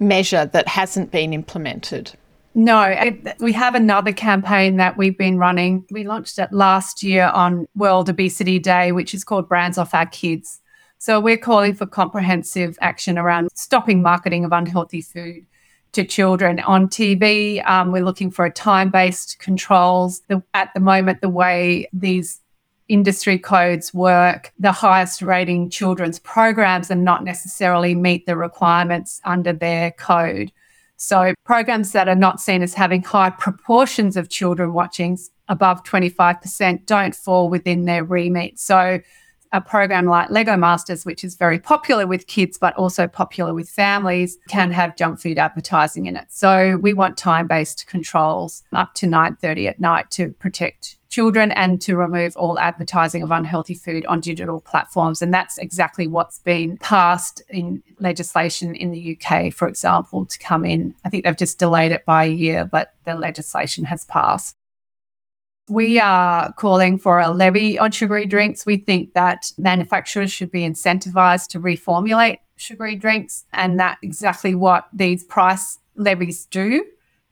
measure 0.00 0.46
that 0.46 0.68
hasn't 0.68 1.10
been 1.10 1.32
implemented. 1.32 2.12
No, 2.54 3.12
we 3.40 3.52
have 3.52 3.74
another 3.74 4.12
campaign 4.12 4.78
that 4.78 4.96
we've 4.96 5.18
been 5.18 5.38
running. 5.38 5.84
We 5.90 6.04
launched 6.04 6.38
it 6.38 6.52
last 6.52 7.02
year 7.02 7.26
on 7.26 7.68
World 7.76 8.08
Obesity 8.08 8.58
Day, 8.58 8.90
which 8.90 9.14
is 9.14 9.22
called 9.22 9.48
Brands 9.48 9.78
Off 9.78 9.94
Our 9.94 10.06
Kids. 10.06 10.60
So 10.98 11.20
we're 11.20 11.38
calling 11.38 11.74
for 11.74 11.86
comprehensive 11.86 12.76
action 12.80 13.18
around 13.18 13.50
stopping 13.54 14.02
marketing 14.02 14.44
of 14.44 14.52
unhealthy 14.52 15.00
food 15.00 15.46
to 15.92 16.04
children 16.04 16.58
on 16.60 16.88
TV. 16.88 17.66
Um, 17.68 17.92
we're 17.92 18.04
looking 18.04 18.30
for 18.30 18.44
a 18.44 18.50
time 18.50 18.90
based 18.90 19.38
controls. 19.38 20.20
The, 20.28 20.42
at 20.54 20.70
the 20.74 20.80
moment, 20.80 21.20
the 21.20 21.28
way 21.28 21.88
these 21.92 22.40
industry 22.88 23.38
codes 23.38 23.94
work, 23.94 24.52
the 24.58 24.72
highest 24.72 25.22
rating 25.22 25.70
children's 25.70 26.18
programs 26.18 26.90
and 26.90 27.04
not 27.04 27.22
necessarily 27.22 27.94
meet 27.94 28.26
the 28.26 28.36
requirements 28.36 29.20
under 29.24 29.52
their 29.52 29.92
code. 29.92 30.50
So, 30.96 31.32
programs 31.44 31.92
that 31.92 32.08
are 32.08 32.16
not 32.16 32.40
seen 32.40 32.60
as 32.60 32.74
having 32.74 33.04
high 33.04 33.30
proportions 33.30 34.16
of 34.16 34.30
children 34.30 34.72
watching 34.72 35.16
above 35.48 35.84
25% 35.84 36.86
don't 36.86 37.14
fall 37.14 37.48
within 37.48 37.84
their 37.84 38.02
remit. 38.02 38.58
So, 38.58 39.00
a 39.52 39.60
program 39.60 40.06
like 40.06 40.30
Lego 40.30 40.56
Masters, 40.56 41.04
which 41.04 41.24
is 41.24 41.36
very 41.36 41.58
popular 41.58 42.06
with 42.06 42.26
kids, 42.26 42.58
but 42.58 42.74
also 42.74 43.06
popular 43.06 43.54
with 43.54 43.68
families, 43.68 44.38
can 44.48 44.70
have 44.72 44.96
junk 44.96 45.20
food 45.20 45.38
advertising 45.38 46.06
in 46.06 46.16
it. 46.16 46.26
So 46.28 46.76
we 46.76 46.92
want 46.92 47.16
time-based 47.16 47.86
controls 47.86 48.62
up 48.72 48.94
to 48.94 49.06
9.30 49.06 49.68
at 49.68 49.80
night 49.80 50.10
to 50.12 50.30
protect 50.30 50.96
children 51.08 51.50
and 51.52 51.80
to 51.80 51.96
remove 51.96 52.36
all 52.36 52.58
advertising 52.58 53.22
of 53.22 53.30
unhealthy 53.30 53.74
food 53.74 54.04
on 54.06 54.20
digital 54.20 54.60
platforms. 54.60 55.22
And 55.22 55.32
that's 55.32 55.58
exactly 55.58 56.06
what's 56.06 56.38
been 56.40 56.76
passed 56.78 57.42
in 57.48 57.82
legislation 57.98 58.74
in 58.74 58.90
the 58.90 59.16
UK, 59.16 59.52
for 59.52 59.68
example, 59.68 60.26
to 60.26 60.38
come 60.38 60.64
in. 60.64 60.94
I 61.04 61.08
think 61.08 61.24
they've 61.24 61.36
just 61.36 61.58
delayed 61.58 61.92
it 61.92 62.04
by 62.04 62.24
a 62.24 62.30
year, 62.30 62.64
but 62.64 62.92
the 63.04 63.14
legislation 63.14 63.84
has 63.86 64.04
passed. 64.04 64.57
We 65.68 66.00
are 66.00 66.52
calling 66.54 66.98
for 66.98 67.20
a 67.20 67.30
levy 67.30 67.78
on 67.78 67.90
sugary 67.90 68.26
drinks. 68.26 68.64
We 68.64 68.78
think 68.78 69.12
that 69.14 69.52
manufacturers 69.58 70.32
should 70.32 70.50
be 70.50 70.62
incentivized 70.62 71.48
to 71.48 71.60
reformulate 71.60 72.38
sugary 72.56 72.96
drinks, 72.96 73.44
and 73.52 73.78
that's 73.78 73.98
exactly 74.02 74.54
what 74.54 74.88
these 74.92 75.24
price 75.24 75.78
levies 75.96 76.46
do. 76.46 76.84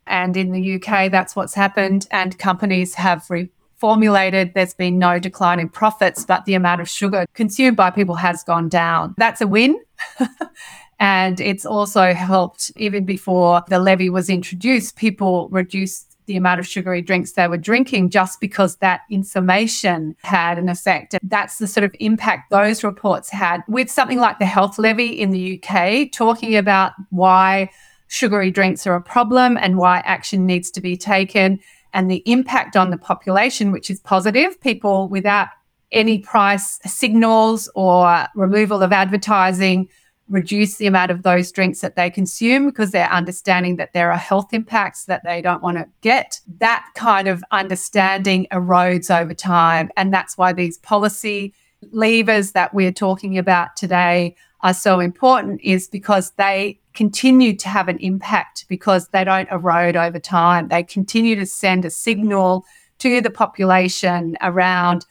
And 0.07 0.37
in 0.37 0.53
the 0.53 0.75
UK, 0.77 1.11
that's 1.11 1.35
what's 1.35 1.55
happened. 1.55 2.07
And 2.11 2.39
companies 2.39 2.95
have 2.95 3.25
reformulated. 3.25 4.55
There's 4.55 4.75
been 4.75 4.99
no 4.99 5.19
decline 5.19 5.59
in 5.59 5.69
profits, 5.69 6.25
but 6.25 6.45
the 6.45 6.55
amount 6.55 6.81
of 6.81 6.89
sugar 6.89 7.27
consumed 7.35 7.77
by 7.77 7.91
people 7.91 8.15
has 8.17 8.45
gone 8.45 8.69
down. 8.69 9.15
That's 9.17 9.41
a 9.41 9.47
win. 9.47 9.81
and 11.01 11.41
it's 11.41 11.67
also 11.67 12.13
helped, 12.15 12.71
even 12.77 13.05
before 13.05 13.63
the 13.69 13.81
levy 13.81 14.11
was 14.11 14.31
introduced, 14.31 14.97
people 14.97 15.49
reduced 15.51 16.06
the 16.27 16.37
amount 16.37 16.61
of 16.61 16.67
sugary 16.67 17.03
drinks 17.03 17.33
they 17.33 17.49
were 17.49 17.57
drinking 17.57 18.11
just 18.11 18.41
because 18.41 18.77
that 18.77 19.03
information 19.11 20.17
had 20.23 20.59
an 20.59 20.69
effect. 20.69 21.17
That's 21.23 21.59
the 21.59 21.67
sort 21.67 21.85
of 21.85 21.95
impact 22.01 22.51
those 22.51 22.85
reports 22.85 23.31
had 23.31 23.63
with 23.69 23.91
something 23.91 24.19
like 24.19 24.39
the 24.39 24.47
health 24.47 24.79
levy 24.79 25.09
in 25.09 25.31
the 25.31 25.63
UK, 25.63 26.13
talking 26.13 26.57
about 26.57 26.93
why 27.11 27.71
sugary 28.09 28.51
drinks 28.51 28.87
are 28.87 28.95
a 28.95 29.03
problem 29.03 29.57
and 29.57 29.79
why 29.79 29.99
action 30.05 30.47
needs 30.47 30.71
to 30.73 30.81
be 30.81 30.97
taken 30.97 31.59
and 31.93 32.11
the 32.11 32.23
impact 32.27 32.77
on 32.77 32.91
the 32.91 32.99
population, 32.99 33.73
which 33.73 33.91
is 33.91 34.01
positive. 34.01 34.61
People 34.61 35.09
without 35.09 35.49
any 35.93 36.19
price 36.19 36.79
signals 36.85 37.71
or 37.75 38.27
removal 38.35 38.83
of 38.83 38.93
advertising 38.93 39.89
reduce 40.29 40.77
the 40.77 40.87
amount 40.87 41.11
of 41.11 41.23
those 41.23 41.53
drinks 41.53 41.81
that 41.81 41.97
they 41.97 42.11
consume 42.11 42.67
because 42.67 42.91
they're 42.91 43.11
understanding 43.11 43.77
that 43.77 43.93
there 43.93 44.11
are 44.11 44.19
health 44.19 44.53
impacts 44.53 45.05
that 45.05 45.23
they 45.25 45.41
don't 45.41 45.63
want 45.63 45.77
to 45.77 45.87
get. 46.01 46.41
That 46.59 46.85
kind 46.95 47.29
of 47.29 47.45
understanding 47.53 48.47
erodes 48.53 49.15
over 49.15 49.35
time. 49.35 49.91
And 49.97 50.13
that's 50.13 50.37
why 50.37 50.53
these 50.53 50.79
policy 50.79 51.55
levers 51.93 52.53
that 52.53 52.75
we're 52.75 52.93
talking 52.93 53.39
about 53.39 53.77
today 53.77 54.35
are 54.63 54.75
so 54.75 54.99
important, 55.01 55.61
is 55.61 55.87
because 55.87 56.31
they 56.33 56.81
continue 56.95 57.55
to 57.55 57.69
have 57.69 57.89
an 57.89 57.99
impact 57.99 58.65
because 58.69 59.09
they 59.09 59.23
don't 59.23 59.51
erode 59.51 59.97
over 59.97 60.19
time. 60.19 60.69
They 60.69 60.83
continue 60.83 61.37
to 61.37 61.47
send 61.47 61.85
a 61.85 61.91
signal 61.91 62.65
to 62.99 63.21
the 63.21 63.31
population 63.31 64.37
around 64.41 65.05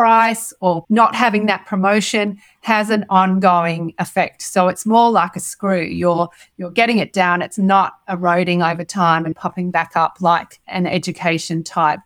price 0.00 0.50
or 0.60 0.86
not 0.88 1.14
having 1.14 1.44
that 1.44 1.66
promotion 1.66 2.38
has 2.62 2.88
an 2.88 3.04
ongoing 3.10 3.92
effect. 3.98 4.40
So 4.40 4.68
it's 4.68 4.86
more 4.86 5.10
like 5.10 5.36
a 5.36 5.40
screw. 5.40 5.82
You're 5.82 6.30
you're 6.56 6.70
getting 6.70 6.96
it 6.96 7.12
down. 7.12 7.42
It's 7.42 7.58
not 7.58 7.98
eroding 8.08 8.62
over 8.62 8.82
time 8.82 9.26
and 9.26 9.36
popping 9.36 9.70
back 9.70 9.92
up 9.96 10.16
like 10.22 10.58
an 10.68 10.86
education 10.86 11.62
type 11.62 12.00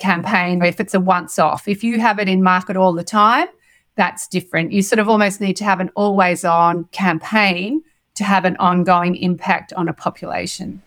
campaign. 0.00 0.64
If 0.64 0.80
it's 0.80 0.94
a 0.94 1.00
once 1.00 1.38
off, 1.38 1.68
if 1.68 1.84
you 1.84 2.00
have 2.00 2.18
it 2.18 2.28
in 2.28 2.42
market 2.42 2.76
all 2.76 2.92
the 2.92 3.04
time, 3.04 3.46
that's 3.94 4.26
different. 4.26 4.72
You 4.72 4.82
sort 4.82 4.98
of 4.98 5.08
almost 5.08 5.40
need 5.40 5.56
to 5.58 5.64
have 5.64 5.78
an 5.78 5.90
always 5.94 6.44
on 6.44 6.86
campaign 6.86 7.82
to 8.16 8.24
have 8.24 8.46
an 8.46 8.56
ongoing 8.56 9.14
impact 9.14 9.72
on 9.74 9.88
a 9.88 9.92
population. 9.92 10.82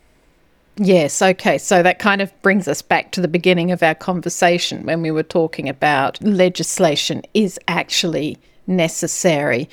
Yes, 0.78 1.22
okay. 1.22 1.58
So 1.58 1.84
that 1.84 2.00
kind 2.00 2.22
of 2.22 2.42
brings 2.42 2.68
us 2.68 2.82
back 2.82 3.12
to 3.12 3.22
the 3.22 3.28
beginning 3.28 3.72
of 3.72 3.84
our 3.84 3.96
conversation 3.96 4.86
when 4.86 5.02
we 5.02 5.12
were 5.12 5.24
talking 5.24 5.68
about 5.70 6.22
legislation 6.24 7.24
is 7.34 7.60
actually 7.68 8.38
necessary. 8.68 9.70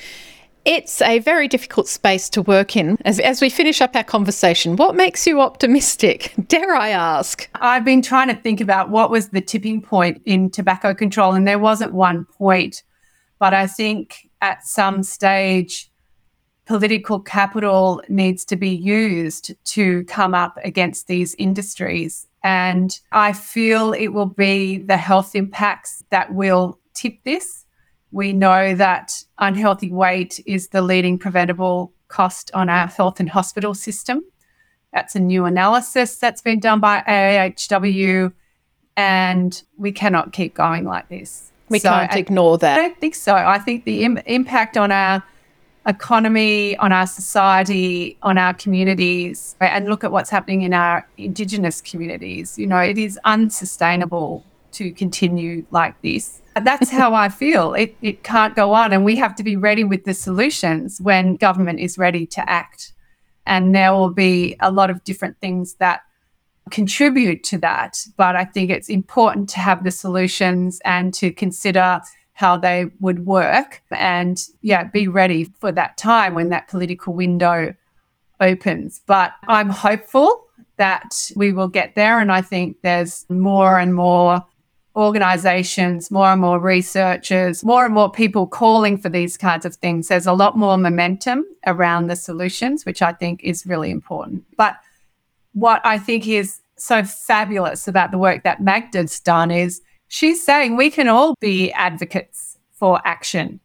It's 0.65 1.01
a 1.01 1.21
very 1.21 1.49
difficult 1.49 1.89
space 1.89 2.29
to 2.31 2.43
work 2.43 2.77
in. 2.77 2.99
As, 3.05 3.19
as 3.21 3.41
we 3.41 3.49
finish 3.49 3.81
up 3.81 3.97
our 3.97 4.05
conversation, 4.05 4.77
what 4.77 4.95
makes 4.95 5.27
you 5.27 5.41
optimistic? 5.41 6.35
Dare 6.49 6.75
I 6.75 6.91
ask? 6.91 7.49
I've 7.55 7.85
been 7.85 8.03
trying 8.03 8.29
to 8.29 8.35
think 8.35 8.61
about 8.61 8.91
what 8.91 9.11
was 9.11 9.31
the 9.31 9.41
tipping 9.41 9.81
point 9.81 10.21
in 10.27 10.51
tobacco 10.51 10.93
control, 10.93 11.33
and 11.33 11.49
there 11.49 11.59
wasn't 11.59 11.95
one 11.95 12.27
point. 12.27 12.83
But 13.39 13.55
I 13.55 13.67
think 13.67 14.29
at 14.43 14.67
some 14.67 15.03
stage, 15.03 15.88
political 16.69 17.19
capital 17.19 18.03
needs 18.11 18.45
to 18.45 18.55
be 18.55 18.69
used 18.69 19.55
to 19.65 20.05
come 20.05 20.35
up 20.35 20.59
against 20.63 21.07
these 21.07 21.35
industries. 21.37 22.27
And 22.45 23.01
I 23.11 23.33
feel 23.33 23.95
it 23.95 24.09
will 24.09 24.27
be 24.27 24.77
the 24.77 24.99
health 24.99 25.35
impacts 25.35 26.05
that 26.11 26.35
will 26.35 26.79
tip 26.93 27.25
this. 27.25 27.65
We 28.13 28.35
know 28.35 28.75
that 28.75 29.25
unhealthy 29.39 29.91
weight 29.91 30.41
is 30.45 30.69
the 30.69 30.83
leading 30.83 31.19
preventable 31.19 31.95
cost 32.09 32.51
on 32.53 32.69
our 32.69 32.87
health 32.87 33.19
and 33.19 33.31
hospital 33.31 33.73
system. 33.73 34.23
That's 34.93 35.15
a 35.15 35.21
new 35.21 35.47
analysis 35.47 36.17
that's 36.17 36.43
been 36.43 36.61
done 36.61 36.81
by 36.81 37.03
AHW, 37.09 38.33
and 38.97 39.63
we 39.79 39.93
cannot 39.93 40.33
keep 40.33 40.55
going 40.55 40.85
like 40.85 41.09
this. 41.09 41.51
We 41.71 41.79
so 41.79 41.91
can't 41.91 42.15
ignore 42.15 42.59
that. 42.59 42.79
I 42.79 42.83
don't 42.83 43.01
think 43.01 43.15
so. 43.15 43.35
I 43.35 43.59
think 43.59 43.85
the 43.85 44.05
Im- 44.05 44.23
impact 44.27 44.77
on 44.77 44.91
our 44.91 45.23
economy, 45.89 46.77
on 46.77 46.93
our 46.93 47.07
society, 47.07 48.17
on 48.23 48.39
our 48.39 48.55
communities, 48.55 49.57
and 49.61 49.89
look 49.89 50.05
at 50.05 50.13
what's 50.13 50.31
happening 50.31 50.63
in 50.63 50.75
our 50.75 51.09
Indigenous 51.17 51.81
communities. 51.81 52.59
You 52.59 52.67
know, 52.67 52.79
it 52.79 52.99
is 52.99 53.19
unsustainable 53.25 54.45
to 54.73 54.93
continue 54.93 55.65
like 55.71 56.01
this. 56.03 56.43
That's 56.55 56.91
how 56.91 57.15
I 57.15 57.31
feel. 57.31 57.73
It, 57.75 57.97
it 58.03 58.23
can't 58.23 58.55
go 58.55 58.75
on. 58.75 58.93
And 58.93 59.05
we 59.05 59.17
have 59.17 59.35
to 59.37 59.43
be 59.43 59.57
ready 59.57 59.83
with 59.83 60.05
the 60.05 60.15
solutions 60.15 61.01
when 61.01 61.37
government 61.37 61.81
is 61.81 61.97
ready 61.97 62.27
to 62.27 62.51
act. 62.51 62.93
And 63.47 63.75
there 63.75 63.93
will 63.95 64.11
be 64.11 64.57
a 64.61 64.71
lot 64.71 64.91
of 64.91 65.03
different 65.05 65.41
things 65.41 65.75
that 65.75 66.03
contribute 66.71 67.45
to 67.45 67.59
that. 67.59 67.97
But 68.17 68.37
I 68.37 68.45
think 68.45 68.71
it's 68.71 68.91
important 68.91 69.49
to 69.51 69.61
have 69.61 69.85
the 69.85 69.91
solutions 69.91 70.81
and 70.85 71.15
to 71.15 71.33
consider 71.33 72.01
how 72.39 72.57
they 72.57 72.89
would 73.01 73.27
work 73.27 73.83
and 73.91 74.47
yeah 74.63 74.85
be 74.85 75.09
ready 75.09 75.43
for 75.59 75.73
that 75.73 75.97
time 75.97 76.35
when 76.35 76.51
that 76.51 76.69
political 76.69 77.13
window 77.13 77.75
opens. 78.41 79.01
But 79.07 79.33
i'm 79.49 79.69
hopeful 79.69 80.47
that 80.77 81.33
we 81.35 81.53
will 81.53 81.67
get 81.67 81.97
there 81.97 82.21
and 82.21 82.31
i 82.31 82.41
think 82.41 82.77
there's 82.83 83.27
more 83.29 83.81
and 83.81 83.93
more 83.93 84.47
organizations 84.95 86.13
more 86.13 86.29
and 86.29 86.41
more 86.41 86.61
researchers 86.61 87.65
more 87.65 87.85
and 87.85 87.93
more 87.93 88.11
people 88.11 88.47
calling 88.47 88.97
for 88.97 89.09
these 89.09 89.37
kinds 89.37 89.65
of 89.67 89.75
things. 89.75 90.07
There's 90.07 90.27
a 90.27 90.33
lot 90.33 90.57
more 90.57 90.79
momentum 90.79 91.45
around 91.67 92.07
the 92.07 92.15
solutions 92.15 92.87
which 92.87 93.03
i 93.03 93.13
think 93.13 93.43
is 93.43 93.67
really 93.67 93.91
important. 93.91 94.45
But 94.57 94.77
what 95.55 95.81
i 95.85 95.99
think 95.99 96.29
is 96.29 96.61
so 96.77 97.03
fabulous 97.03 97.89
about 97.89 98.13
the 98.13 98.19
work 98.19 98.45
that 98.45 98.63
magda's 98.63 99.19
done 99.19 99.51
is 99.51 99.83
she's 100.09 100.45
saying 100.45 100.77
we 100.77 100.91
can 100.91 101.09
all 101.09 101.35
be 101.41 101.71
advocates 101.73 102.59
for 102.73 103.01
action 103.05 103.61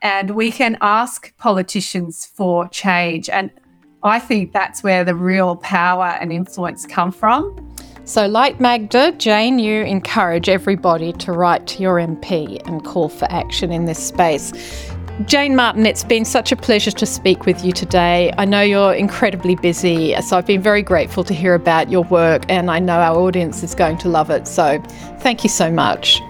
and 0.00 0.30
we 0.30 0.50
can 0.50 0.76
ask 0.80 1.36
politicians 1.36 2.26
for 2.26 2.68
change. 2.68 3.28
And 3.28 3.50
I 4.02 4.18
think 4.18 4.52
that's 4.52 4.82
where 4.82 5.04
the 5.04 5.14
real 5.14 5.56
power 5.56 6.18
and 6.20 6.32
influence 6.32 6.86
come 6.86 7.12
from. 7.12 7.72
So, 8.04 8.26
like 8.26 8.58
Magda, 8.58 9.12
Jane, 9.12 9.60
you 9.60 9.82
encourage 9.84 10.48
everybody 10.48 11.12
to 11.14 11.30
write 11.30 11.68
to 11.68 11.82
your 11.82 11.98
MP 11.98 12.60
and 12.66 12.84
call 12.84 13.08
for 13.08 13.30
action 13.30 13.70
in 13.70 13.84
this 13.84 14.04
space. 14.04 14.52
Jane 15.26 15.54
Martin, 15.54 15.84
it's 15.84 16.04
been 16.04 16.24
such 16.24 16.52
a 16.52 16.56
pleasure 16.56 16.90
to 16.90 17.04
speak 17.04 17.44
with 17.44 17.62
you 17.62 17.70
today. 17.70 18.32
I 18.38 18.46
know 18.46 18.62
you're 18.62 18.94
incredibly 18.94 19.54
busy, 19.56 20.18
so 20.22 20.38
I've 20.38 20.46
been 20.46 20.62
very 20.62 20.82
grateful 20.82 21.22
to 21.24 21.34
hear 21.34 21.54
about 21.54 21.90
your 21.90 22.04
work, 22.04 22.44
and 22.48 22.70
I 22.70 22.78
know 22.78 22.98
our 22.98 23.16
audience 23.18 23.62
is 23.62 23.74
going 23.74 23.98
to 23.98 24.08
love 24.08 24.30
it. 24.30 24.48
So 24.48 24.82
thank 25.20 25.44
you 25.44 25.50
so 25.50 25.70
much. 25.70 26.20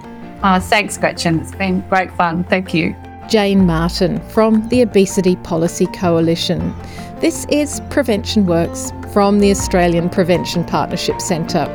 Uh, 0.42 0.58
thanks, 0.58 0.98
Gretchen. 0.98 1.38
It's 1.40 1.54
been 1.54 1.80
great 1.88 2.12
fun. 2.14 2.42
Thank 2.44 2.74
you. 2.74 2.96
Jane 3.28 3.66
Martin 3.66 4.20
from 4.28 4.68
the 4.68 4.82
Obesity 4.82 5.36
Policy 5.36 5.86
Coalition. 5.86 6.74
This 7.20 7.46
is 7.50 7.80
Prevention 7.88 8.46
Works 8.46 8.92
from 9.12 9.38
the 9.38 9.52
Australian 9.52 10.10
Prevention 10.10 10.64
Partnership 10.64 11.20
Centre. 11.20 11.66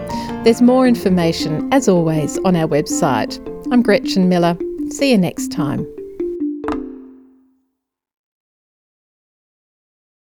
There's 0.43 0.61
more 0.61 0.85
information, 0.85 1.71
as 1.73 1.87
always, 1.87 2.37
on 2.39 2.57
our 2.57 2.67
website. 2.67 3.39
I'm 3.71 3.81
Gretchen 3.81 4.27
Miller. 4.27 4.57
See 4.89 5.11
you 5.11 5.17
next 5.17 5.53
time. 5.53 5.87